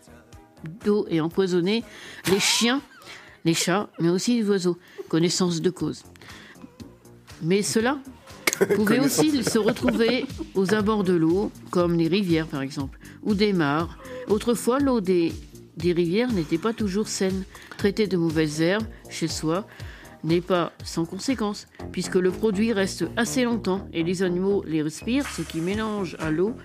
[0.85, 1.83] d'eau et empoisonner
[2.29, 2.81] les chiens,
[3.43, 4.77] les chats, mais aussi les oiseaux.
[5.09, 6.03] Connaissance de cause.
[7.41, 7.97] Mais cela
[8.75, 10.25] pouvait aussi se retrouver
[10.55, 13.97] aux abords de l'eau, comme les rivières par exemple, ou des mares.
[14.27, 15.33] Autrefois, l'eau des,
[15.77, 17.43] des rivières n'était pas toujours saine.
[17.77, 19.67] Traiter de mauvaises herbes chez soi
[20.23, 25.27] n'est pas sans conséquence, puisque le produit reste assez longtemps et les animaux les respirent,
[25.27, 26.55] ce qui mélange à l'eau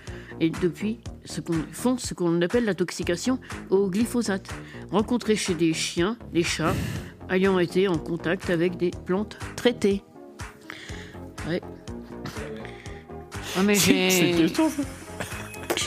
[0.41, 3.39] et depuis ce qu'on font ce qu'on appelle l'intoxication
[3.71, 4.49] au glyphosate,
[4.91, 6.75] rencontrée chez des chiens, des chats,
[7.31, 10.03] ayant été en contact avec des plantes traitées.
[11.49, 11.63] Ouais.
[13.59, 14.53] Ah mais j'ai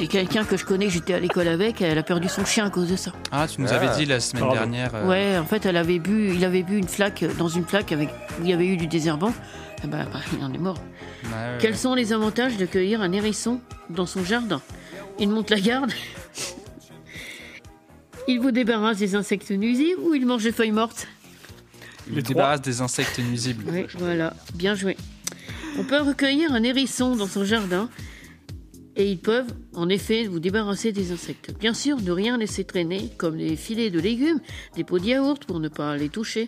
[0.07, 2.89] quelqu'un que je connais, j'étais à l'école avec, elle a perdu son chien à cause
[2.89, 3.11] de ça.
[3.31, 3.75] Ah, tu nous Ah.
[3.75, 4.55] avais dit la semaine Pardon.
[4.55, 4.91] dernière.
[4.95, 7.91] euh, Ouais, en fait, elle avait bu, il avait bu une flaque dans une flaque
[7.91, 8.09] avec
[8.39, 9.33] où il y avait eu du désherbant.
[9.83, 10.77] Eh ben, bah, il en est mort.
[11.23, 13.59] ouais, ouais, Quels sont les avantages de cueillir un hérisson
[13.89, 14.61] dans son jardin?
[15.19, 15.91] Il monte la garde.
[18.27, 21.07] Il vous débarrasse des insectes nuisibles ou il mange des feuilles mortes?
[22.07, 23.63] Il Les débarrasse des insectes nuisibles.
[23.71, 24.97] Oui, voilà, bien joué.
[25.77, 27.89] On peut recueillir un hérisson dans son jardin
[28.95, 31.53] et ils peuvent en effet vous débarrasser des insectes.
[31.57, 34.41] Bien sûr, ne rien laisser traîner, comme les filets de légumes,
[34.75, 36.47] des pots de yaourt pour ne pas les toucher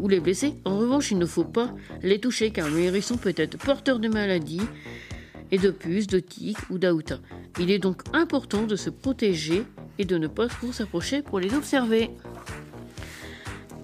[0.00, 0.54] ou les blesser.
[0.64, 1.72] En revanche, il ne faut pas
[2.02, 4.62] les toucher car le hérisson peut être porteur de maladies
[5.52, 7.18] et de puces, de tiques ou d'aouta.
[7.60, 9.64] Il est donc important de se protéger
[9.98, 12.10] et de ne pas trop s'approcher pour les observer.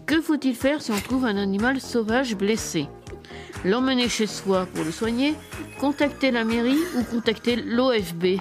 [0.06, 2.86] Que faut-il faire si on trouve un animal sauvage blessé?
[3.64, 5.34] L'emmener chez soi pour le soigner,
[5.80, 8.38] contacter la mairie ou contacter l'OFB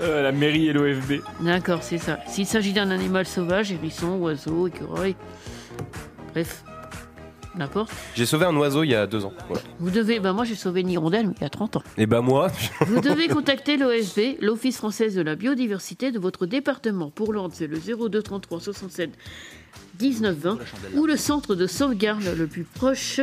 [0.00, 1.20] Euh, la mairie et l'OFB.
[1.40, 2.18] D'accord, c'est ça.
[2.26, 5.14] S'il s'agit d'un animal sauvage, hérisson, oiseau, écureuil,
[6.32, 6.64] bref,
[7.54, 9.32] n'importe, J'ai sauvé un oiseau il y a deux ans.
[9.48, 9.62] Voilà.
[9.78, 11.82] vous devez, bah moi j'ai sauvé une hirondelle mais il y a 30 ans.
[11.98, 12.48] Et bah moi,
[12.86, 17.10] Vous devez contacter l'OFB, l'Office française de la biodiversité de votre département.
[17.10, 19.10] Pour l'ordre, c'est le 02 33 67
[20.00, 20.58] 19 20
[20.96, 23.20] ou le centre de sauvegarde le plus proche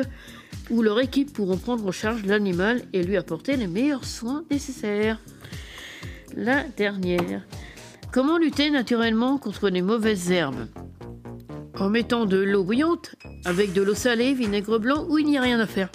[0.69, 5.19] où leur équipe pourront prendre en charge l'animal et lui apporter les meilleurs soins nécessaires.
[6.35, 7.41] La dernière.
[8.11, 10.67] Comment lutter naturellement contre les mauvaises herbes?
[11.79, 15.41] En mettant de l'eau bouillante, avec de l'eau salée, vinaigre blanc ou il n'y a
[15.41, 15.89] rien à faire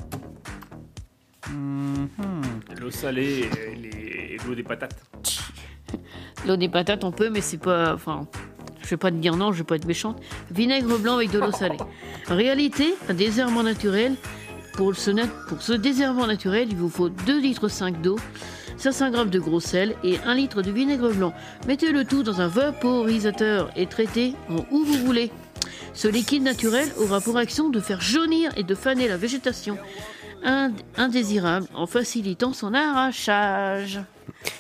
[2.80, 5.04] L'eau salée, et les, Avec l'eau des patates.
[6.46, 7.94] L'eau des patates, on peut, mais c'est pas.
[7.94, 8.26] Enfin,
[8.84, 10.20] je vais pas te dire non, je vais pas être méchante.
[10.50, 11.76] Vinaigre blanc avec de l'eau salée.
[12.28, 14.14] En réalité, un désherbant naturel,
[14.74, 15.10] pour ce,
[15.48, 18.16] pour ce désherbant naturel, il vous faut 2 litres 5 d'eau,
[18.78, 21.32] 500 g de gros sel et 1 litre de vinaigre blanc.
[21.66, 25.30] Mettez le tout dans un vaporisateur et traitez en où vous voulez.
[25.94, 29.76] Ce liquide naturel aura pour action de faire jaunir et de faner la végétation
[30.42, 34.00] ind- indésirable en facilitant son arrachage.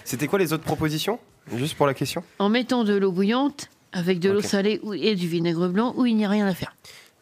[0.04, 1.18] C'était quoi les autres propositions?
[1.56, 2.22] Juste pour la question?
[2.38, 6.06] En mettant de l'eau bouillante avec de l'eau salée ou- et du vinaigre blanc où
[6.06, 6.74] il n'y a rien à faire.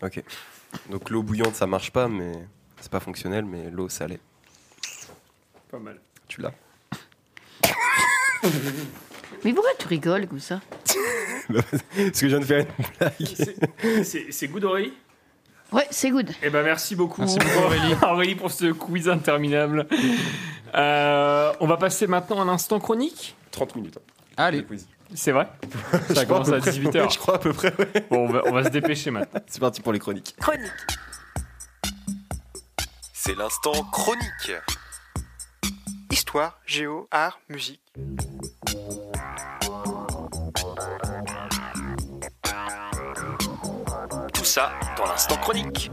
[0.02, 0.22] Ok.
[0.90, 2.32] Donc l'eau bouillante, ça marche pas, mais
[2.80, 4.20] c'est pas fonctionnel, mais l'eau salée,
[5.70, 6.00] Pas mal.
[6.28, 6.52] tu l'as.
[9.44, 10.60] Mais pourquoi tu rigoles comme ça?
[11.52, 11.64] Parce
[11.94, 14.04] que je viens de faire une blague.
[14.04, 14.92] C'est good Aurélie?
[15.72, 16.30] Ouais, c'est good.
[16.42, 17.94] Eh ben merci beaucoup, Merci beaucoup, Aurélie.
[18.02, 19.86] Aurélie pour ce quiz interminable.
[20.74, 23.34] Euh, on va passer maintenant à l'instant chronique.
[23.52, 23.98] 30 minutes.
[24.36, 24.64] Allez.
[25.14, 25.48] C'est vrai
[26.14, 27.02] Ça commence à peu près, 18h.
[27.02, 28.06] ouais, je crois à peu près, ouais.
[28.10, 29.40] Bon, on va, on va se dépêcher maintenant.
[29.46, 30.34] C'est parti pour les chroniques.
[30.40, 30.70] Chronique.
[33.12, 34.52] C'est l'instant chronique.
[36.10, 37.82] Histoire, géo, art, musique.
[44.32, 45.90] Tout ça dans l'instant chronique.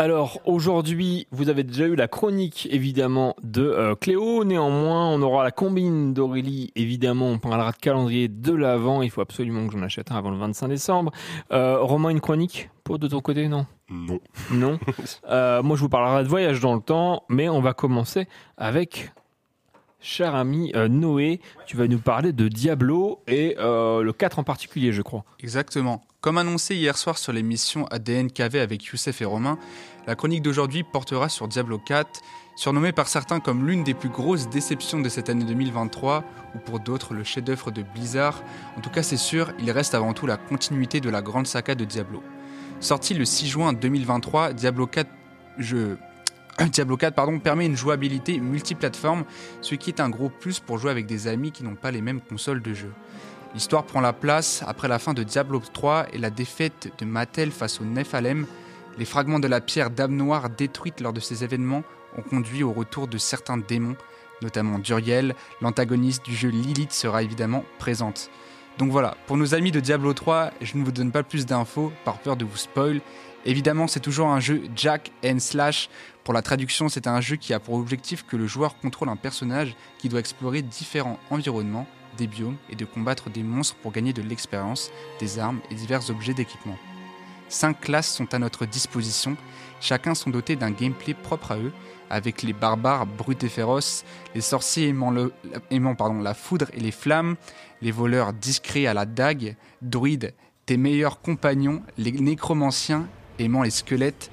[0.00, 4.44] Alors aujourd'hui, vous avez déjà eu la chronique évidemment de euh, Cléo.
[4.44, 6.72] Néanmoins, on aura la combine d'Aurélie.
[6.74, 9.02] Évidemment, on parlera de calendrier de l'avant.
[9.02, 11.12] Il faut absolument que j'en achète un avant le 25 décembre.
[11.52, 13.66] Euh, Romain, une chronique pour de ton côté, non?
[13.90, 14.20] Non.
[14.50, 14.78] Non?
[15.28, 19.12] Euh, moi, je vous parlerai de voyage dans le temps, mais on va commencer avec.
[20.02, 24.44] Cher ami euh, Noé, tu vas nous parler de Diablo et euh, le 4 en
[24.44, 25.24] particulier, je crois.
[25.40, 26.00] Exactement.
[26.20, 29.58] Comme annoncé hier soir sur l'émission ADN KV avec Youssef et Romain,
[30.06, 32.20] la chronique d'aujourd'hui portera sur Diablo 4,
[32.56, 36.22] surnommé par certains comme l'une des plus grosses déceptions de cette année 2023,
[36.54, 38.42] ou pour d'autres le chef-d'œuvre de Blizzard.
[38.76, 41.74] En tout cas, c'est sûr, il reste avant tout la continuité de la grande saga
[41.74, 42.22] de Diablo.
[42.80, 45.08] Sorti le 6 juin 2023, Diablo 4,
[45.56, 45.96] jeu-
[46.70, 49.24] Diablo 4 pardon, permet une jouabilité multiplateforme,
[49.62, 52.02] ce qui est un gros plus pour jouer avec des amis qui n'ont pas les
[52.02, 52.92] mêmes consoles de jeu.
[53.52, 57.50] L'histoire prend la place après la fin de Diablo 3 et la défaite de Mattel
[57.50, 58.46] face au Nephalem.
[58.96, 61.82] Les fragments de la pierre d'âme noire détruite lors de ces événements
[62.16, 63.96] ont conduit au retour de certains démons,
[64.40, 68.30] notamment Duriel, l'antagoniste du jeu Lilith sera évidemment présente.
[68.78, 71.92] Donc voilà, pour nos amis de Diablo 3, je ne vous donne pas plus d'infos
[72.04, 73.00] par peur de vous spoil.
[73.44, 75.88] Évidemment, c'est toujours un jeu Jack and Slash.
[76.22, 79.16] Pour la traduction, c'est un jeu qui a pour objectif que le joueur contrôle un
[79.16, 81.86] personnage qui doit explorer différents environnements,
[82.26, 86.34] biomes et de combattre des monstres pour gagner de l'expérience, des armes et divers objets
[86.34, 86.78] d'équipement.
[87.48, 89.36] Cinq classes sont à notre disposition,
[89.80, 91.72] chacun sont dotés d'un gameplay propre à eux,
[92.08, 97.36] avec les barbares brutes et féroces, les sorciers aimant, la foudre et les flammes,
[97.82, 100.34] les voleurs discrets à la dague, druides,
[100.66, 104.30] tes meilleurs compagnons, les nécromanciens aimant les squelettes.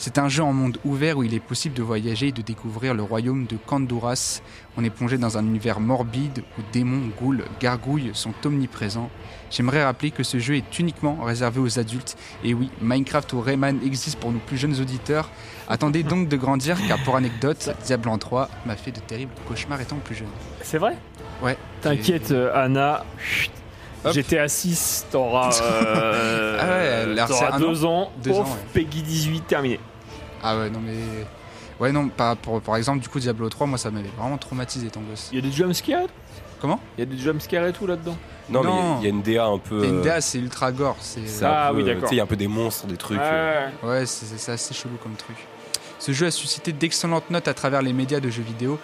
[0.00, 2.94] C'est un jeu en monde ouvert où il est possible de voyager et de découvrir
[2.94, 4.40] le royaume de Kanduras.
[4.76, 9.10] On est plongé dans un univers morbide où démons, ghouls, gargouilles sont omniprésents.
[9.50, 12.16] J'aimerais rappeler que ce jeu est uniquement réservé aux adultes.
[12.44, 15.30] Et oui, Minecraft ou Rayman existe pour nos plus jeunes auditeurs.
[15.68, 19.96] Attendez donc de grandir car pour anecdote, Diablo 3 m'a fait de terribles cauchemars étant
[19.96, 20.28] plus jeune.
[20.62, 20.96] C'est vrai?
[21.42, 21.58] Ouais.
[21.80, 23.04] T'inquiète, euh, Anna.
[23.18, 23.50] chut,
[24.12, 28.12] J'étais à 6, t'auras euh, Ah ouais, t'auras an ans.
[28.22, 28.48] Deux ans, ouais.
[28.72, 29.80] Peggy 18, terminé.
[30.42, 30.94] Ah ouais, non mais...
[31.80, 34.88] Ouais, non, par, pour, par exemple, du coup, Diablo 3, moi, ça m'avait vraiment traumatisé,
[34.88, 35.28] ton gosse.
[35.32, 36.08] Il y a des jumpscares
[36.60, 36.80] Comment?
[36.96, 38.16] Il y a des jumpscares et tout là-dedans?
[38.50, 39.84] Non, mais il y a- il y, a une DA un peu.
[39.84, 40.96] Et une euh, DA, c'est ultra gore.
[41.00, 43.20] C'est un peu, euh, Tu sais, il y a un peu des monstres, des trucs.
[43.20, 43.68] euh.
[43.82, 45.36] Ouais, c'est c'est assez chelou comme truc.
[46.00, 48.78] Ce jeu a suscité d'excellentes notes à travers les médias de jeux vidéo,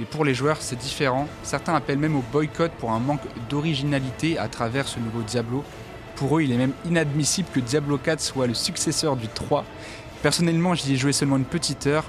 [0.00, 1.28] mais pour les joueurs, c'est différent.
[1.42, 3.20] Certains appellent même au boycott pour un manque
[3.50, 5.62] d'originalité à travers ce nouveau Diablo.
[6.16, 9.64] Pour eux, il est même inadmissible que Diablo 4 soit le successeur du 3.
[10.22, 12.04] Personnellement, j'y ai joué seulement une petite heure,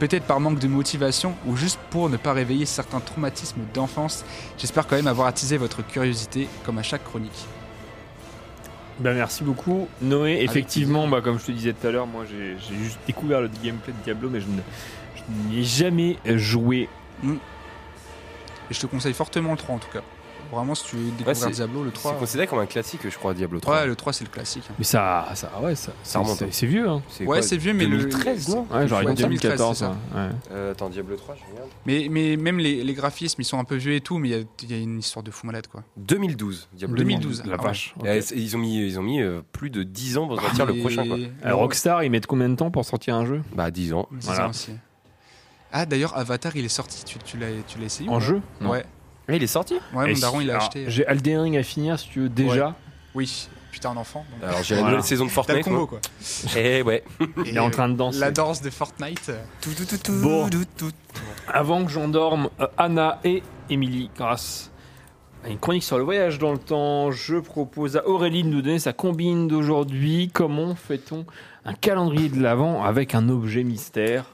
[0.00, 4.24] peut-être par manque de motivation ou juste pour ne pas réveiller certains traumatismes d'enfance.
[4.58, 7.44] J'espère quand même avoir attisé votre curiosité, comme à chaque chronique.
[8.98, 10.38] Ben merci beaucoup Noé.
[10.42, 13.92] Effectivement, bah, comme je te disais tout à l'heure, moi j'ai juste découvert le gameplay
[13.92, 14.62] de Diablo, mais je ne-
[15.16, 16.88] je n'y ai jamais joué.
[17.24, 20.02] Et je te conseille fortement le 3 en tout cas.
[20.52, 22.12] Vraiment, si tu veux Ouais, découvrir c'est- Diablo, le 3.
[22.12, 23.74] C'est considéré comme un classique, je crois, Diablo 3.
[23.80, 24.62] Ouais, le 3 c'est le classique.
[24.70, 24.74] hein.
[24.78, 26.48] Mais ça, ça, ouais, ça, Ça remonte, c'est- hein.
[26.52, 27.02] C'est vieux, hein.
[27.22, 29.76] Ouais, c'est vieux, mais le- 2013, non Ouais, Ouais, 2013, 2014.
[29.78, 29.90] c'est ça.
[29.90, 30.28] ouais, ouais.
[30.52, 31.68] Euh, attends, Diablo 3, je regarde.
[31.84, 34.46] Mais, mais même les, les graphismes, ils sont un peu vieux et tout, mais il
[34.68, 35.82] y y, a une histoire de fou malade quoi.
[35.96, 37.50] 2012, Diablo 2012, 3.
[37.50, 37.94] la vache.
[38.04, 40.40] Et, euh, c'est- Ils ont mis, ils ont mis euh, plus de 10 ans pour
[40.40, 41.16] sortir Ah, le prochain, quoi.
[41.44, 43.42] Euh, Rockstar, ils mettent combien de temps pour sortir un jeu?
[43.52, 44.06] Bah, 10 ans.
[44.20, 44.42] C'est Voilà.
[44.44, 44.70] ça aussi.
[45.72, 47.04] Ah, d'ailleurs, Avatar, il est sorti.
[47.04, 48.70] Tu, tu l'as tu l'as essayé En jeu Non.
[48.70, 48.84] Ouais.
[49.28, 50.84] il est sorti Ouais, Et mon daron, il a alors, acheté.
[50.88, 52.68] J'ai Elden Ring à finir si tu veux déjà.
[52.68, 52.72] Ouais.
[53.16, 54.24] Oui, putain, un enfant.
[54.40, 54.48] donc.
[54.48, 55.64] Alors, j'ai la nouvelle saison de T'as le Fortnite.
[55.64, 56.00] combo, quoi.
[56.56, 57.02] Et ouais.
[57.44, 58.18] Il est en train de danser.
[58.20, 59.28] La danse de Fortnite.
[59.30, 59.42] euh,
[60.22, 60.48] Bon.
[61.48, 64.70] Avant que j'endorme, euh, Anna et Émilie, grâce
[65.44, 68.62] à une chronique sur le voyage dans le temps, je propose à Aurélie de nous
[68.62, 70.30] donner sa combine d'aujourd'hui.
[70.32, 71.24] Comment fait-on
[71.64, 74.26] un calendrier de l'Avent avec un objet mystère?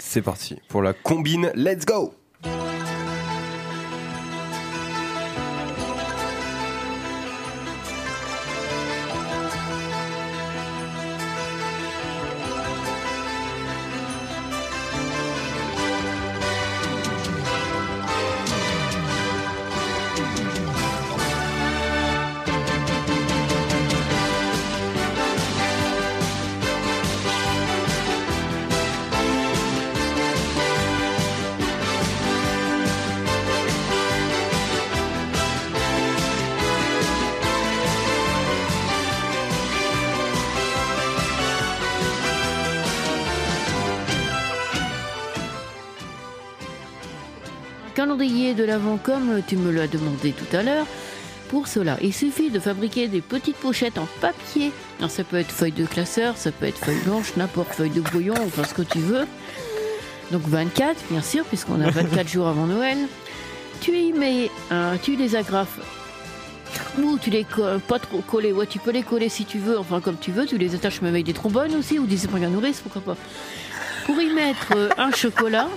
[0.00, 1.52] C'est parti pour la combine.
[1.54, 2.14] Let's go
[49.02, 50.86] comme tu me l'as demandé tout à l'heure.
[51.48, 54.70] Pour cela, il suffit de fabriquer des petites pochettes en papier.
[54.98, 58.00] Alors, ça peut être feuille de classeur, ça peut être feuille blanche, n'importe feuille de
[58.00, 59.26] brouillon, enfin ce que tu veux.
[60.30, 62.98] Donc 24, bien sûr, puisqu'on a 24 jours avant Noël.
[63.80, 64.50] Tu y mets,
[65.02, 65.80] tu les agrafes.
[67.02, 69.78] Ou tu les colles, pas trop collés, ouais, tu peux les coller si tu veux,
[69.78, 72.44] enfin comme tu veux, tu les attaches même avec des trombones aussi, ou des épingles
[72.44, 73.16] à nourrice, pourquoi pas.
[74.06, 75.68] Pour y mettre euh, un chocolat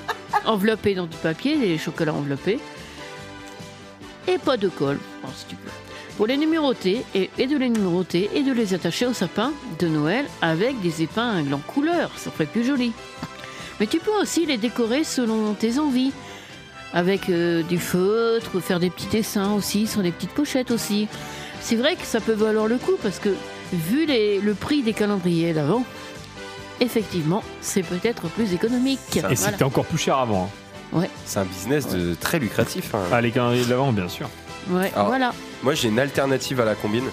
[0.46, 2.60] enveloppé dans du papier, des chocolats enveloppés,
[4.28, 5.72] et pas de colle, bon, si tu veux.
[6.18, 9.88] Pour les numéroter, et, et de les numéroter, et de les attacher au sapin de
[9.88, 12.92] Noël avec des épingles en couleur, ça ferait plus joli.
[13.80, 16.12] Mais tu peux aussi les décorer selon tes envies.
[16.96, 21.08] Avec euh, du feutre, faire des petits dessins aussi, sur des petites pochettes aussi.
[21.60, 23.30] C'est vrai que ça peut valoir le coup parce que,
[23.74, 25.84] vu les- le prix des calendriers d'avant,
[26.80, 29.00] effectivement, c'est peut-être plus économique.
[29.16, 29.36] Et Voilà.
[29.36, 30.44] c'était encore plus cher avant.
[30.44, 30.50] hein.
[30.94, 32.94] Ouais, C'est un business de très lucratif.
[32.96, 33.00] hein.
[33.12, 34.30] Ah, les calendriers de l'Avent, bien sûr.
[34.70, 35.34] ouais, Alors, voilà.
[35.64, 37.06] Moi, j'ai une alternative à la combine.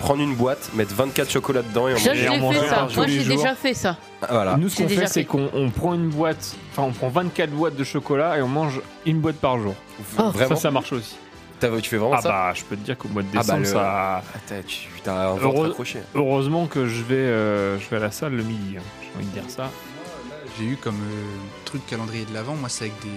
[0.00, 1.98] Prendre une boîte, mettre 24 chocolats dedans et en
[2.38, 2.82] manger fait ça.
[2.82, 3.96] un tous Moi, j'ai déjà fait ça.
[4.22, 4.56] Ah, Voilà.
[4.56, 7.76] Nous, ce qu'on fait, c'est qu'on on prend une boîte, enfin, on prend 24 boîtes
[7.76, 9.74] de chocolat et on mange une boîte par jour.
[10.18, 10.30] Oh.
[10.30, 11.16] Vraiment Ça, ça marche aussi.
[11.60, 13.36] T'as- Tu fais vraiment Ah ça bah, je peux te dire qu'au mois de Ah
[13.36, 14.16] bah, décembre, le- ça.
[14.34, 16.00] Attends, tu t'as un ventre Heureux- accroché.
[16.14, 18.74] Heureusement que je vais, euh, je vais à la salle le midi.
[18.76, 18.82] hein.
[19.00, 19.70] J'ai envie de dire ça.
[20.58, 21.24] J'ai eu comme euh,
[21.64, 23.08] truc calendrier de l'avant, moi c'est avec des,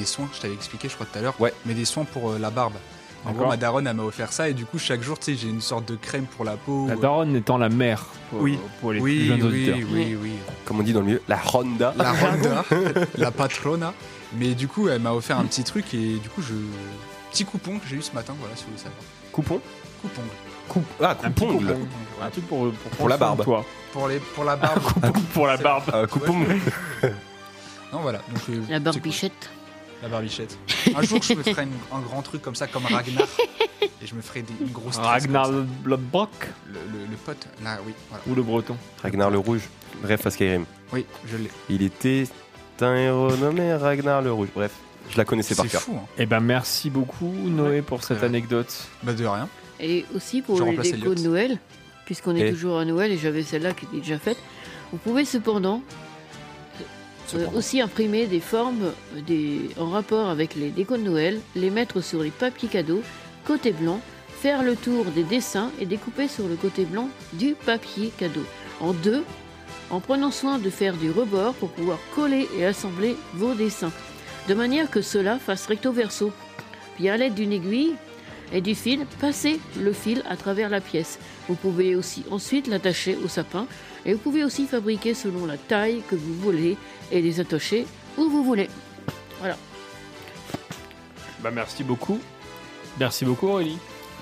[0.00, 1.52] des soins, je t'avais expliqué je crois tout à l'heure, Ouais.
[1.64, 2.74] mais des soins pour euh, la barbe.
[3.24, 3.42] En D'accord.
[3.42, 5.48] gros, ma daronne elle m'a offert ça et du coup chaque jour tu sais j'ai
[5.48, 6.88] une sorte de crème pour la peau.
[6.88, 8.58] La daronne étant la mère pour, Oui.
[8.80, 9.88] pour les plus oui, jeunes oui, auditeurs.
[9.92, 10.32] oui, oui,
[10.64, 11.94] Comme on dit dans le milieu, la Honda.
[11.96, 12.64] La Honda,
[13.16, 13.94] la patrona.
[14.36, 16.54] Mais du coup elle m'a offert un petit truc et du coup je
[17.30, 19.00] petit coupon que j'ai eu ce matin, voilà si vous voulez savoir.
[19.30, 19.60] Coupon?
[20.02, 20.22] Coupon.
[20.68, 20.84] Coupe.
[21.00, 21.58] Ah, Un coupon.
[21.58, 21.76] coupon.
[22.22, 23.42] Un truc pour, pour, Pour la barbe.
[23.44, 23.64] Toi.
[23.92, 24.82] Pour les pour la barbe.
[25.34, 25.84] pour la barbe.
[25.92, 26.38] Euh, coupon.
[27.92, 28.18] non voilà.
[28.28, 29.32] Donc, La c'est barbichette.
[29.32, 29.48] cool.
[30.02, 30.58] La barbichette.
[30.96, 33.26] Un jour je me ferai une- un grand truc comme ça comme Ragnar
[33.80, 35.96] et je me ferai des, une grosse Ragnar le le, le,
[37.10, 38.24] le pote là oui voilà.
[38.26, 38.76] ou le breton.
[39.02, 39.62] Ragnar le Rouge.
[40.02, 40.64] Bref, à Skyrim.
[40.92, 41.50] Oui, je l'ai.
[41.68, 42.24] Il était
[42.80, 44.48] un héros nommé Ragnar le Rouge.
[44.54, 44.72] Bref,
[45.10, 45.82] je la connaissais par C'est cœur.
[45.82, 46.06] fou hein.
[46.18, 48.26] Eh ben, merci beaucoup, Noé, pour cette Ouais.
[48.26, 48.72] anecdote.
[49.04, 49.48] Bah de rien.
[49.82, 51.58] Et aussi pour Je les décos de Noël,
[52.06, 54.38] puisqu'on est Et- toujours à Noël et j'avais celle-là qui était déjà faite,
[54.92, 55.82] vous pouvez cependant
[57.34, 58.92] euh, aussi imprimer des formes
[59.26, 63.02] des, en rapport avec les décos de Noël, les mettre sur les papiers cadeaux,
[63.44, 64.00] côté blanc,
[64.40, 68.44] faire le tour des dessins et découper sur le côté blanc du papier cadeau.
[68.80, 69.24] En deux,
[69.90, 73.92] en prenant soin de faire du rebord pour pouvoir coller et assembler vos dessins,
[74.48, 76.32] de manière que cela fasse recto verso.
[76.96, 77.94] Puis à l'aide d'une aiguille
[78.52, 81.18] et du fil, passez le fil à travers la pièce.
[81.48, 83.66] Vous pouvez aussi ensuite l'attacher au sapin
[84.04, 86.76] et vous pouvez aussi fabriquer selon la taille que vous voulez
[87.10, 87.86] et les attacher
[88.18, 88.68] où vous voulez.
[89.40, 89.56] Voilà.
[91.42, 92.20] Bah, merci beaucoup.
[93.00, 93.78] Merci beaucoup, Aurélie.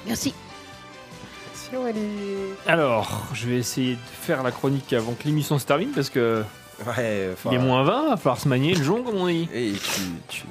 [0.06, 0.32] Merci.
[2.66, 6.42] Alors, je vais essayer de faire la chronique avant que l'émission se termine parce que
[6.96, 9.48] Ouais, il est moins 20, va falloir se manier le jonc, comme on dit.
[9.52, 10.44] Et tu, tu-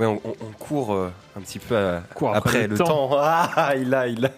[0.00, 2.78] Ouais, on, on- on court euh, un petit peu à- Court après, après le le
[2.78, 3.08] temps.
[3.08, 3.10] temps.
[3.20, 4.30] Ah, il a, il a.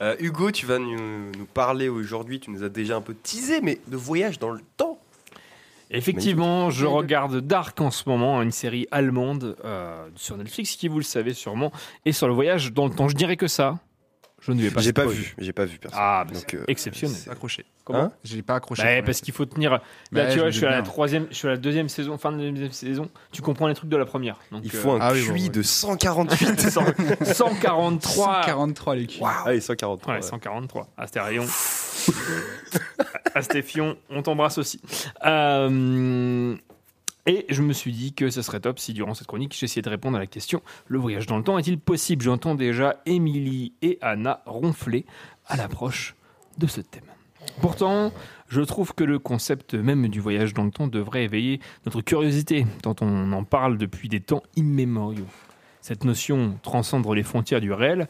[0.00, 0.96] Euh, Hugo, tu vas nous,
[1.36, 4.60] nous parler aujourd'hui, tu nous as déjà un peu teasé, mais de voyage dans le
[4.76, 4.98] temps.
[5.90, 10.98] Effectivement, je regarde Dark en ce moment, une série allemande euh, sur Netflix qui, vous
[10.98, 11.70] le savez sûrement,
[12.04, 13.08] est sur le voyage dans le temps.
[13.08, 13.78] Je dirais que ça.
[14.46, 15.98] Je ne vais pas J'ai pas vu, j'ai pas vu personne.
[16.00, 17.16] Ah, bah, Donc, c'est euh, exceptionnel.
[17.16, 17.64] C'est accroché.
[17.84, 18.82] Comment Hein J'ai pas accroché.
[18.82, 19.72] Bah, parce qu'il faut tenir.
[19.72, 19.82] Là,
[20.12, 22.16] Bah, tu je vois, je suis à la troisième, je suis à la deuxième saison,
[22.16, 23.08] fin de la deuxième saison.
[23.32, 24.36] Tu comprends les trucs de la première.
[24.52, 25.48] Donc, Il euh, faut un Ah oui, QI bon, ouais.
[25.48, 26.60] de 148.
[26.60, 26.84] 100
[27.24, 28.42] 143.
[28.44, 29.06] 143 les.
[29.22, 30.14] Ah oui, 143.
[30.14, 30.26] Ouais, ouais.
[30.26, 30.88] 143.
[30.96, 31.44] Astérion.
[33.34, 34.80] Astéfion, on t'embrasse aussi.
[35.24, 36.54] Euh,
[37.26, 39.88] et je me suis dit que ce serait top si durant cette chronique j'essayais de
[39.88, 42.22] répondre à la question le voyage dans le temps est-il possible?
[42.22, 45.04] J'entends déjà Émilie et Anna ronfler
[45.46, 46.14] à l'approche
[46.58, 47.04] de ce thème.
[47.60, 48.12] Pourtant,
[48.48, 52.66] je trouve que le concept même du voyage dans le temps devrait éveiller notre curiosité,
[52.82, 55.26] tant on en parle depuis des temps immémoriaux.
[55.80, 58.08] Cette notion transcende les frontières du réel,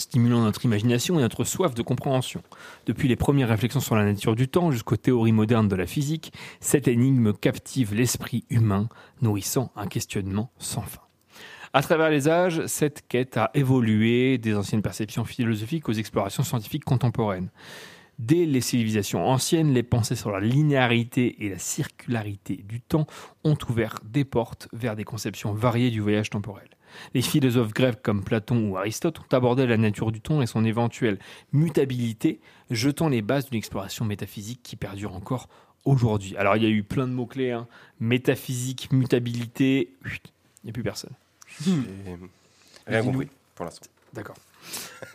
[0.00, 2.42] stimulant notre imagination et notre soif de compréhension.
[2.86, 6.32] Depuis les premières réflexions sur la nature du temps jusqu'aux théories modernes de la physique,
[6.60, 8.88] cette énigme captive l'esprit humain,
[9.22, 11.00] nourrissant un questionnement sans fin.
[11.72, 16.84] À travers les âges, cette quête a évolué des anciennes perceptions philosophiques aux explorations scientifiques
[16.84, 17.50] contemporaines.
[18.20, 23.08] Dès les civilisations anciennes, les pensées sur la linéarité et la circularité du temps
[23.42, 26.68] ont ouvert des portes vers des conceptions variées du voyage temporel.
[27.14, 30.64] Les philosophes grecs comme Platon ou Aristote ont abordé la nature du temps et son
[30.64, 31.18] éventuelle
[31.52, 32.40] mutabilité,
[32.70, 35.48] jetant les bases d'une exploration métaphysique qui perdure encore
[35.84, 36.36] aujourd'hui.
[36.36, 37.66] Alors il y a eu plein de mots-clés, hein.
[38.00, 40.10] métaphysique, mutabilité, il
[40.64, 41.12] n'y a plus personne.
[41.64, 41.72] J'ai
[42.86, 43.86] Rien compris pour l'instant.
[44.12, 44.36] D'accord.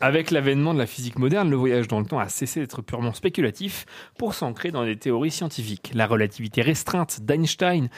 [0.01, 3.13] Avec l'avènement de la physique moderne, le voyage dans le temps a cessé d'être purement
[3.13, 3.85] spéculatif
[4.17, 5.91] pour s'ancrer dans des théories scientifiques.
[5.93, 7.89] La relativité restreinte d'Einstein,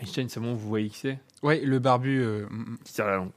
[0.00, 1.18] Einstein, c'est bon, vous voyez qui c'est?
[1.42, 2.20] Ouais, le barbu.
[2.22, 2.46] euh,
[2.84, 3.30] qui tire la langue,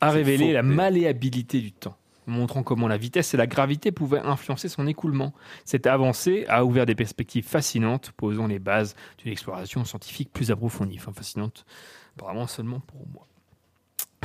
[0.00, 1.96] a révélé faux, la malléabilité du temps,
[2.26, 5.32] montrant comment la vitesse et la gravité pouvaient influencer son écoulement.
[5.64, 10.96] Cette avancée a ouvert des perspectives fascinantes, posant les bases d'une exploration scientifique plus approfondie.
[10.98, 11.64] Enfin, fascinante,
[12.16, 13.26] apparemment seulement pour moi.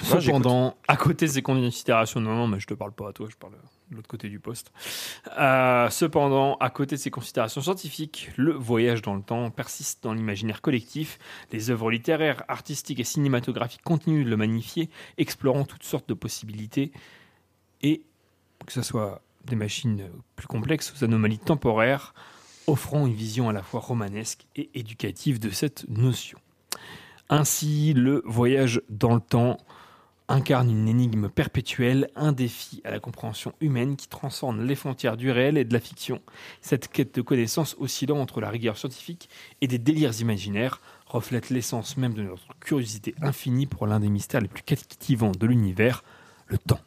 [0.10, 3.14] Moi, Cependant, à côté de ces considérations, non, non, mais je te parle pas à
[3.14, 3.54] toi, je parle
[3.92, 4.72] l'autre côté du poste.
[5.38, 10.14] Euh, cependant, à côté de ces considérations scientifiques, le voyage dans le temps persiste dans
[10.14, 11.20] l'imaginaire collectif.
[11.52, 16.92] Les œuvres littéraires, artistiques et cinématographiques continuent de le magnifier, explorant toutes sortes de possibilités
[17.82, 18.04] et
[18.66, 22.14] que ce soit des machines plus complexes aux anomalies temporaires,
[22.68, 26.38] offrant une vision à la fois romanesque et éducative de cette notion.
[27.30, 29.58] Ainsi, le voyage dans le temps
[30.32, 35.30] incarne une énigme perpétuelle, un défi à la compréhension humaine qui transcende les frontières du
[35.30, 36.22] réel et de la fiction.
[36.62, 39.30] Cette quête de connaissance oscillant entre la rigueur scientifique
[39.62, 44.42] et des délires imaginaires reflète l'essence même de notre curiosité infinie pour l'un des mystères
[44.42, 46.04] les plus captivants de l'univers,
[46.48, 46.80] le temps.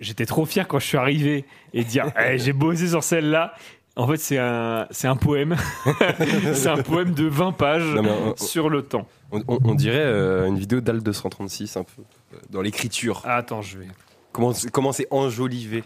[0.00, 1.44] J'étais trop fier quand je suis arrivé
[1.74, 3.54] et dire Eh, j'ai bossé sur celle-là.
[4.00, 5.56] En fait, c'est un, c'est un poème.
[6.54, 9.06] c'est un poème de 20 pages Non, on- sur le temps.
[9.30, 12.02] On, on- on dirait euh, une vidéo d'Al 236 un peu
[12.34, 13.20] euh, dans l'écriture.
[13.24, 13.88] Ah, attends, je vais.
[14.32, 15.84] Comment c'est- comment c'est enjolivé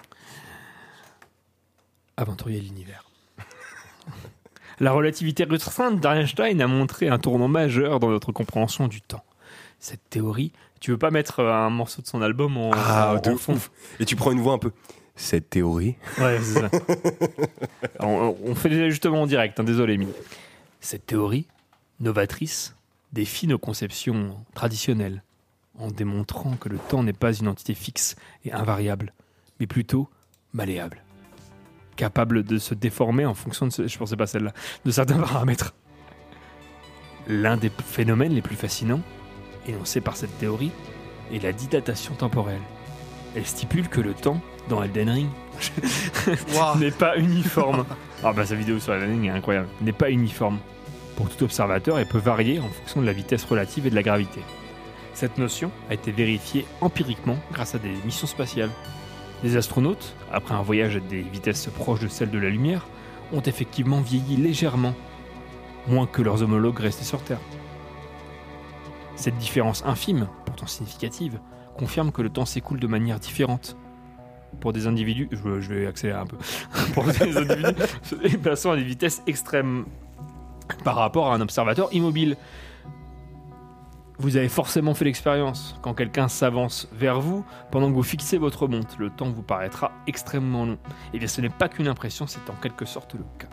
[2.16, 3.04] Aventurier de l'univers.
[4.80, 9.24] La relativité restreinte d'Einstein a montré un tournant majeur dans notre compréhension du temps.
[9.80, 13.20] Cette théorie, tu veux pas mettre euh, un morceau de son album en, Ah, en-
[13.20, 13.70] de en fond ouf.
[13.98, 14.70] Et tu prends une voix un peu.
[15.16, 15.96] Cette théorie.
[16.18, 16.70] Ouais, c'est ça.
[18.00, 20.12] On, on fait des ajustements en direct, hein, désolé, Émilie.
[20.80, 21.46] Cette théorie,
[22.00, 22.74] novatrice,
[23.12, 25.22] défie nos conceptions traditionnelles
[25.78, 29.12] en démontrant que le temps n'est pas une entité fixe et invariable,
[29.60, 30.08] mais plutôt
[30.52, 31.02] malléable,
[31.96, 34.52] capable de se déformer en fonction de, ce- je pensais pas celle-là,
[34.84, 35.74] de certains paramètres.
[37.28, 39.00] L'un des phénomènes les plus fascinants,
[39.66, 40.72] énoncé par cette théorie,
[41.32, 42.60] est la dilatation temporelle.
[43.34, 45.28] Elle stipule que le temps, dans Elden Ring,
[46.78, 47.84] n'est pas uniforme.
[48.22, 49.68] Ah bah sa vidéo sur Elden Ring est incroyable.
[49.80, 50.58] N'est pas uniforme
[51.16, 54.02] pour tout observateur et peut varier en fonction de la vitesse relative et de la
[54.02, 54.40] gravité.
[55.14, 58.70] Cette notion a été vérifiée empiriquement grâce à des missions spatiales.
[59.42, 62.86] Les astronautes, après un voyage à des vitesses proches de celles de la lumière,
[63.32, 64.94] ont effectivement vieilli légèrement,
[65.86, 67.40] moins que leurs homologues restés sur Terre.
[69.16, 71.38] Cette différence infime, pourtant significative,
[71.76, 73.76] confirme que le temps s'écoule de manière différente.
[74.60, 76.36] Pour des individus, je, vais accélérer un peu,
[76.94, 79.84] pour des individus se déplaçant à des vitesses extrêmes
[80.82, 82.36] par rapport à un observateur immobile.
[84.18, 85.76] Vous avez forcément fait l'expérience.
[85.82, 89.90] Quand quelqu'un s'avance vers vous, pendant que vous fixez votre montre, le temps vous paraîtra
[90.06, 90.78] extrêmement long.
[91.12, 93.48] Et bien ce n'est pas qu'une impression, c'est en quelque sorte le cas.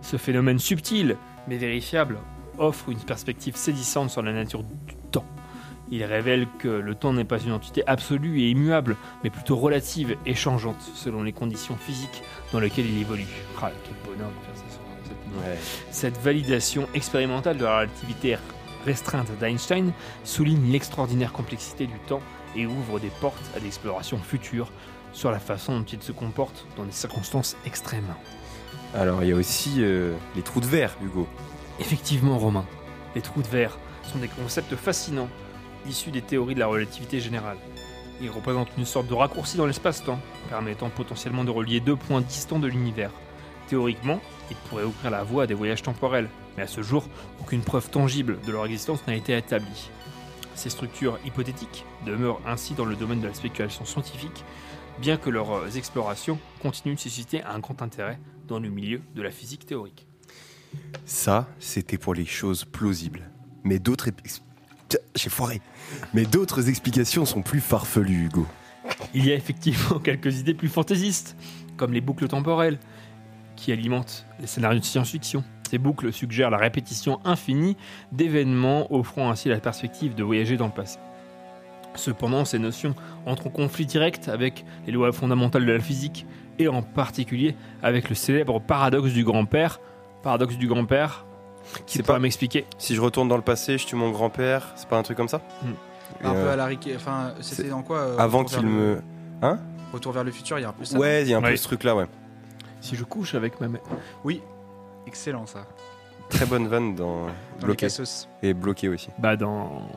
[0.00, 2.18] Ce phénomène subtil, mais vérifiable,
[2.58, 4.74] offre une perspective saisissante sur la nature du.
[5.92, 10.16] Il révèle que le temps n'est pas une entité absolue et immuable, mais plutôt relative
[10.24, 12.22] et changeante selon les conditions physiques
[12.52, 13.26] dans lesquelles il évolue.
[13.60, 18.36] Ah, quel bonheur de faire ça sur cette Cette validation expérimentale de la relativité
[18.84, 19.92] restreinte d'Einstein
[20.24, 22.22] souligne l'extraordinaire complexité du temps
[22.56, 24.70] et ouvre des portes à des explorations futures
[25.12, 28.14] sur la façon dont il se comporte dans des circonstances extrêmes.
[28.94, 31.28] Alors, il y a aussi euh, les trous de verre, Hugo.
[31.78, 32.64] Effectivement, Romain,
[33.14, 35.28] les trous de verre sont des concepts fascinants,
[35.88, 37.58] issus des théories de la relativité générale.
[38.20, 42.58] Ils représentent une sorte de raccourci dans l'espace-temps, permettant potentiellement de relier deux points distants
[42.58, 43.12] de l'univers.
[43.68, 44.20] Théoriquement,
[44.50, 47.08] ils pourraient ouvrir la voie à des voyages temporels, mais à ce jour,
[47.40, 49.90] aucune preuve tangible de leur existence n'a été établie.
[50.54, 54.44] Ces structures hypothétiques demeurent ainsi dans le domaine de la spéculation scientifique,
[55.00, 59.30] bien que leurs explorations continuent de susciter un grand intérêt dans le milieu de la
[59.30, 60.06] physique théorique.
[61.06, 63.30] Ça, c'était pour les choses plausibles.
[63.64, 64.08] Mais d'autres.
[65.14, 65.60] J'ai foiré.
[66.14, 68.46] Mais d'autres explications sont plus farfelues, Hugo.
[69.14, 71.36] Il y a effectivement quelques idées plus fantaisistes,
[71.76, 72.78] comme les boucles temporelles,
[73.56, 75.44] qui alimentent les scénarios de science-fiction.
[75.68, 77.76] Ces boucles suggèrent la répétition infinie
[78.12, 80.98] d'événements, offrant ainsi la perspective de voyager dans le passé.
[81.94, 82.94] Cependant, ces notions
[83.26, 86.26] entrent en conflit direct avec les lois fondamentales de la physique,
[86.58, 89.80] et en particulier avec le célèbre paradoxe du grand-père.
[90.22, 91.24] Paradoxe du grand-père,
[91.86, 92.66] qui C'est pas pas- m'expliquer.
[92.78, 95.28] Si je retourne dans le passé, je tue mon grand-père, c'est pas un truc comme
[95.28, 95.40] ça
[96.22, 96.88] Et, Un peu euh, à la Rick.
[96.96, 98.94] Enfin, c'était dans quoi euh, Avant qu'il vers me.
[98.94, 99.02] le-
[99.42, 99.58] Hein
[99.92, 100.98] Retour vers le futur, il y a un peu ça.
[100.98, 102.06] Ouais, il y a un peu ce truc-là, ouais.
[102.80, 103.80] Si je couche avec ma mère.
[104.24, 104.42] Oui,
[105.06, 105.66] excellent ça.
[106.28, 107.26] Très bonne vanne dans, Dans
[107.60, 107.88] les Bloqué.
[108.42, 109.08] Et bloqué aussi.
[109.18, 109.88] Bah dans...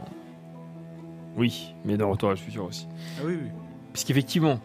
[1.36, 2.88] Oui, mais dans Retour à le futur aussi.
[3.20, 3.50] Ah oui, oui.
[3.92, 4.60] Puisqu'effectivement,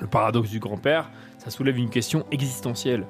[0.00, 3.06] le paradoxe du grand-père, ça soulève une question existentielle.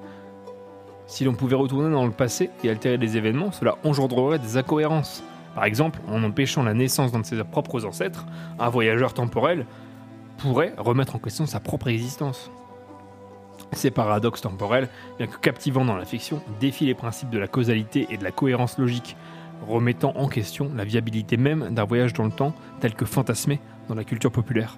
[1.09, 5.25] Si l'on pouvait retourner dans le passé et altérer des événements, cela engendrerait des incohérences.
[5.55, 8.27] Par exemple, en empêchant la naissance d'un de ses propres ancêtres,
[8.59, 9.65] un voyageur temporel
[10.37, 12.51] pourrait remettre en question sa propre existence.
[13.73, 18.07] Ces paradoxes temporels, bien que captivants dans la fiction, défient les principes de la causalité
[18.11, 19.17] et de la cohérence logique,
[19.67, 23.95] remettant en question la viabilité même d'un voyage dans le temps tel que fantasmé dans
[23.95, 24.77] la culture populaire.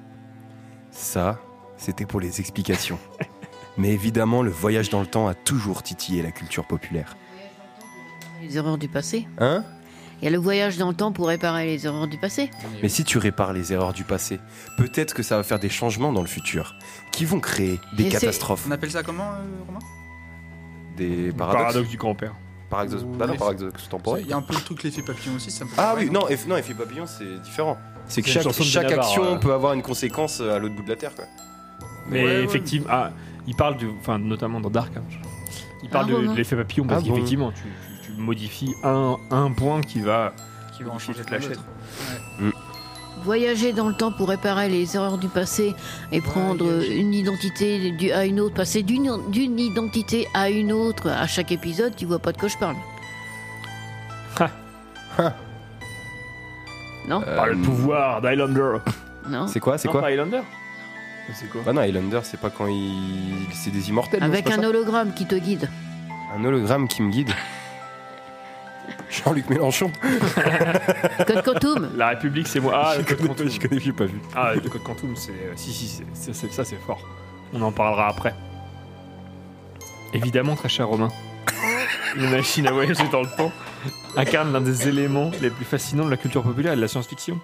[0.92, 1.40] Ça,
[1.76, 3.00] c'était pour les explications.
[3.76, 7.16] Mais évidemment, le voyage dans le temps a toujours titillé la culture populaire.
[8.42, 9.26] Les erreurs du passé.
[9.38, 9.64] Hein?
[10.20, 12.50] Il y a le voyage dans le temps pour réparer les erreurs du passé.
[12.82, 14.38] Mais si tu répares les erreurs du passé,
[14.76, 16.74] peut-être que ça va faire des changements dans le futur,
[17.10, 19.78] qui vont créer des Et catastrophes, On appelle ça comment, euh, Romain?
[20.96, 21.62] Des paradoxes.
[21.62, 22.34] Paradoxe du grand-père.
[22.68, 24.22] Paradoxe, bah non, paradoxe temporel.
[24.24, 26.26] Il y a un peu le truc l'effet papillon aussi, ça me Ah oui, non,
[26.28, 27.78] eff- non, effet papillon, c'est différent.
[28.06, 29.36] C'est que C'est une chaque, chanson de chaque Benabar, action euh.
[29.38, 31.14] peut avoir une conséquence à l'autre bout de la Terre.
[31.14, 31.24] Quoi.
[32.08, 32.44] Mais Ouais, ouais.
[32.44, 33.10] effectivement, ah,
[33.46, 35.02] il parle du, enfin notamment dans Dark, hein,
[35.82, 37.14] il parle Ah de, bon, de l'effet papillon parce Ah bon.
[37.14, 40.32] qu'effectivement, tu, tu- tu modifies un, un point qui va,
[40.76, 41.50] Qui va en changer toute la chaîne.
[41.50, 42.54] d'autres.
[43.22, 45.74] Voyager dans le temps pour réparer les erreurs du passé
[46.10, 46.96] et prendre Voyager.
[47.00, 51.52] une identité du- à une autre, passer d'une d'une identité à une autre à chaque
[51.52, 52.76] épisode, tu vois pas de quoi je parle.
[57.08, 58.78] Non Par le pouvoir d'Highlander.
[59.28, 60.40] Non C'est quoi C'est quoi Highlander
[61.34, 63.46] C'est quoi Bah non, Highlander, c'est pas quand il.
[63.52, 64.22] C'est des immortels.
[64.22, 65.68] Avec un hologramme qui te guide.
[66.36, 67.30] Un hologramme qui me guide.
[69.10, 69.90] Jean-Luc Mélenchon.
[71.26, 72.72] Code Quantum La République, c'est moi.
[72.74, 73.50] Ah, le code connais, quantum.
[73.50, 74.20] je connais, j'ai pas vu.
[74.34, 75.30] Ah, le code quantum, c'est.
[75.32, 77.00] euh, Si, si, c'est- c'est- c'est- ça c'est fort.
[77.52, 78.34] On en parlera après.
[80.12, 81.08] Évidemment, très cher Romain.
[82.16, 83.52] Une machine à voyager dans le temps
[84.16, 87.38] incarne l'un des éléments les plus fascinants de la culture populaire et de la science-fiction.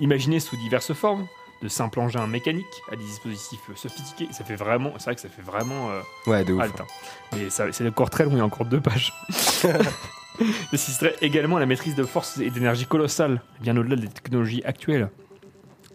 [0.00, 1.26] Imaginé sous diverses formes,
[1.62, 4.92] de simples engins mécaniques à des dispositifs sophistiqués, ça fait vraiment.
[4.98, 5.90] C'est vrai que ça fait vraiment.
[5.90, 6.62] euh, Ouais, de ouf.
[6.62, 6.86] halte, hein.
[7.34, 9.12] Mais c'est encore très long, il y a encore deux pages.
[10.72, 15.08] nécessiterait également la maîtrise de force et d'énergie colossale, bien au-delà des technologies actuelles.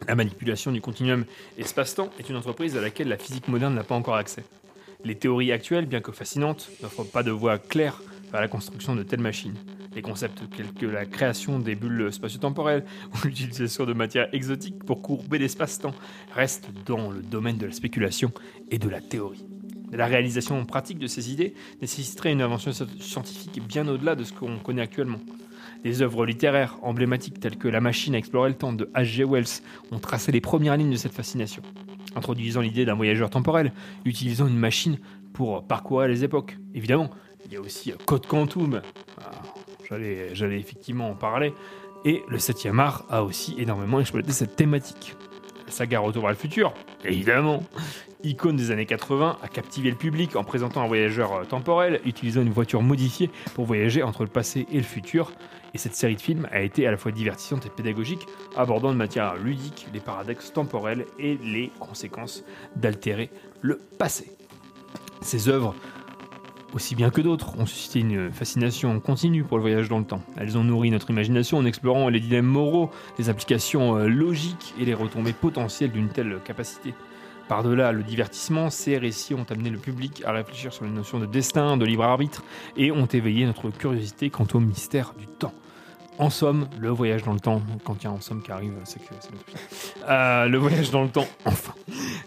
[0.07, 1.23] La manipulation du continuum
[1.57, 4.44] espace-temps est une entreprise à laquelle la physique moderne n'a pas encore accès.
[5.06, 8.02] Les théories actuelles, bien que fascinantes, n'offrent pas de voie claire
[8.41, 9.55] la construction de telles machines.
[9.95, 12.84] Les concepts tels que la création des bulles spatio-temporelles
[13.14, 15.93] ou l'utilisation de matières exotiques pour courber l'espace-temps
[16.34, 18.31] restent dans le domaine de la spéculation
[18.72, 19.45] et de la théorie.
[19.91, 24.57] La réalisation pratique de ces idées nécessiterait une invention scientifique bien au-delà de ce qu'on
[24.57, 25.19] connaît actuellement.
[25.84, 29.26] Des œuvres littéraires emblématiques telles que La machine à explorer le temps de H.G.
[29.26, 29.61] Wells
[29.91, 31.61] ont tracé les premières lignes de cette fascination,
[32.15, 33.72] introduisant l'idée d'un voyageur temporel
[34.03, 34.97] utilisant une machine
[35.34, 36.57] pour parcourir les époques.
[36.73, 37.11] Évidemment,
[37.45, 38.82] il y a aussi Code Quantum,
[39.20, 39.32] Ah,
[39.90, 41.53] j'allais effectivement en parler,
[42.06, 45.15] et le 7e art a aussi énormément exploité cette thématique.
[45.68, 47.64] Saga Retour vers le futur, évidemment,
[48.24, 52.41] icône des années 80, a captivé le public en présentant un voyageur euh, temporel utilisant
[52.41, 55.32] une voiture modifiée pour voyager entre le passé et le futur.
[55.74, 58.98] Et cette série de films a été à la fois divertissante et pédagogique, abordant de
[58.98, 62.44] manière ludique les paradoxes temporels et les conséquences
[62.76, 64.32] d'altérer le passé.
[65.22, 65.74] Ces œuvres
[66.74, 70.22] aussi bien que d'autres, ont suscité une fascination continue pour le voyage dans le temps.
[70.38, 74.86] Elles ont nourri notre imagination en explorant les dilemmes moraux, les applications euh, logiques et
[74.86, 76.94] les retombées potentielles d'une telle capacité.
[77.48, 81.26] Par-delà le divertissement, ces récits ont amené le public à réfléchir sur les notions de
[81.26, 82.44] destin, de libre arbitre,
[82.78, 85.54] et ont éveillé notre curiosité quant au mystère du temps.
[86.19, 88.73] En somme, le voyage dans le temps, quand il y a en somme qui arrive,
[88.84, 89.14] c'est que.
[90.07, 91.73] Euh, le voyage dans le temps, enfin,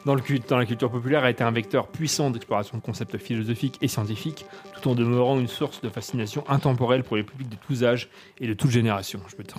[0.05, 3.79] dans, le, dans la culture populaire a été un vecteur puissant d'exploration de concepts philosophiques
[3.83, 4.45] et scientifiques,
[4.75, 8.09] tout en demeurant une source de fascination intemporelle pour les publics de tous âges
[8.41, 9.21] et de toutes générations.
[9.29, 9.55] Je peux te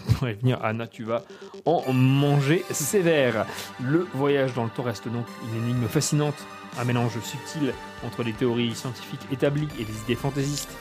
[0.61, 1.23] Anna, tu vas
[1.65, 3.45] en manger sévère.
[3.81, 6.45] Le voyage dans le temps reste donc une énigme fascinante,
[6.77, 7.73] un mélange subtil
[8.05, 10.75] entre les théories scientifiques établies et les idées fantaisistes.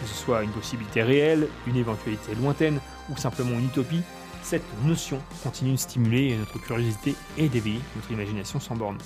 [0.00, 4.02] Que ce soit une possibilité réelle, une éventualité lointaine ou simplement une utopie,
[4.42, 8.98] cette notion continue de stimuler notre curiosité et d'éveiller notre imagination sans borne.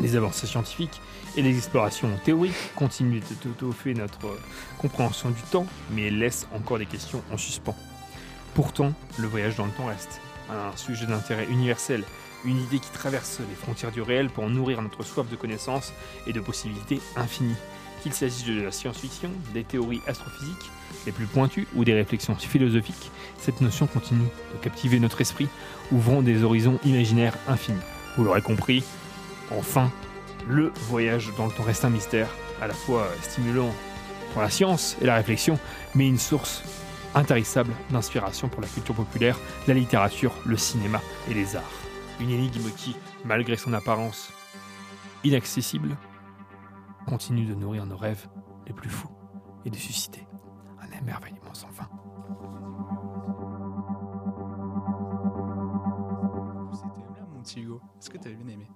[0.00, 1.00] Les avancées scientifiques
[1.36, 4.36] et les explorations théoriques continuent d'étoffer notre
[4.78, 7.76] compréhension du temps, mais laissent encore des questions en suspens.
[8.54, 10.20] Pourtant, le voyage dans le temps reste
[10.50, 12.04] un sujet d'intérêt universel,
[12.44, 15.92] une idée qui traverse les frontières du réel pour nourrir notre soif de connaissances
[16.26, 17.56] et de possibilités infinies.
[18.04, 20.70] Qu'il s'agisse de la science-fiction, des théories astrophysiques
[21.06, 25.48] les plus pointues ou des réflexions philosophiques, cette notion continue de captiver notre esprit,
[25.90, 27.80] ouvrant des horizons imaginaires infinis.
[28.18, 28.84] Vous l'aurez compris,
[29.50, 29.90] enfin,
[30.46, 32.28] le voyage dans le temps reste un mystère,
[32.60, 33.74] à la fois stimulant
[34.34, 35.58] pour la science et la réflexion,
[35.94, 36.62] mais une source
[37.14, 41.00] intarissable d'inspiration pour la culture populaire, la littérature, le cinéma
[41.30, 41.72] et les arts.
[42.20, 44.30] Une énigme qui, malgré son apparence
[45.24, 45.96] inaccessible,
[47.04, 48.26] continue de nourrir nos rêves
[48.66, 49.10] les plus fous
[49.64, 50.26] et de susciter
[50.80, 51.88] un émerveillement sans fin.
[57.32, 58.66] Mon petit Hugo, est-ce que tu avais bien aimé?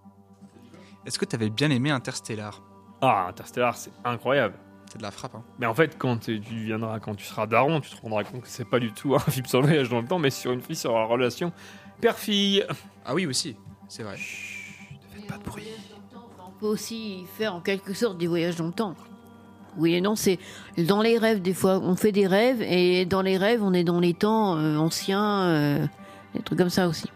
[1.06, 2.62] Est-ce que tu avais bien aimé Interstellar?
[3.00, 4.54] Ah, Interstellar, c'est incroyable.
[4.90, 5.44] C'est de la frappe, hein.
[5.58, 8.48] Mais en fait, quand tu viendras, quand tu seras daron, tu te rendras compte que
[8.48, 10.62] c'est pas du tout un film sur le voyage dans le temps, mais sur une
[10.62, 11.52] fille sur la relation
[12.00, 12.64] père-fille.
[13.04, 13.56] Ah oui, aussi,
[13.88, 14.18] c'est vrai.
[15.28, 15.68] Pas de bruit.
[16.58, 18.96] On peut aussi faire en quelque sorte des voyages dans le temps.
[19.76, 20.40] Oui et non, c'est
[20.76, 21.78] dans les rêves des fois.
[21.78, 25.42] On fait des rêves et dans les rêves, on est dans les temps euh, anciens,
[25.42, 25.86] euh,
[26.34, 27.08] des trucs comme ça aussi.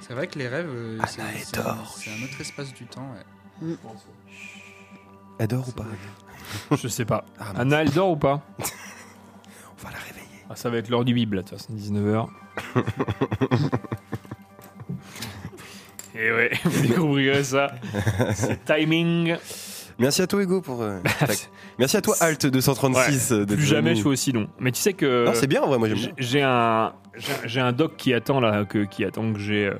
[0.00, 3.10] C'est vrai que les rêves, euh, c'est c'est un, c'est un autre espace du temps.
[3.62, 3.76] ouais.
[5.40, 5.86] Elle dort ou pas?
[6.80, 7.24] Je sais pas.
[7.56, 8.42] Anna, elle dort ou pas?
[8.60, 10.44] On va la réveiller.
[10.48, 12.28] Ah, ça va être l'heure du Bible, là, de toute façon, 19h.
[16.14, 17.72] Et ouais, vous découvrirez ça.
[18.34, 19.36] C'est timing.
[19.98, 20.82] Merci à toi Hugo pour.
[20.82, 20.98] euh,
[21.78, 24.48] Merci à toi Alt 236 Ouais, plus jamais je fais aussi long.
[24.58, 25.26] Mais tu sais que.
[25.26, 26.10] Non, c'est bien, en vrai, moi, j'aime bien.
[26.18, 26.92] j'ai- un,
[27.44, 29.76] j'ai un doc qui attend là, que, qui attend que j'ai euh,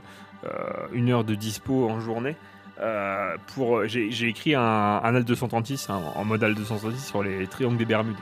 [0.93, 2.37] une heure de dispo en journée.
[2.81, 7.23] Euh, pour, j'ai j'ai écrit un, un AL 236, un- en mode AL 236 sur
[7.23, 8.17] les triangles des Bermudes.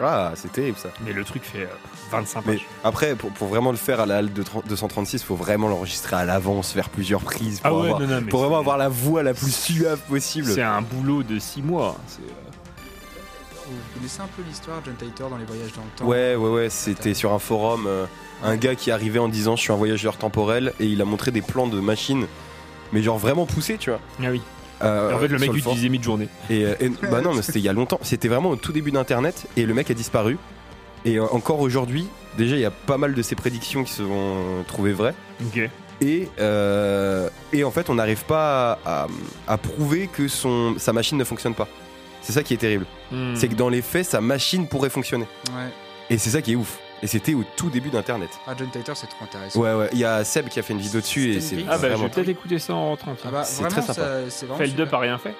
[0.00, 0.88] Ah, c'est terrible ça.
[1.04, 1.66] Mais le truc fait euh,
[2.10, 2.66] 25 Mais pages.
[2.82, 5.68] après, pour, pour vraiment le faire à la halle de 30 236, il faut vraiment
[5.68, 8.58] l'enregistrer à l'avance, faire plusieurs prises pour, Ah ouais, avoir, non, non, mais pour vraiment
[8.58, 10.50] avoir la voix la plus suave possible.
[10.52, 11.96] C'est un boulot de 6 mois.
[12.08, 15.88] C'est, euh, Vous connaissez un peu l'histoire de John Titor dans les voyages dans le
[15.96, 18.06] temps Ouais, ouais, ouais, c'était sur un forum, euh,
[18.42, 21.30] un gars qui arrivait en disant je suis un voyageur temporel et il a montré
[21.30, 22.26] des plans de machines,
[22.92, 24.00] mais genre vraiment poussés, tu vois.
[24.20, 24.42] Ah oui.
[24.84, 26.28] Euh, Et en fait, le mec utilisait mid-journée.
[26.50, 27.98] Et, euh, et- bah non, mais c'était il y a longtemps.
[28.02, 30.36] C'était vraiment au tout début d'Internet et le mec a disparu.
[31.04, 32.06] Et euh, encore aujourd'hui,
[32.38, 35.14] déjà il y a pas mal de ses prédictions qui se sont trouvées vraies.
[35.46, 35.68] Ok.
[36.00, 39.06] Et, euh, et en fait, on n'arrive pas à, à-
[39.48, 41.68] à prouver que son, sa machine ne fonctionne pas.
[42.22, 42.86] C'est ça qui est terrible.
[43.12, 43.34] Hmm.
[43.36, 45.26] C'est que dans les faits, sa machine pourrait fonctionner.
[45.48, 45.68] Ouais.
[46.10, 46.78] Et c'est ça qui est ouf.
[47.04, 48.30] Et c'était au tout début d'Internet.
[48.46, 49.60] Ah, John Titor, c'est trop intéressant.
[49.60, 49.90] Ouais, ouais.
[49.92, 52.02] Il y a Seb qui a fait une vidéo dessus et c'est Ah bah je
[52.02, 53.14] vais peut-être écouter ça en rentrant.
[53.26, 53.92] Ah bah, C'est très sympa.
[53.92, 55.34] ça- c'est vraiment Feldup a rien fait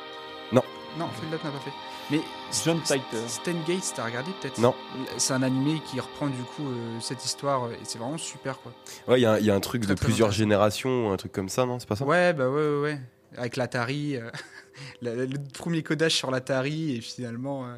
[0.53, 0.63] Non.
[0.99, 1.71] Non, Feldup n'a pas fait.
[2.11, 2.21] Mais
[2.67, 2.79] John.
[2.85, 4.75] Stan Gates, t'as regardé peut-être Non.
[5.17, 8.59] C'est un animé qui reprend du coup euh, cette histoire euh, et c'est vraiment super
[8.61, 8.73] quoi.
[9.09, 11.13] Ouais, il y, a un- il y a un truc Très, de très plusieurs générations,
[11.13, 12.05] un truc comme ça, non C'est pas ça?
[12.05, 13.01] Ouais, bah ouais, ouais, ouais.
[13.39, 14.31] Avec l'Atari, euh,
[15.01, 17.65] le premier codage sur l'Atari et finalement.
[17.65, 17.77] euh,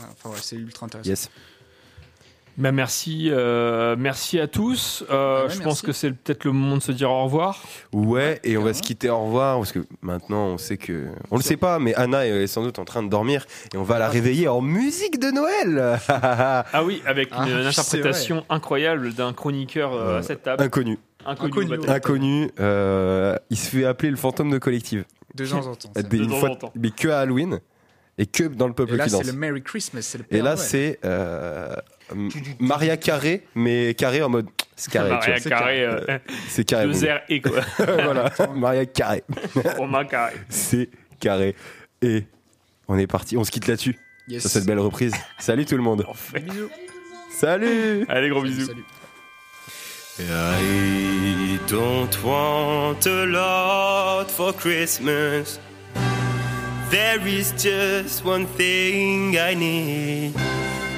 [0.00, 1.08] Enfin ouais, c'est ultra intéressant.
[1.08, 1.30] Yes.
[2.58, 5.04] Bah merci, euh, merci à tous.
[5.10, 7.62] Euh, ouais, je pense que c'est peut-être le moment de se dire au revoir.
[7.92, 11.06] Ouais, et on va se quitter au revoir parce que maintenant on sait que.
[11.30, 13.84] On le sait pas, mais Anna est sans doute en train de dormir et on
[13.84, 19.14] va la réveiller en musique de Noël Ah oui, avec Ah, une, c'est interprétation incroyable
[19.14, 20.60] d'un chroniqueur euh, à cette table.
[20.60, 20.98] Inconnu.
[21.26, 21.74] Inconnu.
[21.86, 21.88] Inconnu.
[21.88, 22.50] Inconnu,
[23.50, 25.04] il se fait appeler le fantôme de collective.
[25.36, 25.90] De temps en temps.
[26.10, 26.72] Des- temps fois- en temps.
[26.74, 27.60] mais que à Halloween
[28.20, 29.26] et que dans le peuple Et là, qui c'est danse.
[29.26, 31.76] le Merry Christmas, c'est le Et là, c'est euh,
[32.58, 34.46] Maria Carré, mais carré en mode.
[34.76, 35.08] C'est carré.
[35.08, 35.50] tu Maria vois.
[35.50, 36.18] Carré, euh,
[36.48, 36.86] C'est carré.
[36.86, 37.06] deux bon.
[37.06, 37.60] R et quoi.
[37.78, 39.24] voilà, Maria Carré.
[39.76, 40.34] Romain Carré.
[40.48, 40.88] C'est
[41.20, 41.56] carré.
[42.00, 42.24] Et
[42.86, 43.98] on est parti, on se quitte là-dessus.
[44.28, 44.42] Yes.
[44.42, 45.14] sur cette belle reprise.
[45.38, 46.04] Salut tout le monde.
[46.34, 46.68] Bisous.
[47.30, 48.04] Salut.
[48.08, 48.66] Allez, gros bisous.
[48.66, 48.84] Salut.
[50.20, 55.58] I don't want a lot for Christmas.
[56.90, 60.34] There is just one thing I need.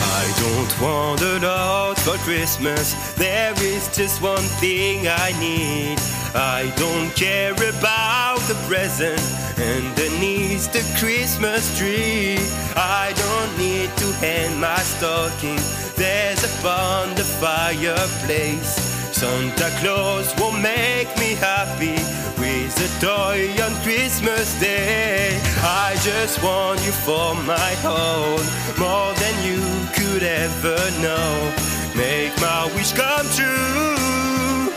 [0.00, 2.94] I don't want a lot for Christmas.
[3.14, 5.98] There is just one thing I need.
[6.34, 9.20] I don't care about the present
[9.58, 12.38] underneath the Christmas tree.
[12.76, 15.60] I don't need to hang my stocking.
[15.96, 18.95] There's a on the fireplace.
[19.16, 21.96] Santa Claus won't make me happy
[22.38, 25.40] with a toy on Christmas Day.
[25.62, 28.44] I just want you for my own,
[28.78, 29.62] more than you
[29.96, 31.50] could ever know.
[31.96, 34.68] Make my wish come true.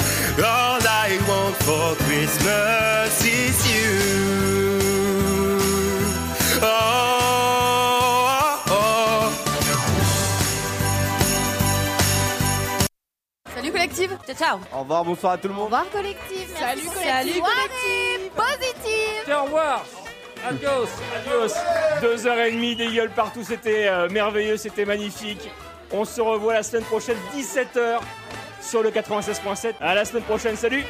[0.41, 3.99] All I want for Christmas is you.
[6.61, 7.08] Oh,
[13.79, 15.71] collective Ciao ciao Au revoir, bonsoir à tout le monde.
[15.71, 17.43] Au revoir collective Salut, Salut collective.
[17.43, 19.85] collective Positive au revoir
[20.47, 21.53] Adios, adios
[22.01, 25.49] Deux heures et demie, des gueules partout, c'était euh, merveilleux, c'était magnifique.
[25.91, 27.99] On se revoit la semaine prochaine, 17h,
[28.61, 29.73] sur le 96.7.
[29.81, 30.85] À la semaine prochaine, salut